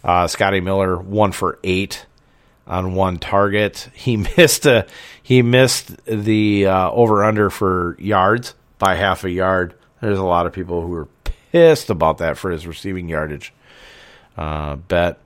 Uh, 0.03 0.27
Scotty 0.27 0.61
Miller, 0.61 0.97
one 0.97 1.31
for 1.31 1.59
eight 1.63 2.05
on 2.67 2.95
one 2.95 3.17
target. 3.17 3.89
He 3.93 4.17
missed 4.37 4.65
a 4.65 4.85
he 5.21 5.41
missed 5.41 6.03
the 6.05 6.67
uh, 6.67 6.91
over 6.91 7.23
under 7.23 7.49
for 7.49 7.97
yards 7.99 8.55
by 8.77 8.95
half 8.95 9.23
a 9.23 9.29
yard. 9.29 9.75
There's 10.01 10.19
a 10.19 10.23
lot 10.23 10.45
of 10.45 10.53
people 10.53 10.81
who 10.81 10.93
are 10.93 11.07
pissed 11.51 11.89
about 11.89 12.19
that 12.19 12.37
for 12.37 12.51
his 12.51 12.65
receiving 12.65 13.09
yardage 13.09 13.53
uh, 14.37 14.77
bet. 14.77 15.19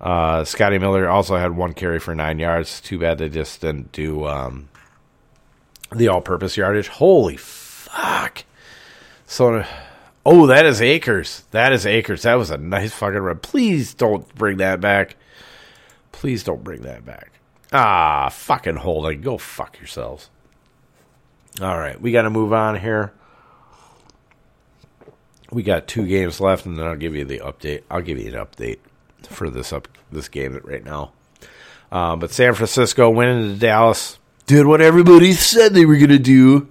Uh, 0.00 0.44
Scotty 0.44 0.78
Miller 0.78 1.08
also 1.08 1.36
had 1.36 1.56
one 1.56 1.74
carry 1.74 1.98
for 1.98 2.14
nine 2.14 2.38
yards. 2.38 2.80
Too 2.80 2.98
bad 2.98 3.18
they 3.18 3.28
just 3.28 3.60
didn't 3.60 3.90
do 3.90 4.26
um, 4.26 4.68
the 5.92 6.06
all-purpose 6.06 6.56
yardage. 6.56 6.86
Holy 6.86 7.36
fuck! 7.36 8.44
So, 9.26 9.64
oh, 10.30 10.46
that 10.48 10.66
is 10.66 10.82
Akers. 10.82 11.44
That 11.52 11.72
is 11.72 11.86
Akers. 11.86 12.22
That 12.22 12.34
was 12.34 12.50
a 12.50 12.58
nice 12.58 12.92
fucking 12.92 13.18
run. 13.18 13.38
Please 13.38 13.94
don't 13.94 14.32
bring 14.34 14.58
that 14.58 14.80
back. 14.80 15.16
Please 16.12 16.44
don't 16.44 16.62
bring 16.62 16.82
that 16.82 17.06
back. 17.06 17.32
Ah, 17.72 18.28
fucking 18.28 18.76
holding. 18.76 19.22
Go 19.22 19.38
fuck 19.38 19.78
yourselves. 19.78 20.28
All 21.62 21.78
right, 21.78 22.00
we 22.00 22.12
got 22.12 22.22
to 22.22 22.30
move 22.30 22.52
on 22.52 22.78
here. 22.78 23.12
We 25.50 25.62
got 25.62 25.88
two 25.88 26.06
games 26.06 26.40
left, 26.40 26.66
and 26.66 26.78
then 26.78 26.86
I'll 26.86 26.94
give 26.96 27.16
you 27.16 27.24
the 27.24 27.38
update. 27.38 27.82
I'll 27.90 28.02
give 28.02 28.18
you 28.18 28.28
an 28.28 28.46
update 28.46 28.78
for 29.22 29.48
this 29.48 29.72
up 29.72 29.88
this 30.12 30.28
game 30.28 30.60
right 30.62 30.84
now. 30.84 31.12
Uh, 31.90 32.16
but 32.16 32.30
San 32.30 32.52
Francisco 32.52 33.08
went 33.08 33.30
into 33.30 33.58
Dallas, 33.58 34.18
did 34.46 34.66
what 34.66 34.82
everybody 34.82 35.32
said 35.32 35.72
they 35.72 35.86
were 35.86 35.96
going 35.96 36.10
to 36.10 36.18
do, 36.18 36.68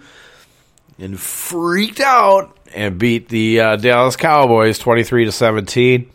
and 1.00 1.20
freaked 1.20 2.00
out 2.00 2.57
and 2.78 2.98
beat 2.98 3.30
the 3.30 3.60
uh, 3.60 3.76
Dallas 3.76 4.16
Cowboys 4.16 4.80
twenty 4.80 5.04
three 5.04 5.26
to 5.26 5.32
seventeen. 5.32 6.10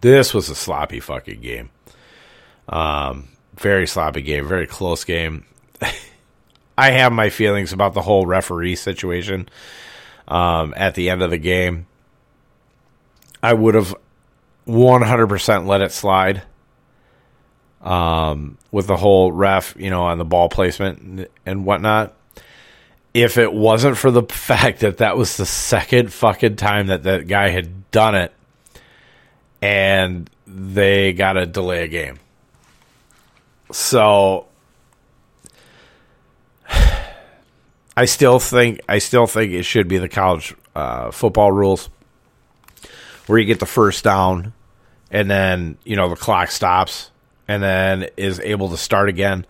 This 0.00 0.34
was 0.34 0.48
a 0.50 0.54
sloppy 0.54 1.00
fucking 1.00 1.40
game. 1.40 1.70
Um, 2.68 3.28
very 3.56 3.86
sloppy 3.86 4.22
game, 4.22 4.46
very 4.46 4.66
close 4.66 5.04
game. 5.04 5.44
I 6.78 6.90
have 6.90 7.12
my 7.12 7.30
feelings 7.30 7.72
about 7.72 7.94
the 7.94 8.02
whole 8.02 8.26
referee 8.26 8.76
situation. 8.76 9.48
Um, 10.28 10.74
at 10.76 10.94
the 10.94 11.08
end 11.08 11.22
of 11.22 11.30
the 11.30 11.38
game, 11.38 11.86
I 13.42 13.54
would 13.54 13.74
have 13.74 13.94
100% 14.66 15.66
let 15.66 15.80
it 15.80 15.92
slide. 15.92 16.42
Um, 17.80 18.58
with 18.70 18.86
the 18.86 18.96
whole 18.96 19.32
ref, 19.32 19.74
you 19.78 19.88
know, 19.88 20.02
on 20.02 20.18
the 20.18 20.24
ball 20.24 20.48
placement 20.48 21.30
and 21.46 21.64
whatnot. 21.64 22.14
If 23.14 23.38
it 23.38 23.52
wasn't 23.52 23.96
for 23.96 24.10
the 24.10 24.22
fact 24.28 24.80
that 24.80 24.98
that 24.98 25.16
was 25.16 25.36
the 25.36 25.46
second 25.46 26.12
fucking 26.12 26.56
time 26.56 26.88
that 26.88 27.04
that 27.04 27.26
guy 27.26 27.48
had 27.48 27.90
done 27.90 28.14
it, 28.14 28.32
and 29.60 30.30
they 30.46 31.12
got 31.12 31.34
to 31.34 31.46
delay 31.46 31.84
a 31.84 31.88
game. 31.88 32.18
So 33.70 34.46
I 37.96 38.04
still 38.04 38.38
think 38.38 38.80
I 38.88 38.98
still 38.98 39.26
think 39.26 39.52
it 39.52 39.64
should 39.64 39.88
be 39.88 39.98
the 39.98 40.08
college 40.08 40.54
uh, 40.74 41.10
football 41.10 41.52
rules 41.52 41.90
where 43.26 43.38
you 43.38 43.44
get 43.44 43.60
the 43.60 43.66
first 43.66 44.04
down 44.04 44.52
and 45.10 45.30
then 45.30 45.76
you 45.84 45.96
know 45.96 46.08
the 46.08 46.16
clock 46.16 46.50
stops 46.50 47.10
and 47.46 47.62
then 47.62 48.08
is 48.16 48.40
able 48.40 48.70
to 48.70 48.76
start 48.76 49.08
again 49.08 49.46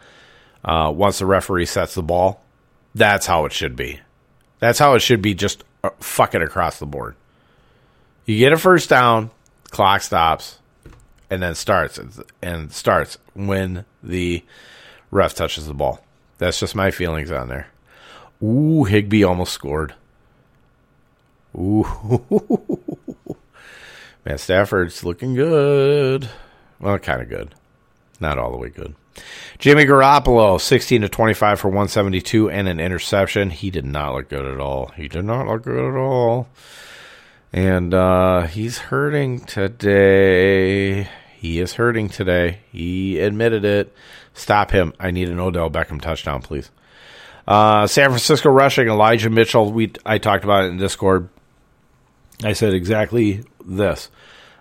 uh, 0.64 0.92
once 0.94 1.18
the 1.18 1.26
referee 1.26 1.66
sets 1.66 1.94
the 1.94 2.02
ball. 2.02 2.42
That's 2.94 3.26
how 3.26 3.44
it 3.44 3.52
should 3.52 3.76
be. 3.76 4.00
That's 4.58 4.78
how 4.78 4.94
it 4.94 5.00
should 5.00 5.22
be. 5.22 5.34
Just 5.34 5.64
uh, 5.84 5.90
fucking 6.00 6.42
across 6.42 6.78
the 6.78 6.86
board. 6.86 7.14
You 8.26 8.38
get 8.38 8.52
a 8.52 8.58
first 8.58 8.90
down, 8.90 9.30
clock 9.70 10.02
stops, 10.02 10.58
and 11.30 11.42
then 11.42 11.54
starts 11.54 11.98
and 12.42 12.72
starts 12.72 13.18
when 13.34 13.84
the 14.02 14.44
ref 15.10 15.34
touches 15.34 15.66
the 15.66 15.74
ball. 15.74 16.04
That's 16.38 16.60
just 16.60 16.74
my 16.74 16.90
feelings 16.90 17.30
on 17.30 17.48
there. 17.48 17.68
Ooh, 18.42 18.84
Higbee 18.84 19.24
almost 19.24 19.52
scored. 19.52 19.94
Ooh, 21.56 21.84
man, 24.24 24.38
Stafford's 24.38 25.02
looking 25.02 25.34
good. 25.34 26.28
Well, 26.78 26.98
kind 26.98 27.22
of 27.22 27.28
good, 27.28 27.54
not 28.20 28.38
all 28.38 28.52
the 28.52 28.58
way 28.58 28.68
good. 28.68 28.94
Jimmy 29.58 29.84
Garoppolo, 29.84 30.60
16 30.60 31.02
to 31.02 31.08
25 31.08 31.60
for 31.60 31.68
172 31.68 32.50
and 32.50 32.68
an 32.68 32.80
interception. 32.80 33.50
He 33.50 33.70
did 33.70 33.84
not 33.84 34.14
look 34.14 34.28
good 34.28 34.46
at 34.46 34.60
all. 34.60 34.88
He 34.96 35.08
did 35.08 35.24
not 35.24 35.46
look 35.46 35.62
good 35.62 35.94
at 35.94 35.98
all. 35.98 36.48
And 37.52 37.94
uh, 37.94 38.42
he's 38.42 38.78
hurting 38.78 39.40
today. 39.40 41.08
He 41.36 41.60
is 41.60 41.74
hurting 41.74 42.08
today. 42.08 42.60
He 42.70 43.18
admitted 43.18 43.64
it. 43.64 43.94
Stop 44.34 44.70
him. 44.70 44.92
I 45.00 45.10
need 45.10 45.28
an 45.28 45.40
Odell 45.40 45.70
Beckham 45.70 46.00
touchdown, 46.00 46.42
please. 46.42 46.70
Uh, 47.46 47.86
San 47.86 48.10
Francisco 48.10 48.50
rushing 48.50 48.88
Elijah 48.88 49.30
Mitchell. 49.30 49.72
We 49.72 49.92
I 50.04 50.18
talked 50.18 50.44
about 50.44 50.64
it 50.64 50.68
in 50.68 50.76
Discord. 50.76 51.30
I 52.44 52.52
said 52.52 52.74
exactly 52.74 53.44
this. 53.64 54.10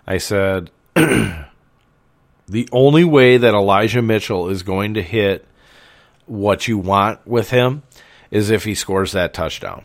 I 0.06 0.18
said 0.18 0.70
the 2.48 2.68
only 2.72 3.04
way 3.04 3.36
that 3.36 3.54
Elijah 3.54 4.02
Mitchell 4.02 4.48
is 4.48 4.62
going 4.62 4.94
to 4.94 5.02
hit 5.02 5.44
what 6.26 6.66
you 6.68 6.78
want 6.78 7.26
with 7.26 7.50
him 7.50 7.82
is 8.30 8.50
if 8.50 8.64
he 8.64 8.74
scores 8.74 9.12
that 9.12 9.34
touchdown. 9.34 9.84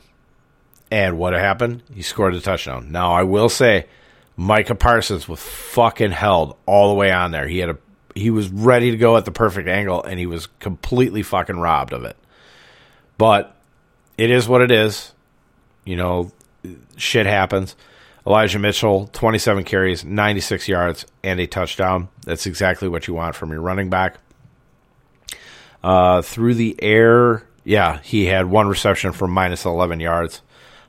And 0.92 1.18
what 1.18 1.34
happened? 1.34 1.84
He 1.94 2.02
scored 2.02 2.36
a 2.36 2.42
touchdown. 2.42 2.92
Now 2.92 3.14
I 3.14 3.24
will 3.24 3.50
say, 3.50 3.88
Micah 4.36 4.76
Parsons 4.76 5.28
was 5.28 5.40
fucking 5.40 6.12
held 6.12 6.56
all 6.66 6.90
the 6.90 6.96
way 6.96 7.12
on 7.12 7.32
there. 7.32 7.48
He 7.48 7.60
had 7.60 7.70
a 7.70 7.78
he 8.16 8.30
was 8.30 8.50
ready 8.50 8.92
to 8.92 8.98
go 8.98 9.18
at 9.18 9.26
the 9.26 9.32
perfect 9.32 9.68
angle, 9.68 10.04
and 10.04 10.20
he 10.20 10.28
was 10.28 10.48
completely 10.60 11.24
fucking 11.24 11.58
robbed 11.58 11.94
of 11.94 12.04
it. 12.04 12.16
But 13.18 13.56
it 14.18 14.30
is 14.30 14.48
what 14.48 14.62
it 14.62 14.72
is. 14.72 15.14
You 15.84 15.96
know, 15.96 16.32
shit 16.96 17.26
happens. 17.26 17.76
Elijah 18.26 18.60
Mitchell, 18.60 19.10
27 19.12 19.64
carries, 19.66 20.06
96 20.06 20.68
yards, 20.68 21.06
and 21.24 21.40
a 21.40 21.48
touchdown. 21.48 22.08
That's 22.26 22.46
exactly 22.46 22.88
what 22.88 23.08
you 23.08 23.14
want 23.14 23.36
from 23.36 23.52
your 23.52 23.62
running 23.62 23.90
back. 23.90 24.18
Uh, 25.84 26.22
through 26.22 26.54
the 26.54 26.82
air, 26.82 27.44
yeah, 27.66 28.00
he 28.02 28.26
had 28.26 28.46
one 28.46 28.68
reception 28.70 29.12
for 29.12 29.28
minus 29.28 29.66
11 29.66 30.00
yards 30.00 30.42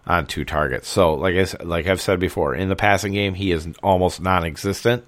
on 0.07 0.26
two 0.26 0.45
targets. 0.45 0.89
So, 0.89 1.14
like 1.14 1.35
I 1.35 1.64
like 1.64 1.87
I've 1.89 2.01
said 2.01 2.20
before, 2.20 2.55
in 2.55 2.68
the 2.68 2.76
passing 2.76 3.12
game, 3.12 3.35
he 3.35 3.51
is 3.51 3.66
almost 3.82 4.20
non-existent. 4.20 5.05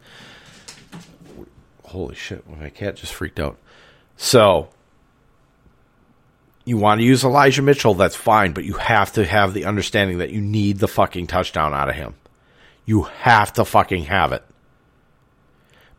Holy 1.84 2.16
shit! 2.16 2.48
My 2.48 2.70
cat 2.70 2.96
just 2.96 3.12
freaked 3.12 3.38
out. 3.38 3.58
So, 4.16 4.70
you 6.66 6.76
want 6.76 7.00
to 7.00 7.06
use 7.06 7.24
Elijah 7.24 7.62
Mitchell, 7.62 7.94
that's 7.94 8.16
fine, 8.16 8.52
but 8.52 8.64
you 8.64 8.74
have 8.74 9.12
to 9.12 9.24
have 9.24 9.54
the 9.54 9.64
understanding 9.64 10.18
that 10.18 10.30
you 10.30 10.40
need 10.40 10.78
the 10.78 10.88
fucking 10.88 11.28
touchdown 11.28 11.72
out 11.72 11.88
of 11.88 11.94
him. 11.94 12.14
You 12.84 13.02
have 13.02 13.52
to 13.54 13.64
fucking 13.64 14.04
have 14.04 14.32
it. 14.32 14.44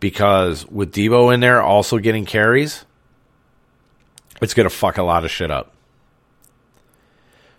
Because 0.01 0.67
with 0.67 0.93
Deebo 0.93 1.33
in 1.33 1.39
there 1.39 1.63
also 1.63 1.97
getting 1.99 2.25
carries, 2.25 2.85
it's 4.41 4.53
going 4.53 4.69
to 4.69 4.75
fuck 4.75 4.97
a 4.97 5.03
lot 5.03 5.23
of 5.23 5.31
shit 5.31 5.49
up. 5.49 5.73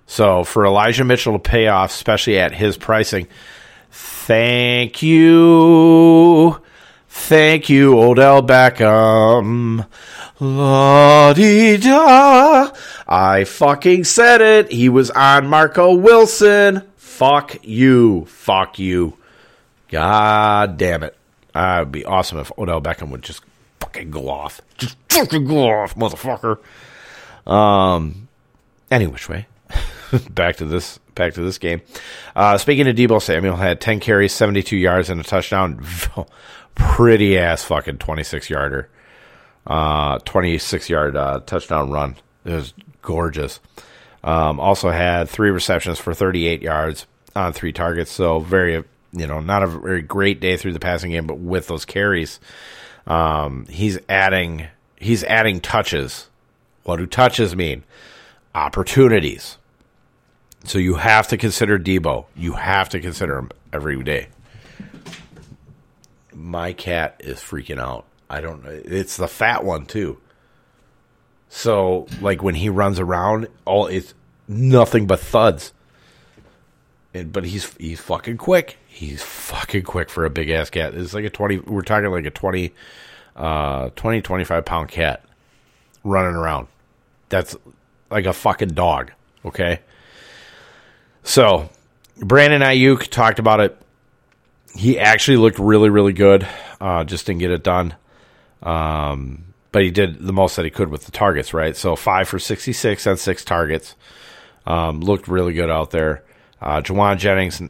So 0.07 0.45
for 0.45 0.67
Elijah 0.67 1.05
Mitchell 1.05 1.33
to 1.33 1.39
pay 1.39 1.67
off, 1.67 1.91
especially 1.91 2.39
at 2.39 2.53
his 2.53 2.77
pricing, 2.77 3.27
thank 3.91 5.03
you. 5.03 6.61
Thank 7.09 7.69
you, 7.71 7.99
Odell 7.99 8.43
Beckham. 8.43 9.87
La 10.41 11.33
di 11.33 11.77
da. 11.79 12.71
I 13.09 13.45
fucking 13.45 14.05
said 14.05 14.41
it. 14.41 14.71
He 14.71 14.89
was 14.89 15.11
on 15.11 15.49
Marco 15.49 15.95
Wilson. 15.95 16.83
Fuck 16.97 17.65
you. 17.65 18.25
Fuck 18.27 18.79
you. 18.79 19.17
God 19.89 20.77
damn 20.77 21.03
it. 21.03 21.17
Uh, 21.55 21.79
it'd 21.81 21.93
be 21.93 22.05
awesome 22.05 22.39
if 22.39 22.53
Odell 22.57 22.81
Beckham 22.81 23.11
would 23.11 23.23
just 23.23 23.43
fucking 23.81 24.13
go 24.13 24.29
off. 24.29 24.61
Just 24.77 24.97
fucking 25.09 25.47
go 25.47 25.69
off, 25.71 25.97
motherfucker. 25.97 26.59
Um, 27.51 28.29
any 28.93 29.09
which 29.09 29.29
way. 29.29 29.49
back 30.31 30.57
to 30.57 30.65
this 30.65 30.99
back 31.17 31.35
to 31.35 31.41
this 31.43 31.59
game. 31.59 31.83
Uh, 32.37 32.59
speaking 32.59 32.87
of 32.87 32.95
Deebo 32.95 33.21
Samuel, 33.21 33.57
had 33.57 33.81
10 33.81 33.99
carries, 33.99 34.33
72 34.33 34.77
yards, 34.77 35.11
and 35.11 35.21
a 35.21 35.25
touchdown. 35.25 35.85
Pretty 36.77 37.37
ass 37.37 37.65
fucking 37.65 37.99
26 37.99 38.49
yarder. 38.51 38.89
Uh, 39.69 40.19
26 40.21 40.89
yard 40.89 41.15
uh, 41.15 41.41
touchdown 41.41 41.91
run. 41.91 42.17
It 42.45 42.55
was 42.55 42.73
gorgeous. 43.03 43.61
Um, 44.25 44.59
also 44.59 44.91
had 44.91 45.29
three 45.29 45.51
receptions 45.51 45.99
for 45.99 46.15
38 46.15 46.63
yards 46.63 47.07
on 47.37 47.53
three 47.53 47.73
targets. 47.73 48.11
So 48.11 48.41
very, 48.41 48.83
you 49.13 49.27
know, 49.27 49.41
not 49.41 49.63
a 49.63 49.67
very 49.67 50.03
great 50.03 50.41
day 50.41 50.57
through 50.57 50.73
the 50.73 50.81
passing 50.81 51.11
game, 51.11 51.27
but 51.27 51.39
with 51.39 51.67
those 51.67 51.85
carries, 51.85 52.41
um, 53.07 53.67
he's 53.69 53.99
adding 54.09 54.67
he's 54.97 55.23
adding 55.25 55.61
touches. 55.61 56.29
What 56.85 56.97
do 56.97 57.07
touches 57.07 57.55
mean? 57.55 57.85
Opportunities. 58.55 59.59
So 60.65 60.79
you 60.79 60.95
have 60.95 61.29
to 61.29 61.37
consider 61.37 61.79
Deebo. 61.79 62.25
You 62.35 62.55
have 62.55 62.89
to 62.91 63.01
consider 63.01 63.39
him 63.39 63.51
every 63.73 64.03
day. 64.03 64.29
My 66.35 66.73
cat 66.73 67.17
is 67.21 67.39
freaking 67.39 67.79
out. 67.79 68.05
I 68.31 68.41
don't 68.41 68.65
know. 68.65 68.71
It's 68.85 69.17
the 69.17 69.29
fat 69.29 69.65
one 69.65 69.87
too. 69.87 70.19
So 71.49 72.07
like 72.21 72.43
when 72.43 72.55
he 72.55 72.69
runs 72.69 73.01
around, 73.01 73.49
all 73.65 73.87
it's 73.87 74.15
nothing 74.47 75.07
but 75.07 75.21
thuds. 75.21 75.73
And, 77.15 77.33
but 77.33 77.45
he's 77.45 77.75
he's 77.79 78.01
fucking 78.01 78.37
quick. 78.37 78.79
He's 78.87 79.23
fucking 79.23 79.85
quick 79.85 80.11
for 80.11 80.25
a 80.25 80.31
big 80.31 80.51
ass 80.51 80.71
cat. 80.71 80.95
It's 80.95 81.15
like 81.15 81.25
a 81.25 81.31
20 81.31 81.59
we're 81.61 81.83
talking 81.83 82.11
like 82.11 82.27
a 82.27 82.31
20 82.31 82.75
uh 83.37 83.91
20 83.97 84.21
25 84.21 84.65
pound 84.65 84.89
cat 84.89 85.25
running 86.05 86.35
around. 86.35 86.69
That's 87.29 87.57
like 88.11 88.27
a 88.27 88.33
fucking 88.33 88.71
dog, 88.71 89.13
okay? 89.45 89.81
So, 91.23 91.69
Brandon 92.17 92.63
Aiyuk 92.63 93.09
talked 93.09 93.39
about 93.39 93.61
it. 93.61 93.77
He 94.75 94.99
actually 94.99 95.37
looked 95.37 95.59
really, 95.59 95.91
really 95.91 96.13
good. 96.13 96.47
Uh, 96.81 97.05
just 97.05 97.27
didn't 97.27 97.41
get 97.41 97.51
it 97.51 97.63
done. 97.63 97.95
Um, 98.63 99.55
but 99.73 99.83
he 99.83 99.91
did 99.91 100.21
the 100.21 100.33
most 100.33 100.57
that 100.57 100.65
he 100.65 100.71
could 100.71 100.89
with 100.89 101.05
the 101.05 101.13
targets, 101.13 101.55
right? 101.55 101.77
So 101.77 101.97
five 101.97 102.29
for 102.29 102.39
66 102.39 103.07
on 103.07 103.17
six 103.17 103.45
targets. 103.45 103.95
Um, 104.67 105.01
looked 105.01 105.29
really 105.29 105.53
good 105.53 105.71
out 105.71 105.91
there. 105.91 106.25
Uh, 106.61 106.81
Jauan 106.81 107.19
Jennings, 107.19 107.63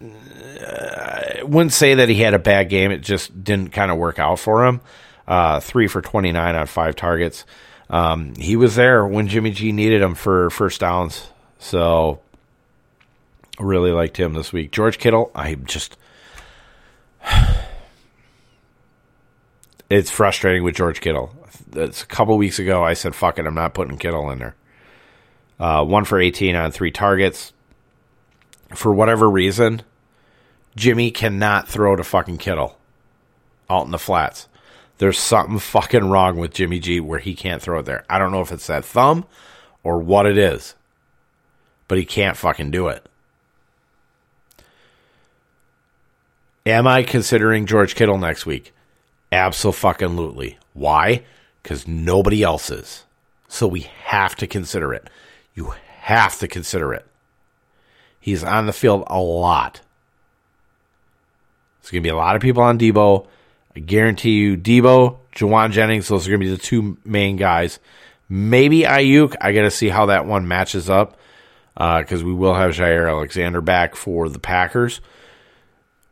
uh, 0.00 1.44
wouldn't 1.44 1.72
say 1.72 1.94
that 1.94 2.08
he 2.08 2.16
had 2.16 2.34
a 2.34 2.38
bad 2.38 2.68
game. 2.68 2.90
It 2.90 3.02
just 3.02 3.42
didn't 3.44 3.72
kind 3.72 3.90
of 3.90 3.98
work 3.98 4.18
out 4.18 4.38
for 4.38 4.64
him. 4.64 4.80
Uh, 5.26 5.60
three 5.60 5.88
for 5.88 6.00
29 6.00 6.54
on 6.54 6.66
five 6.66 6.94
targets. 6.94 7.44
Um, 7.90 8.34
he 8.36 8.56
was 8.56 8.76
there 8.76 9.06
when 9.06 9.28
Jimmy 9.28 9.50
G 9.50 9.72
needed 9.72 10.02
him 10.02 10.14
for 10.14 10.50
first 10.50 10.80
downs. 10.80 11.28
So 11.58 12.20
Really 13.58 13.90
liked 13.90 14.18
him 14.18 14.34
this 14.34 14.52
week. 14.52 14.70
George 14.70 14.98
Kittle, 14.98 15.30
I 15.34 15.54
just. 15.54 15.96
It's 19.88 20.10
frustrating 20.10 20.64
with 20.64 20.74
George 20.74 21.00
Kittle. 21.00 21.32
It's 21.72 22.02
a 22.02 22.06
couple 22.06 22.36
weeks 22.36 22.58
ago. 22.58 22.82
I 22.82 22.94
said, 22.94 23.14
"Fuck 23.14 23.38
it, 23.38 23.46
I'm 23.46 23.54
not 23.54 23.74
putting 23.74 23.98
Kittle 23.98 24.30
in 24.30 24.38
there." 24.38 24.56
Uh, 25.58 25.84
one 25.84 26.04
for 26.04 26.20
18 26.20 26.54
on 26.54 26.70
three 26.70 26.90
targets. 26.90 27.52
For 28.74 28.92
whatever 28.92 29.30
reason, 29.30 29.82
Jimmy 30.74 31.10
cannot 31.10 31.68
throw 31.68 31.96
to 31.96 32.04
fucking 32.04 32.38
Kittle 32.38 32.76
out 33.70 33.86
in 33.86 33.92
the 33.92 33.98
flats. 33.98 34.48
There's 34.98 35.18
something 35.18 35.58
fucking 35.58 36.08
wrong 36.08 36.36
with 36.36 36.54
Jimmy 36.54 36.78
G 36.78 37.00
where 37.00 37.18
he 37.18 37.34
can't 37.34 37.62
throw 37.62 37.80
it 37.80 37.84
there. 37.84 38.04
I 38.08 38.18
don't 38.18 38.32
know 38.32 38.40
if 38.40 38.52
it's 38.52 38.66
that 38.66 38.84
thumb 38.84 39.26
or 39.82 39.98
what 39.98 40.26
it 40.26 40.38
is, 40.38 40.74
but 41.86 41.98
he 41.98 42.04
can't 42.04 42.36
fucking 42.36 42.70
do 42.70 42.88
it. 42.88 43.06
Am 46.64 46.86
I 46.86 47.04
considering 47.04 47.66
George 47.66 47.94
Kittle 47.94 48.18
next 48.18 48.44
week? 48.44 48.72
Absolutely. 49.32 50.58
Why? 50.74 51.24
Because 51.62 51.86
nobody 51.86 52.42
else 52.42 52.70
is. 52.70 53.04
So 53.48 53.66
we 53.66 53.88
have 54.04 54.36
to 54.36 54.46
consider 54.46 54.92
it. 54.92 55.08
You 55.54 55.74
have 56.00 56.38
to 56.38 56.48
consider 56.48 56.92
it. 56.94 57.06
He's 58.20 58.44
on 58.44 58.66
the 58.66 58.72
field 58.72 59.04
a 59.06 59.20
lot. 59.20 59.80
There's 61.80 61.90
going 61.92 62.02
to 62.02 62.06
be 62.06 62.10
a 62.10 62.16
lot 62.16 62.36
of 62.36 62.42
people 62.42 62.62
on 62.62 62.78
Deebo. 62.78 63.26
I 63.74 63.80
guarantee 63.80 64.32
you, 64.32 64.56
Deebo, 64.56 65.18
Jauan 65.32 65.70
Jennings, 65.70 66.08
those 66.08 66.26
are 66.26 66.30
going 66.30 66.40
to 66.40 66.46
be 66.46 66.50
the 66.50 66.60
two 66.60 66.98
main 67.04 67.36
guys. 67.36 67.78
Maybe 68.28 68.80
Aiyuk. 68.80 69.36
I 69.40 69.52
got 69.52 69.62
to 69.62 69.70
see 69.70 69.88
how 69.88 70.06
that 70.06 70.26
one 70.26 70.48
matches 70.48 70.90
up. 70.90 71.16
because 71.74 72.22
uh, 72.22 72.26
we 72.26 72.32
will 72.32 72.54
have 72.54 72.72
Jaire 72.72 73.08
Alexander 73.08 73.60
back 73.60 73.94
for 73.94 74.28
the 74.28 74.40
Packers. 74.40 75.00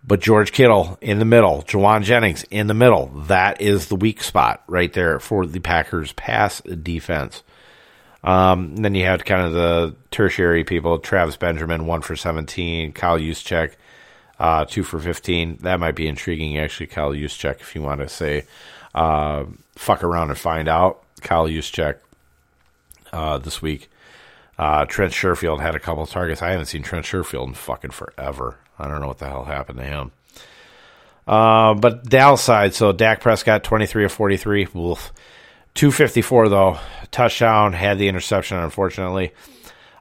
But 0.07 0.20
George 0.20 0.52
Kittle 0.52 0.98
in 1.00 1.18
the 1.18 1.24
middle, 1.24 1.62
Jauan 1.62 2.02
Jennings 2.02 2.44
in 2.50 2.66
the 2.66 2.74
middle. 2.74 3.07
That 3.26 3.61
is 3.61 3.88
the 3.88 3.96
weak 3.96 4.22
spot 4.22 4.62
right 4.66 4.92
there 4.92 5.18
for 5.18 5.46
the 5.46 5.61
Packers 5.61 6.12
pass 6.12 6.61
defense. 6.61 7.42
Um, 8.22 8.76
then 8.76 8.94
you 8.94 9.05
had 9.05 9.24
kind 9.24 9.46
of 9.46 9.52
the 9.52 9.96
tertiary 10.11 10.64
people, 10.64 10.98
Travis 10.98 11.36
Benjamin, 11.36 11.86
one 11.86 12.00
for 12.00 12.16
17, 12.16 12.92
Kyle 12.92 13.18
Juszczyk, 13.18 13.74
uh, 14.38 14.64
two 14.64 14.82
for 14.82 14.98
15. 14.98 15.59
That 15.61 15.80
might 15.80 15.94
be 15.94 16.07
intriguing, 16.07 16.59
actually, 16.59 16.86
Kyle 16.86 17.12
Juszczyk, 17.12 17.61
if 17.61 17.74
you 17.74 17.82
want 17.82 18.00
to 18.00 18.09
say, 18.09 18.44
uh, 18.94 19.44
fuck 19.76 20.02
around 20.02 20.30
and 20.30 20.38
find 20.38 20.68
out. 20.68 21.02
Kyle 21.20 21.46
Juszczyk, 21.46 21.98
uh, 23.12 23.38
this 23.38 23.61
week. 23.61 23.90
Uh, 24.59 24.84
Trent 24.86 25.12
Sherfield 25.12 25.61
had 25.61 25.74
a 25.74 25.80
couple 25.80 26.07
targets. 26.07 26.42
I 26.42 26.50
haven't 26.50 26.66
seen 26.66 26.82
Trent 26.82 27.05
Sherfield 27.05 27.48
in 27.48 27.55
fucking 27.55 27.90
forever. 27.90 28.59
I 28.79 28.89
don't 28.89 29.01
know 29.01 29.09
what 29.09 29.18
the 29.18 29.29
hell 29.29 29.45
happened 29.45 29.79
to 29.79 29.85
him. 29.85 30.12
Uh, 31.27 31.75
but 31.75 32.05
Dallas 32.05 32.43
side, 32.43 32.75
so 32.75 32.93
Dak 32.93 33.20
Prescott, 33.20 33.64
23 33.64 34.05
of 34.05 34.12
43. 34.12 34.68
Wolf. 34.75 35.12
254 35.75 36.49
though, 36.49 36.79
touchdown, 37.11 37.72
had 37.72 37.99
the 37.99 38.09
interception 38.09 38.59
unfortunately. 38.59 39.33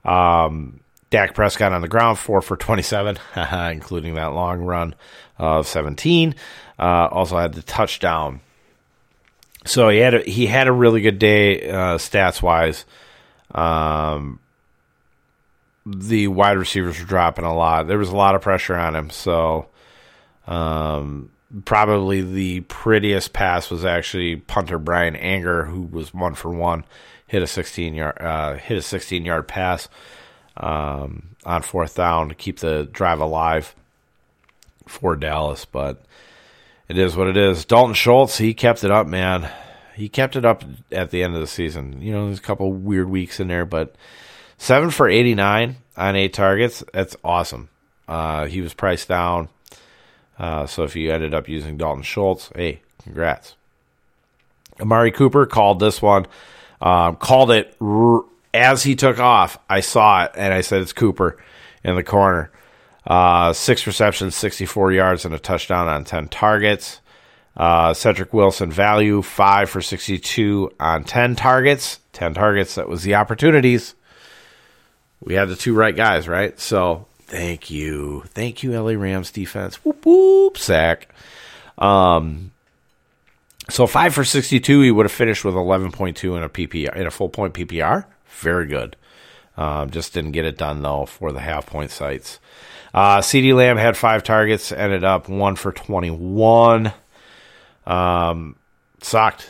Um, 0.06 0.82
Dak 1.10 1.34
Prescott 1.36 1.74
on 1.74 1.82
the 1.82 1.88
ground, 1.88 2.18
four 2.18 2.42
for 2.42 2.58
27, 2.58 3.18
including 3.72 4.16
that 4.16 4.34
long 4.34 4.62
run 4.62 4.96
of 5.38 5.68
17. 5.68 6.36
Uh, 6.78 7.08
also 7.12 7.38
had 7.38 7.54
the 7.54 7.62
touchdown. 7.62 8.42
So 9.66 9.90
he 9.90 10.00
had 10.00 10.14
a, 10.16 10.22
he 10.22 10.48
had 10.48 10.68
a 10.68 10.72
really 10.72 11.02
good 11.02 11.20
day 11.20 11.70
uh, 11.70 11.98
stats 11.98 12.42
wise. 12.42 12.86
Um, 13.54 14.40
the 15.86 16.28
wide 16.28 16.58
receivers 16.58 17.00
were 17.00 17.06
dropping 17.06 17.46
a 17.46 17.56
lot. 17.56 17.88
There 17.88 17.98
was 17.98 18.10
a 18.10 18.16
lot 18.16 18.36
of 18.36 18.42
pressure 18.42 18.76
on 18.76 18.96
him. 18.96 19.10
So 19.10 19.68
um, 20.48 21.30
probably 21.66 22.22
the 22.22 22.62
prettiest 22.62 23.34
pass 23.34 23.70
was 23.70 23.86
actually 23.86 24.38
punter 24.38 24.78
Bryan 24.78 25.16
Anger, 25.16 25.66
who 25.66 25.82
was 25.82 26.14
one 26.14 26.36
for 26.36 26.50
one, 26.50 26.86
hit 27.28 27.44
a 27.44 27.48
16 27.48 27.94
yard 27.94 28.18
uh, 28.20 28.56
hit 28.56 28.78
a 28.78 28.82
16 28.82 29.26
yard 29.26 29.48
pass 29.48 29.90
um, 30.58 31.36
on 31.46 31.62
fourth 31.62 31.96
down 31.96 32.30
to 32.30 32.36
keep 32.36 32.60
the 32.60 32.88
drive 32.92 33.20
alive 33.20 33.76
for 34.88 35.16
Dallas. 35.16 35.66
But 35.66 36.04
it 36.88 36.98
is 36.98 37.16
what 37.16 37.28
it 37.28 37.38
is. 37.38 37.66
Dalton 37.66 37.94
Schultz, 37.94 38.38
he 38.38 38.54
kept 38.54 38.84
it 38.84 38.92
up, 38.92 39.08
man. 39.08 39.50
He 39.96 40.10
kept 40.10 40.36
it 40.36 40.44
up 40.44 40.64
at 40.92 41.12
the 41.12 41.24
end 41.24 41.36
of 41.36 41.42
the 41.42 41.48
season. 41.48 42.02
You 42.02 42.14
know, 42.14 42.26
there's 42.26 42.40
a 42.40 42.44
couple 42.44 42.74
weird 42.74 43.10
weeks 43.10 43.40
in 43.40 43.48
there, 43.48 43.66
but 43.66 43.96
seven 44.58 44.90
for 44.90 45.08
89 45.10 45.78
on 45.96 46.16
eight 46.16 46.34
targets. 46.34 46.84
That's 46.94 47.16
awesome. 47.24 47.70
Uh, 48.08 48.46
he 48.46 48.62
was 48.62 48.74
priced 48.74 49.08
down 49.08 49.50
uh, 50.38 50.66
so 50.66 50.84
if 50.84 50.96
you 50.96 51.12
ended 51.12 51.34
up 51.34 51.48
using 51.48 51.78
Dalton 51.78 52.04
Schultz, 52.04 52.50
hey, 52.56 52.82
congrats. 53.04 53.56
Amari 54.80 55.12
Cooper 55.12 55.46
called 55.46 55.80
this 55.80 56.02
one, 56.02 56.26
um, 56.82 57.16
called 57.16 57.52
it 57.52 57.76
r- 57.80 58.24
as 58.54 58.84
he 58.84 58.96
took 58.96 59.20
off. 59.20 59.60
I 59.70 59.82
saw 59.82 60.26
it 60.26 60.32
and 60.36 60.54
I 60.54 60.62
said 60.62 60.82
it's 60.82 60.94
Cooper 60.94 61.38
in 61.84 61.96
the 61.96 62.04
corner. 62.04 62.52
Uh, 63.06 63.54
six 63.54 63.86
receptions, 63.86 64.36
64 64.36 64.94
yards, 64.94 65.26
and 65.26 65.36
a 65.36 65.40
touchdown 65.40 65.88
on 65.88 66.04
10 66.04 66.30
targets. 66.30 67.02
Uh, 67.56 67.94
Cedric 67.94 68.34
Wilson 68.34 68.72
value, 68.72 69.22
five 69.22 69.70
for 69.70 69.82
62 69.82 70.72
on 70.80 71.04
10 71.04 71.36
targets. 71.36 72.00
10 72.14 72.34
targets, 72.34 72.76
that 72.76 72.90
was 72.90 73.04
the 73.04 73.16
opportunities. 73.16 73.94
We 75.24 75.36
had 75.36 75.50
the 75.50 75.56
two 75.56 75.74
right 75.74 75.96
guys, 75.96 76.28
right? 76.28 76.60
So 76.60 77.08
Thank 77.34 77.72
you. 77.72 78.24
Thank 78.28 78.62
you, 78.62 78.80
LA 78.80 78.92
Rams 78.92 79.32
defense. 79.32 79.84
Whoop 79.84 80.06
whoop 80.06 80.58
sack. 80.58 81.08
Um 81.78 82.52
so 83.70 83.88
five 83.88 84.14
for 84.14 84.24
sixty 84.24 84.60
two, 84.60 84.82
he 84.82 84.92
would 84.92 85.06
have 85.06 85.12
finished 85.12 85.44
with 85.44 85.56
eleven 85.56 85.92
point 85.92 86.18
two 86.18 86.36
in 86.36 86.44
a 86.44 86.50
PPR 86.50 86.96
in 86.96 87.08
a 87.08 87.12
full 87.12 87.30
point 87.30 87.54
PPR. 87.54 88.06
Very 88.28 88.68
good. 88.68 88.96
Um, 89.56 89.90
just 89.90 90.14
didn't 90.14 90.32
get 90.34 90.46
it 90.46 90.58
done 90.58 90.82
though 90.82 91.06
for 91.06 91.32
the 91.32 91.40
half 91.40 91.66
point 91.66 91.92
sites. 91.92 92.40
Uh, 92.94 93.20
CeeDee 93.20 93.56
Lamb 93.56 93.78
had 93.78 93.98
five 93.98 94.24
targets, 94.24 94.72
ended 94.72 95.04
up 95.04 95.30
one 95.30 95.56
for 95.56 95.72
twenty 95.72 96.12
one. 96.12 96.94
Um, 97.88 98.58
sucked. 99.02 99.50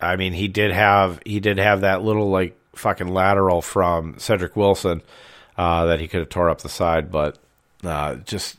I 0.00 0.16
mean, 0.16 0.32
he 0.32 0.46
did 0.48 0.72
have 0.72 1.20
he 1.24 1.40
did 1.40 1.58
have 1.58 1.80
that 1.80 2.02
little 2.02 2.30
like 2.30 2.56
fucking 2.74 3.08
lateral 3.08 3.62
from 3.62 4.18
Cedric 4.18 4.56
Wilson 4.56 5.02
uh, 5.56 5.86
that 5.86 6.00
he 6.00 6.08
could 6.08 6.20
have 6.20 6.28
tore 6.28 6.50
up 6.50 6.62
the 6.62 6.68
side, 6.68 7.10
but 7.10 7.38
uh, 7.84 8.16
just 8.16 8.56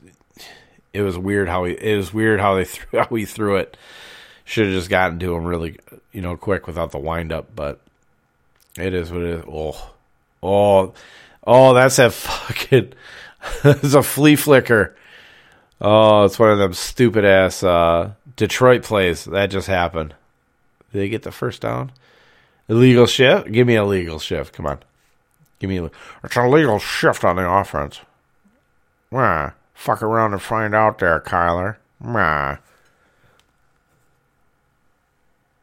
it 0.93 1.01
was 1.01 1.18
weird 1.18 1.49
how 1.49 1.66
he 1.66 1.74
it 1.74 1.97
was 1.97 2.14
weird 2.14 2.39
how 2.39 2.55
they 2.55 2.64
threw 2.66 2.99
how 2.99 3.16
he 3.16 3.26
threw 3.26 3.55
it. 3.57 3.78
Should 4.45 4.66
have 4.66 4.76
just 4.76 4.89
gotten 4.89 5.20
to 5.20 5.36
him 5.36 5.45
really, 5.45 5.80
you 6.11 6.22
know, 6.22 6.36
quick 6.36 6.68
without 6.68 6.91
the 6.91 6.99
wind 6.99 7.32
up. 7.32 7.55
But 7.55 7.80
it 8.78 8.93
is 8.93 9.09
what 9.09 9.22
it 9.22 9.39
is. 9.39 9.45
Oh, 9.47 9.91
oh, 10.41 10.93
oh! 11.47 11.74
That's 11.74 11.95
that 11.95 12.14
fucking. 12.14 12.93
it's 13.64 13.93
a 13.93 14.03
flea 14.03 14.36
flicker. 14.36 14.95
Oh, 15.80 16.26
it's 16.26 16.39
one 16.39 16.51
of 16.51 16.59
them 16.59 16.74
stupid 16.74 17.26
ass 17.26 17.64
uh, 17.64 18.11
Detroit 18.36 18.84
plays 18.84 19.26
that 19.26 19.47
just 19.47 19.68
happened. 19.68 20.14
Did 20.91 20.99
they 20.99 21.09
get 21.09 21.24
the 21.24 21.32
first 21.32 21.61
down? 21.61 21.91
Illegal 22.70 23.05
shift? 23.05 23.51
Give 23.51 23.68
me 23.68 23.76
a 23.76 23.84
legal 23.84 24.20
shift. 24.20 24.53
Come 24.53 24.66
on. 24.66 24.80
Give 25.59 25.70
me 25.70 25.78
a, 25.78 25.91
it's 26.24 26.36
a 26.36 26.47
legal 26.47 26.80
shift 26.80 27.24
on 27.24 27.36
the 27.36 27.49
offense. 27.49 28.01
Nah, 29.11 29.51
fuck 29.74 30.01
around 30.01 30.34
and 30.34 30.41
find 30.41 30.74
out 30.74 30.99
there, 30.99 31.20
Kyler. 31.20 31.78
Nah. 32.01 32.57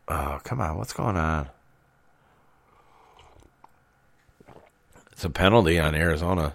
Oh, 0.09 0.41
come 0.45 0.61
on. 0.61 0.79
What's 0.79 0.93
going 0.93 1.17
on? 1.17 1.49
It's 5.13 5.25
a 5.25 5.31
penalty 5.31 5.79
on 5.79 5.95
Arizona. 5.95 6.55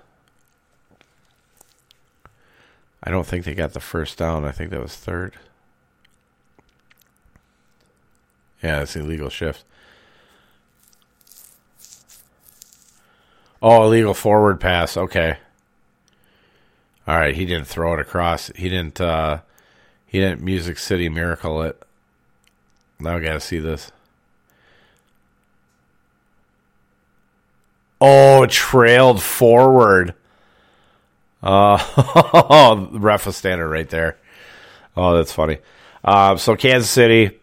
I 3.04 3.12
don't 3.12 3.28
think 3.28 3.46
they 3.46 3.54
got 3.54 3.74
the 3.74 3.80
first 3.80 4.18
down. 4.18 4.46
I 4.46 4.52
think 4.52 4.72
that 4.72 4.82
was 4.82 4.96
third. 4.96 5.36
Yeah, 8.64 8.82
it's 8.82 8.96
illegal 8.96 9.30
shift. 9.30 9.64
Oh, 13.68 13.86
illegal 13.86 14.14
forward 14.14 14.60
pass. 14.60 14.96
Okay. 14.96 15.40
All 17.08 17.18
right, 17.18 17.34
he 17.34 17.46
didn't 17.46 17.66
throw 17.66 17.96
it 17.96 18.00
across. 18.00 18.52
He 18.56 18.70
didn't. 18.70 19.02
uh 19.02 19.40
He 20.06 20.20
didn't 20.20 20.42
Music 20.42 20.78
City 20.78 21.10
Miracle 21.10 21.64
it. 21.64 21.82
Now 23.00 23.18
I 23.18 23.20
gotta 23.22 23.40
see 23.40 23.58
this. 23.58 23.92
Oh, 28.00 28.46
trailed 28.46 29.24
forward. 29.24 30.14
Uh, 31.42 32.86
ref 32.92 33.34
standing 33.34 33.66
right 33.66 33.90
there. 33.90 34.18
Oh, 34.96 35.16
that's 35.16 35.32
funny. 35.34 35.58
Uh, 36.04 36.36
so 36.36 36.56
Kansas 36.56 36.92
City 36.92 37.40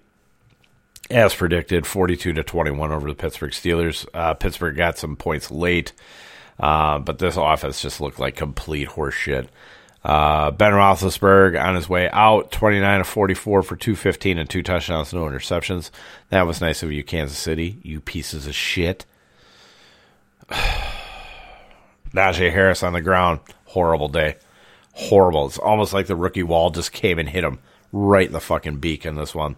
as 1.13 1.35
predicted, 1.35 1.87
42 1.87 2.33
to 2.33 2.43
21 2.43 2.93
over 2.93 3.09
the 3.09 3.15
Pittsburgh 3.15 3.53
Steelers. 3.53 4.07
Uh, 4.15 4.35
Pittsburgh 4.35 4.77
got 4.77 4.99
some 4.99 5.17
points 5.17 5.51
late, 5.51 5.93
uh, 6.59 6.99
but 6.99 7.19
this 7.19 7.37
offense 7.37 7.81
just 7.83 8.01
looked 8.01 8.19
like 8.19 8.37
complete 8.37 8.89
horseshit. 8.89 9.49
Uh, 10.05 10.51
ben 10.51 10.73
Roethlisberger 10.73 11.63
on 11.63 11.77
his 11.77 11.89
way 11.89 12.11
out, 12.11 12.51
29 12.51 12.99
to 12.99 13.05
44 13.05 13.63
for 13.63 13.77
215 13.77 14.39
and 14.39 14.51
two 14.51 14.63
touchdowns, 14.63 15.13
no 15.13 15.27
interceptions. 15.27 15.91
That 16.31 16.47
was 16.47 16.61
nice 16.61 16.83
of 16.83 16.91
you, 16.91 17.05
Kansas 17.05 17.39
City, 17.39 17.79
you 17.83 18.01
pieces 18.01 18.47
of 18.47 18.55
shit. 18.55 19.05
Najee 22.13 22.53
Harris 22.53 22.83
on 22.83 22.95
the 22.95 23.01
ground, 23.01 23.41
horrible 23.67 24.09
day. 24.09 24.37
Horrible. 24.95 25.47
It's 25.47 25.59
almost 25.59 25.93
like 25.93 26.07
the 26.07 26.17
rookie 26.17 26.43
wall 26.43 26.71
just 26.71 26.93
came 26.93 27.19
and 27.19 27.29
hit 27.29 27.45
him 27.45 27.61
right 27.93 28.27
in 28.27 28.33
the 28.33 28.41
fucking 28.41 28.79
beak 28.79 29.07
in 29.07 29.15
this 29.15 29.35
one. 29.35 29.57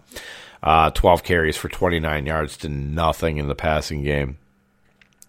Uh, 0.63 0.89
12 0.91 1.23
carries 1.23 1.57
for 1.57 1.69
29 1.69 2.25
yards 2.25 2.57
to 2.57 2.69
nothing 2.69 3.37
in 3.37 3.47
the 3.47 3.55
passing 3.55 4.03
game. 4.03 4.37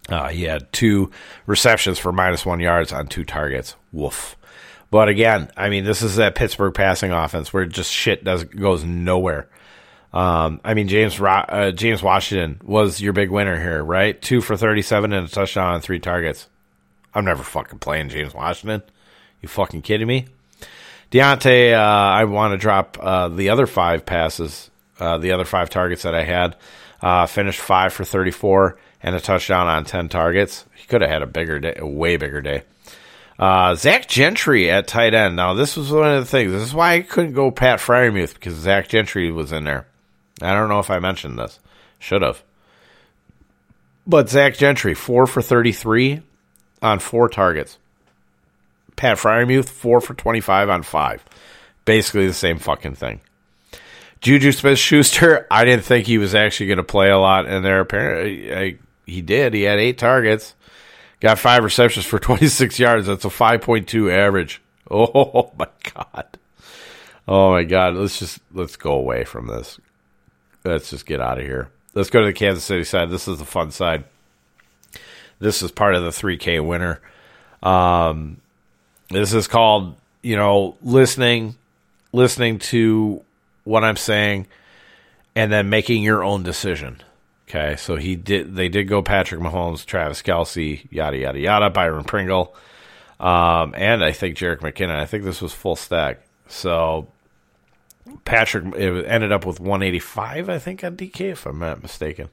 Uh, 0.08 0.28
he 0.28 0.44
had 0.44 0.72
two 0.72 1.10
receptions 1.46 1.98
for 1.98 2.12
minus 2.12 2.46
one 2.46 2.60
yards 2.60 2.92
on 2.92 3.06
two 3.06 3.24
targets. 3.24 3.74
Woof. 3.92 4.36
But 4.90 5.08
again, 5.08 5.50
I 5.56 5.68
mean, 5.68 5.84
this 5.84 6.02
is 6.02 6.16
that 6.16 6.36
Pittsburgh 6.36 6.74
passing 6.74 7.10
offense 7.10 7.52
where 7.52 7.66
just 7.66 7.92
shit 7.92 8.22
does 8.22 8.44
goes 8.44 8.84
nowhere. 8.84 9.48
Um, 10.12 10.60
I 10.64 10.74
mean, 10.74 10.88
James 10.88 11.20
uh, 11.20 11.72
James 11.74 12.02
Washington 12.02 12.60
was 12.64 13.00
your 13.00 13.12
big 13.12 13.30
winner 13.30 13.60
here, 13.60 13.82
right? 13.82 14.20
Two 14.20 14.40
for 14.40 14.56
thirty-seven 14.56 15.12
and 15.12 15.26
a 15.26 15.30
touchdown 15.30 15.74
on 15.74 15.80
three 15.80 15.98
targets. 15.98 16.48
I'm 17.12 17.24
never 17.24 17.42
fucking 17.42 17.80
playing 17.80 18.10
James 18.10 18.32
Washington. 18.32 18.82
You 19.42 19.48
fucking 19.48 19.82
kidding 19.82 20.06
me? 20.06 20.26
Diontae, 21.10 21.72
uh, 21.72 21.78
I 21.78 22.24
want 22.24 22.52
to 22.52 22.58
drop 22.58 22.98
uh, 23.00 23.28
the 23.28 23.50
other 23.50 23.66
five 23.66 24.06
passes 24.06 24.70
uh, 24.99 25.18
the 25.18 25.32
other 25.32 25.44
five 25.44 25.70
targets 25.70 26.03
that 26.03 26.14
I 26.14 26.24
had. 26.24 26.57
Uh, 27.03 27.26
finished 27.26 27.61
five 27.61 27.92
for 27.92 28.05
34, 28.05 28.78
and 29.03 29.14
a 29.14 29.20
touchdown 29.20 29.66
on 29.66 29.84
10 29.84 30.09
targets. 30.09 30.64
He 30.74 30.86
could 30.86 31.03
have 31.03 31.11
had 31.11 31.22
a 31.22 31.26
bigger 31.26 31.59
day, 31.59 31.74
a 31.76 31.86
way 31.86 32.16
bigger 32.16 32.40
day. 32.40 32.62
Uh, 33.38 33.74
Zach 33.74 34.09
Gentry 34.09 34.70
at 34.70 34.86
tight 34.86 35.12
end. 35.12 35.36
Now, 35.36 35.53
this 35.53 35.76
was 35.76 35.92
one 35.92 36.11
of 36.11 36.24
the 36.24 36.30
things. 36.30 36.53
This 36.53 36.62
is 36.62 36.74
why 36.74 36.94
I 36.94 37.01
couldn't 37.01 37.34
go 37.34 37.51
Pat 37.51 37.80
Freiermuth 37.80 38.34
because 38.34 38.55
Zach 38.55 38.88
Gentry 38.88 39.30
was 39.30 39.53
in 39.53 39.64
there. 39.64 39.86
I 40.40 40.55
don't 40.55 40.70
know 40.70 40.78
if 40.78 40.90
I 40.90 40.99
mentioned 40.99 41.38
this. 41.38 41.59
Should 41.99 42.22
have. 42.22 42.42
But 44.07 44.30
Zach 44.30 44.57
Gentry, 44.57 44.94
4 44.94 45.26
for 45.26 45.42
33 45.42 46.22
on 46.80 46.99
four 46.99 47.28
targets. 47.28 47.78
Pat 48.94 49.18
Freiermuth, 49.18 49.68
4 49.68 50.01
for 50.01 50.14
25 50.14 50.70
on 50.70 50.82
five. 50.82 51.24
Basically 51.84 52.26
the 52.26 52.32
same 52.32 52.59
fucking 52.59 52.94
thing. 52.94 53.20
Juju 54.20 54.52
Smith 54.52 54.78
Schuster, 54.78 55.46
I 55.50 55.64
didn't 55.64 55.84
think 55.84 56.06
he 56.06 56.18
was 56.18 56.34
actually 56.34 56.66
going 56.66 56.78
to 56.78 56.82
play 56.84 57.10
a 57.10 57.18
lot 57.18 57.46
in 57.46 57.62
there. 57.62 57.80
Apparently, 57.80 58.54
I, 58.54 58.76
he 59.06 59.22
did. 59.22 59.54
He 59.54 59.62
had 59.62 59.78
eight 59.78 59.98
targets, 59.98 60.54
got 61.20 61.38
five 61.38 61.62
receptions 61.62 62.06
for 62.06 62.18
26 62.20 62.78
yards. 62.78 63.06
That's 63.06 63.24
a 63.24 63.28
5.2 63.28 64.10
average. 64.12 64.62
Oh 64.88 65.50
my 65.58 65.66
god. 65.94 66.26
Oh 67.26 67.50
my 67.50 67.64
god. 67.64 67.94
Let's 67.96 68.20
just 68.20 68.38
let's 68.52 68.76
go 68.76 68.92
away 68.92 69.24
from 69.24 69.48
this. 69.48 69.80
Let's 70.64 70.90
just 70.90 71.06
get 71.06 71.20
out 71.20 71.38
of 71.38 71.44
here. 71.44 71.70
Let's 71.92 72.08
go 72.08 72.20
to 72.20 72.26
the 72.26 72.32
Kansas 72.32 72.62
City 72.62 72.84
side. 72.84 73.10
This 73.10 73.26
is 73.26 73.40
the 73.40 73.44
fun 73.44 73.72
side. 73.72 74.04
This 75.40 75.60
is 75.60 75.72
part 75.72 75.96
of 75.96 76.04
the 76.04 76.10
3K 76.10 76.64
winner. 76.64 77.00
Um, 77.64 78.40
this 79.10 79.32
is 79.32 79.48
called, 79.48 79.96
you 80.22 80.36
know, 80.36 80.76
listening, 80.82 81.56
listening 82.12 82.60
to 82.60 83.24
what 83.66 83.84
I'm 83.84 83.96
saying, 83.96 84.46
and 85.34 85.52
then 85.52 85.68
making 85.68 86.02
your 86.02 86.24
own 86.24 86.42
decision. 86.42 87.02
Okay, 87.48 87.76
so 87.76 87.96
he 87.96 88.16
did. 88.16 88.56
They 88.56 88.68
did 88.68 88.84
go 88.84 89.02
Patrick 89.02 89.40
Mahomes, 89.40 89.84
Travis 89.84 90.22
Kelce, 90.22 90.86
yada 90.90 91.16
yada 91.16 91.38
yada, 91.38 91.70
Byron 91.70 92.04
Pringle, 92.04 92.54
um, 93.20 93.74
and 93.76 94.04
I 94.04 94.12
think 94.12 94.36
Jerick 94.36 94.60
McKinnon. 94.60 94.96
I 94.96 95.06
think 95.06 95.24
this 95.24 95.40
was 95.40 95.52
full 95.52 95.76
stack. 95.76 96.20
So 96.48 97.08
Patrick 98.24 98.74
it 98.74 99.06
ended 99.06 99.32
up 99.32 99.46
with 99.46 99.60
185, 99.60 100.48
I 100.48 100.58
think, 100.58 100.84
on 100.84 100.96
DK, 100.96 101.32
if 101.32 101.46
I'm 101.46 101.58
not 101.58 101.82
mistaken. 101.82 102.28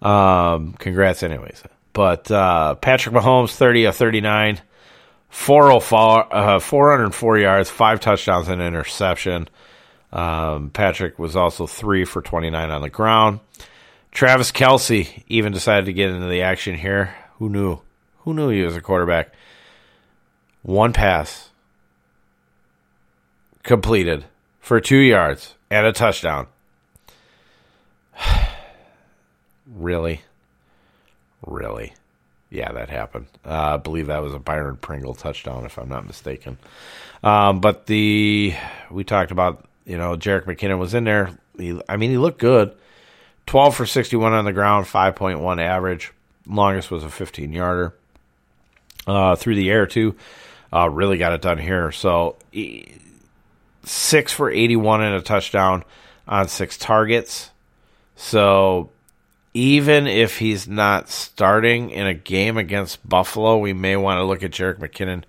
Um, 0.00 0.74
congrats, 0.78 1.22
anyways. 1.22 1.62
But 1.92 2.30
uh, 2.30 2.74
Patrick 2.76 3.14
Mahomes, 3.14 3.54
30 3.54 3.84
of 3.86 3.96
39, 3.96 4.60
404, 5.28 6.34
uh, 6.34 6.58
404 6.58 7.38
yards, 7.38 7.70
five 7.70 8.00
touchdowns, 8.00 8.48
and 8.48 8.62
interception. 8.62 9.48
Um, 10.12 10.70
Patrick 10.70 11.18
was 11.18 11.36
also 11.36 11.66
three 11.66 12.04
for 12.04 12.20
29 12.20 12.70
on 12.70 12.82
the 12.82 12.90
ground. 12.90 13.40
Travis 14.10 14.52
Kelce 14.52 15.22
even 15.28 15.52
decided 15.52 15.86
to 15.86 15.92
get 15.92 16.10
into 16.10 16.28
the 16.28 16.42
action 16.42 16.76
here. 16.76 17.14
Who 17.38 17.48
knew? 17.48 17.80
Who 18.18 18.34
knew 18.34 18.50
he 18.50 18.62
was 18.62 18.76
a 18.76 18.80
quarterback? 18.80 19.32
One 20.62 20.92
pass 20.92 21.50
completed 23.62 24.24
for 24.60 24.80
two 24.80 24.98
yards 24.98 25.54
and 25.70 25.86
a 25.86 25.92
touchdown. 25.92 26.46
really? 29.66 30.20
Really? 31.46 31.94
Yeah, 32.50 32.70
that 32.72 32.90
happened. 32.90 33.26
Uh, 33.46 33.74
I 33.74 33.76
believe 33.78 34.08
that 34.08 34.22
was 34.22 34.34
a 34.34 34.38
Byron 34.38 34.76
Pringle 34.76 35.14
touchdown, 35.14 35.64
if 35.64 35.78
I'm 35.78 35.88
not 35.88 36.06
mistaken. 36.06 36.58
Um, 37.24 37.60
but 37.60 37.86
the 37.86 38.54
we 38.90 39.04
talked 39.04 39.30
about 39.30 39.64
you 39.84 39.96
know, 39.96 40.16
Jerick 40.16 40.44
McKinnon 40.44 40.78
was 40.78 40.94
in 40.94 41.04
there. 41.04 41.30
He, 41.56 41.80
I 41.88 41.96
mean, 41.96 42.10
he 42.10 42.18
looked 42.18 42.38
good. 42.38 42.74
12 43.46 43.76
for 43.76 43.86
61 43.86 44.32
on 44.32 44.44
the 44.44 44.52
ground, 44.52 44.86
5.1 44.86 45.60
average. 45.60 46.12
Longest 46.46 46.90
was 46.90 47.04
a 47.04 47.10
15 47.10 47.52
yarder. 47.52 47.94
Uh, 49.06 49.34
through 49.34 49.56
the 49.56 49.70
air, 49.70 49.86
too. 49.86 50.14
Uh, 50.72 50.88
really 50.88 51.18
got 51.18 51.32
it 51.32 51.42
done 51.42 51.58
here. 51.58 51.90
So, 51.90 52.36
six 53.84 54.32
for 54.32 54.48
81 54.48 55.02
and 55.02 55.16
a 55.16 55.20
touchdown 55.20 55.84
on 56.26 56.48
six 56.48 56.78
targets. 56.78 57.50
So, 58.14 58.90
even 59.54 60.06
if 60.06 60.38
he's 60.38 60.66
not 60.66 61.08
starting 61.08 61.90
in 61.90 62.06
a 62.06 62.14
game 62.14 62.56
against 62.56 63.06
Buffalo, 63.06 63.58
we 63.58 63.72
may 63.72 63.96
want 63.96 64.18
to 64.18 64.24
look 64.24 64.42
at 64.42 64.52
Jerick 64.52 64.78
McKinnon. 64.78 65.24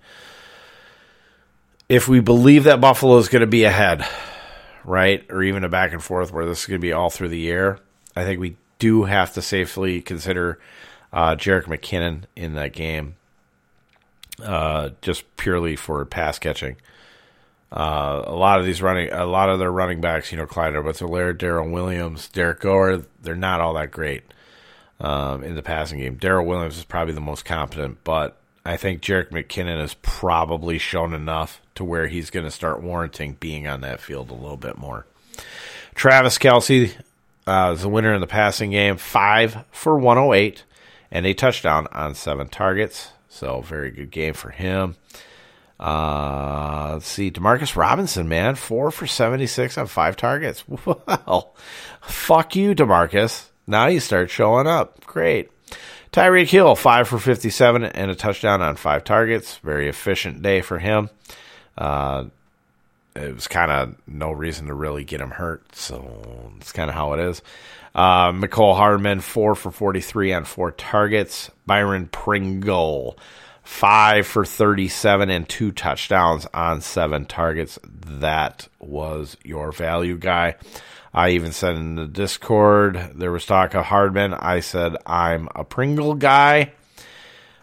If 1.88 2.08
we 2.08 2.20
believe 2.20 2.64
that 2.64 2.80
Buffalo 2.80 3.18
is 3.18 3.28
going 3.28 3.40
to 3.40 3.46
be 3.46 3.64
ahead, 3.64 4.06
right? 4.84 5.24
Or 5.30 5.42
even 5.42 5.64
a 5.64 5.68
back 5.68 5.92
and 5.92 6.02
forth 6.02 6.32
where 6.32 6.46
this 6.46 6.60
is 6.60 6.66
going 6.66 6.80
to 6.80 6.86
be 6.86 6.92
all 6.92 7.10
through 7.10 7.28
the 7.28 7.38
year. 7.38 7.78
I 8.14 8.24
think 8.24 8.40
we 8.40 8.56
do 8.78 9.04
have 9.04 9.32
to 9.34 9.42
safely 9.42 10.00
consider 10.00 10.58
uh, 11.12 11.36
Jerick 11.36 11.64
McKinnon 11.64 12.24
in 12.36 12.54
that 12.54 12.72
game, 12.72 13.16
uh, 14.42 14.90
just 15.00 15.36
purely 15.36 15.76
for 15.76 16.04
pass 16.04 16.38
catching. 16.38 16.76
Uh, 17.72 18.22
a 18.26 18.34
lot 18.34 18.60
of 18.60 18.66
these 18.66 18.80
running, 18.80 19.10
a 19.10 19.26
lot 19.26 19.48
of 19.48 19.58
their 19.58 19.72
running 19.72 20.00
backs, 20.00 20.30
you 20.30 20.38
know, 20.38 20.46
Clyde 20.46 20.76
Edwards-Helaire, 20.76 21.36
Darrel 21.36 21.70
Williams, 21.70 22.28
Derrick 22.28 22.60
Gore, 22.60 23.02
they're 23.20 23.34
not 23.34 23.60
all 23.60 23.74
that 23.74 23.90
great 23.90 24.22
um, 25.00 25.42
in 25.42 25.56
the 25.56 25.62
passing 25.62 25.98
game. 25.98 26.16
Darrel 26.16 26.46
Williams 26.46 26.78
is 26.78 26.84
probably 26.84 27.14
the 27.14 27.20
most 27.20 27.44
competent, 27.44 27.98
but 28.04 28.38
I 28.64 28.76
think 28.76 29.02
Jerick 29.02 29.30
McKinnon 29.30 29.78
has 29.78 29.94
probably 29.94 30.78
shown 30.78 31.12
enough 31.12 31.60
to 31.74 31.84
where 31.84 32.06
he's 32.06 32.30
going 32.30 32.46
to 32.46 32.50
start 32.50 32.82
warranting 32.82 33.36
being 33.38 33.66
on 33.66 33.82
that 33.82 34.00
field 34.00 34.30
a 34.30 34.34
little 34.34 34.56
bit 34.56 34.78
more. 34.78 35.06
Travis 35.94 36.38
Kelce 36.38 36.94
uh, 37.46 37.72
is 37.74 37.82
the 37.82 37.88
winner 37.88 38.14
in 38.14 38.20
the 38.20 38.26
passing 38.26 38.70
game, 38.70 38.96
five 38.96 39.64
for 39.70 39.98
108 39.98 40.64
and 41.10 41.26
a 41.26 41.34
touchdown 41.34 41.86
on 41.92 42.14
seven 42.14 42.48
targets. 42.48 43.10
So, 43.28 43.60
very 43.60 43.90
good 43.90 44.10
game 44.10 44.34
for 44.34 44.50
him. 44.50 44.96
Uh, 45.78 46.92
let's 46.94 47.06
see, 47.06 47.30
Demarcus 47.30 47.76
Robinson, 47.76 48.28
man, 48.28 48.54
four 48.54 48.90
for 48.90 49.06
76 49.06 49.76
on 49.76 49.86
five 49.86 50.16
targets. 50.16 50.64
Well, 50.86 51.54
fuck 52.00 52.54
you, 52.54 52.74
Demarcus. 52.74 53.48
Now 53.66 53.86
you 53.86 54.00
start 54.00 54.30
showing 54.30 54.66
up. 54.66 55.04
Great. 55.04 55.50
Tyreek 56.14 56.46
Hill, 56.46 56.76
5 56.76 57.08
for 57.08 57.18
57 57.18 57.82
and 57.82 58.08
a 58.08 58.14
touchdown 58.14 58.62
on 58.62 58.76
five 58.76 59.02
targets. 59.02 59.56
Very 59.56 59.88
efficient 59.88 60.42
day 60.42 60.60
for 60.60 60.78
him. 60.78 61.10
Uh, 61.76 62.26
it 63.16 63.34
was 63.34 63.48
kind 63.48 63.72
of 63.72 63.96
no 64.06 64.30
reason 64.30 64.68
to 64.68 64.74
really 64.74 65.02
get 65.02 65.20
him 65.20 65.32
hurt, 65.32 65.74
so 65.74 66.52
it's 66.58 66.70
kind 66.70 66.88
of 66.88 66.94
how 66.94 67.14
it 67.14 67.20
is. 67.20 67.42
Uh, 67.96 68.30
Mecole 68.30 68.76
Hardman, 68.76 69.18
4 69.18 69.56
for 69.56 69.72
43 69.72 70.32
on 70.34 70.44
four 70.44 70.70
targets. 70.70 71.50
Byron 71.66 72.06
Pringle, 72.06 73.18
5 73.64 74.24
for 74.24 74.44
37 74.44 75.30
and 75.30 75.48
two 75.48 75.72
touchdowns 75.72 76.46
on 76.54 76.80
seven 76.80 77.26
targets. 77.26 77.76
That 77.82 78.68
was 78.78 79.36
your 79.42 79.72
value 79.72 80.16
guy. 80.16 80.54
I 81.14 81.30
even 81.30 81.52
said 81.52 81.76
in 81.76 81.94
the 81.94 82.06
Discord 82.06 83.12
there 83.14 83.30
was 83.30 83.46
talk 83.46 83.74
of 83.74 83.84
Hardman. 83.84 84.34
I 84.34 84.60
said 84.60 84.96
I'm 85.06 85.48
a 85.54 85.64
Pringle 85.64 86.14
guy. 86.14 86.72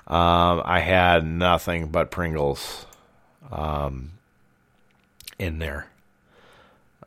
Um, 0.08 0.62
I 0.64 0.80
had 0.80 1.26
nothing 1.26 1.90
but 1.90 2.12
Pringles 2.12 2.86
um, 3.52 4.12
in 5.38 5.60
there 5.60 5.88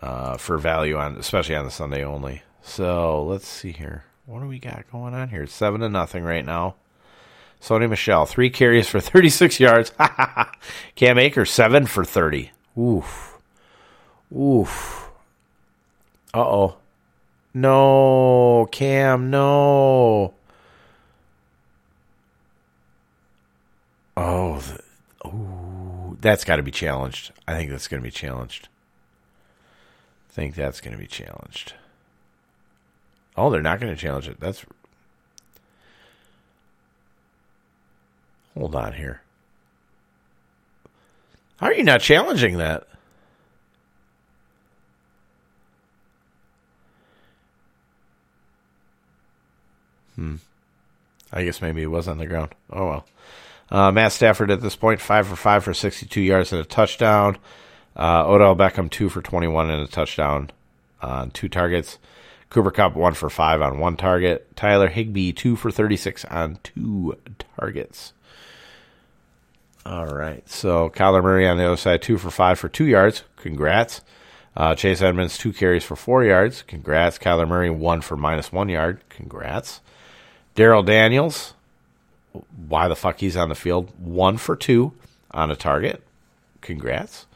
uh, 0.03 0.37
for 0.37 0.59
value 0.59 0.97
on, 0.97 1.17
especially 1.17 1.55
on 1.55 1.65
the 1.65 1.71
Sunday 1.71 2.05
only. 2.05 2.43
So 2.63 3.25
let's 3.25 3.49
see 3.49 3.73
here. 3.73 4.05
What 4.27 4.41
do 4.41 4.47
we 4.47 4.59
got 4.59 4.91
going 4.93 5.15
on 5.15 5.29
here? 5.31 5.47
Seven 5.47 5.81
to 5.81 5.89
nothing 5.89 6.25
right 6.25 6.45
now. 6.45 6.77
Sony 7.61 7.89
Michel, 7.89 8.27
three 8.27 8.51
carries 8.51 8.87
for 8.89 9.01
36 9.01 9.61
yards. 9.61 9.93
Cam 10.95 11.19
Akers, 11.19 11.51
seven 11.51 11.87
for 11.87 12.05
30. 12.05 12.53
Oof. 12.79 13.39
Oof. 14.35 15.04
Uh 16.35 16.41
oh. 16.41 16.77
No, 17.57 18.69
Cam, 18.73 19.31
no. 19.31 20.35
Oh, 24.17 24.61
ooh, 25.25 26.19
that's 26.21 26.45
got 26.45 26.57
to 26.57 26.65
be 26.65 26.73
challenged. 26.73 27.31
I 27.47 27.55
think 27.55 27.71
that's 27.71 27.87
going 27.87 28.03
to 28.03 28.05
be 28.05 28.11
challenged. 28.11 28.69
I 30.29 30.33
think 30.33 30.57
that's 30.57 30.81
going 30.81 30.93
to 30.93 30.99
be 30.99 31.07
challenged. 31.07 31.75
Oh, 33.37 33.51
they're 33.51 33.63
not 33.63 33.79
going 33.79 33.95
to 33.95 34.01
challenge 34.01 34.27
it. 34.27 34.41
That's. 34.41 34.65
Hold 38.57 38.75
on 38.75 38.95
here. 38.95 39.21
How 41.59 41.67
are 41.67 41.75
you 41.75 41.85
not 41.85 42.01
challenging 42.01 42.59
that? 42.59 42.89
Hmm. 50.17 50.37
I 51.33 51.45
guess 51.45 51.61
maybe 51.61 51.83
it 51.83 51.91
was 51.91 52.09
on 52.09 52.19
the 52.19 52.27
ground. 52.27 52.55
Oh 52.71 52.87
well. 52.87 53.07
Uh, 53.71 53.91
Matt 53.91 54.13
Stafford 54.13 54.51
at 54.51 54.61
this 54.61 54.77
point, 54.77 55.01
five 55.01 55.27
for 55.27 55.37
five 55.37 55.65
for 55.65 55.75
62 55.75 56.21
yards 56.21 56.53
and 56.53 56.61
a 56.61 56.65
touchdown. 56.65 57.39
Uh, 57.97 58.25
Odell 58.27 58.55
Beckham, 58.55 58.91
two 58.91 59.09
for 59.09 59.23
21 59.23 59.71
and 59.71 59.83
a 59.83 59.87
touchdown 59.87 60.51
on 61.01 61.31
two 61.31 61.49
targets. 61.49 61.99
Cooper 62.51 62.71
Kupp 62.71 62.95
one 62.95 63.15
for 63.15 63.31
five 63.31 63.63
on 63.63 63.79
one 63.79 63.97
target. 63.97 64.55
Tyler 64.57 64.89
Higbee, 64.89 65.33
two 65.33 65.57
for 65.57 65.71
36 65.71 66.25
on 66.27 66.59
two 66.63 67.17
targets. 67.59 68.13
All 69.85 70.07
right. 70.07 70.49
So 70.49 70.89
Kyler 70.91 71.23
Murray 71.23 71.49
on 71.49 71.59
the 71.59 71.67
other 71.67 71.77
side, 71.77 72.01
two 72.01 72.17
for 72.17 72.31
five 72.31 72.59
for 72.59 72.69
two 72.69 72.85
yards. 72.85 73.25
Congrats. 73.37 74.03
Uh, 74.57 74.75
Chase 74.75 75.03
Edmonds, 75.03 75.37
two 75.37 75.53
carries 75.53 75.83
for 75.85 75.97
four 75.97 76.25
yards. 76.25 76.63
Congrats. 76.63 77.19
Kyler 77.19 77.49
Murray, 77.49 77.71
one 77.71 78.01
for 78.01 78.17
minus 78.17 78.53
one 78.53 78.69
yard. 78.69 79.01
Congrats. 79.09 79.81
Darrell 80.55 80.83
Daniels, 80.83 81.55
why 82.69 82.89
the 82.89 82.97
fuck 82.97 83.21
he's 83.21 83.37
on 83.37 83.49
the 83.49 83.55
field? 83.55 83.91
One 83.99 84.37
for 84.37 84.57
two 84.57 84.93
on 85.31 85.51
a 85.51 85.57
target. 85.57 86.03
Congrats. 86.61 87.27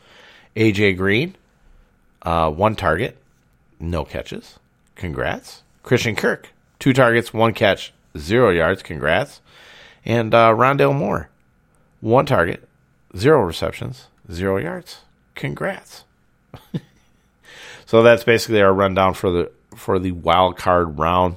AJ 0.57 0.97
Green, 0.97 1.37
uh, 2.23 2.51
one 2.51 2.75
target, 2.75 3.17
no 3.79 4.05
catches. 4.05 4.59
Congrats. 4.97 5.63
Christian 5.83 6.17
Kirk, 6.17 6.49
two 6.79 6.93
targets, 6.93 7.33
one 7.33 7.55
catch, 7.55 7.93
zero 8.17 8.51
yards. 8.51 8.83
Congrats. 8.83 9.41
And 10.05 10.35
uh, 10.35 10.51
Rondale 10.51 10.97
Moore, 10.97 11.29
one 12.01 12.27
target, 12.27 12.69
zero 13.17 13.43
receptions, 13.43 14.09
zero 14.33 14.57
yards. 14.57 15.03
Congrats. 15.35 16.05
so 17.87 18.03
that's 18.03 18.25
basically 18.25 18.61
our 18.61 18.73
rundown 18.73 19.15
for 19.15 19.31
the 19.31 19.53
for 19.77 19.99
the 19.99 20.13
wild 20.13 20.57
card 20.57 20.99
round. 20.99 21.37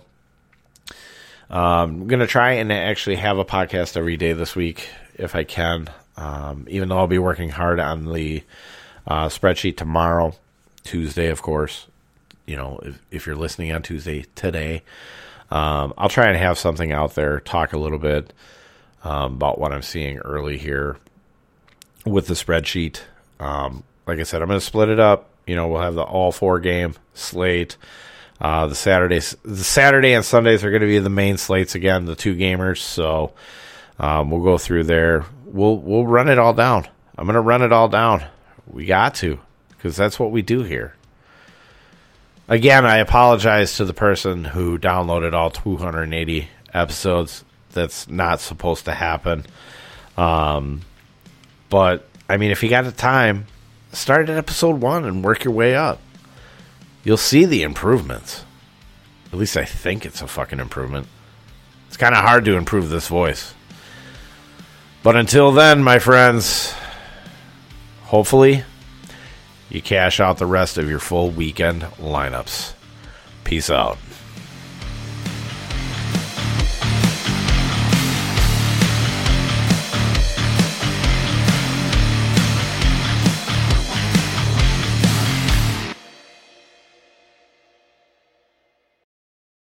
Um, 1.52 2.02
I'm 2.02 2.08
gonna 2.08 2.28
try 2.28 2.54
and 2.54 2.72
actually 2.72 3.18
have 3.18 3.38
a 3.38 3.46
podcast 3.46 3.98
every 3.98 4.18
day 4.18 4.34
this 4.34 4.56
week 4.56 4.90
if 5.16 5.36
I 5.36 5.44
can. 5.44 5.90
Um, 6.18 6.66
even 6.70 6.90
though 6.90 6.98
I'll 6.98 7.08
be 7.08 7.20
working 7.20 7.50
hard 7.50 7.80
on 7.80 8.12
the 8.12 8.44
uh, 9.06 9.28
spreadsheet 9.28 9.78
tomorrow, 9.78 10.34
Tuesday, 10.84 11.28
of 11.28 11.42
course 11.42 11.88
you 12.52 12.58
know, 12.58 12.80
if, 12.84 13.02
if 13.12 13.26
you're 13.26 13.36
listening 13.36 13.72
on 13.72 13.82
Tuesday 13.82 14.26
today, 14.36 14.84
um, 15.50 15.94
I'll 15.98 16.10
try 16.10 16.28
and 16.28 16.38
have 16.38 16.58
something 16.58 16.92
out 16.92 17.16
there, 17.16 17.40
talk 17.40 17.72
a 17.72 17.78
little 17.78 17.98
bit 17.98 18.34
um, 19.04 19.36
about 19.36 19.58
what 19.58 19.72
I'm 19.72 19.82
seeing 19.82 20.18
early 20.20 20.58
here 20.58 20.98
with 22.06 22.28
the 22.28 22.34
spreadsheet. 22.34 23.02
Um, 23.40 23.84
like 24.06 24.20
I 24.20 24.24
said, 24.24 24.42
I'm 24.42 24.50
going 24.50 24.60
to 24.60 24.66
split 24.66 24.90
it 24.90 25.00
up. 25.00 25.30
You 25.48 25.56
know, 25.56 25.70
we'll 25.70 25.82
have 25.82 25.96
the 25.96 26.04
all 26.04 26.34
four 26.34 26.60
game 26.60 26.96
slate. 27.14 27.78
Uh, 28.42 28.66
the 28.66 28.76
Saturdays, 28.76 29.38
the 29.44 29.64
Saturday 29.64 30.14
and 30.14 30.26
Sundays 30.26 30.64
are 30.64 30.72
going 30.72 30.82
to 30.82 30.88
be 30.88 30.98
the 30.98 31.12
main 31.12 31.38
slates 31.38 31.76
again, 31.76 32.06
the 32.06 32.16
two 32.16 32.36
gamers. 32.36 32.80
So 32.80 33.34
um, 34.00 34.32
we'll 34.32 34.44
go 34.44 34.58
through 34.58 34.86
there. 34.86 35.26
We'll 35.46 35.78
we'll 35.78 36.08
run 36.08 36.28
it 36.28 36.40
all 36.40 36.56
down. 36.56 36.88
I'm 37.18 37.26
going 37.26 37.36
to 37.36 37.42
run 37.42 37.62
it 37.62 37.72
all 37.72 37.88
down. 37.88 38.26
We 38.68 38.86
got 38.86 39.14
to 39.16 39.40
because 39.70 39.96
that's 39.96 40.20
what 40.20 40.32
we 40.32 40.42
do 40.42 40.64
here. 40.64 40.96
Again, 42.48 42.84
I 42.84 42.98
apologize 42.98 43.78
to 43.78 43.86
the 43.86 43.94
person 43.94 44.44
who 44.44 44.80
downloaded 44.80 45.34
all 45.34 45.52
280 45.52 46.50
episodes. 46.74 47.46
That's 47.72 48.10
not 48.10 48.42
supposed 48.42 48.86
to 48.86 48.94
happen. 48.94 49.46
Um, 50.18 50.82
but 51.70 52.08
I 52.28 52.38
mean, 52.38 52.52
if 52.52 52.64
you 52.64 52.70
got 52.70 52.86
the 52.86 52.92
time, 52.92 53.46
start 53.94 54.30
at 54.30 54.38
episode 54.38 54.82
one 54.82 55.06
and 55.06 55.24
work 55.24 55.44
your 55.44 55.54
way 55.54 55.76
up. 55.76 56.00
You'll 57.04 57.18
see 57.18 57.46
the 57.46 57.64
improvements. 57.64 58.46
At 59.32 59.40
least 59.40 59.58
I 59.58 59.66
think 59.66 60.06
it's 60.06 60.22
a 60.22 60.28
fucking 60.28 60.60
improvement. 60.60 61.08
It's 61.88 61.98
kind 61.98 62.14
of 62.14 62.22
hard 62.22 62.46
to 62.46 62.58
improve 62.58 62.90
this 62.90 63.08
voice. 63.08 63.54
But 65.04 65.16
until 65.16 65.52
then, 65.52 65.84
my 65.84 66.00
friends, 66.00 66.74
hopefully 68.04 68.64
you 69.70 69.82
cash 69.82 70.20
out 70.20 70.38
the 70.38 70.46
rest 70.46 70.78
of 70.78 70.90
your 70.90 71.00
full 71.00 71.32
weekend 71.32 71.82
lineups. 71.98 72.74
Peace 73.44 73.70
out. 73.70 73.98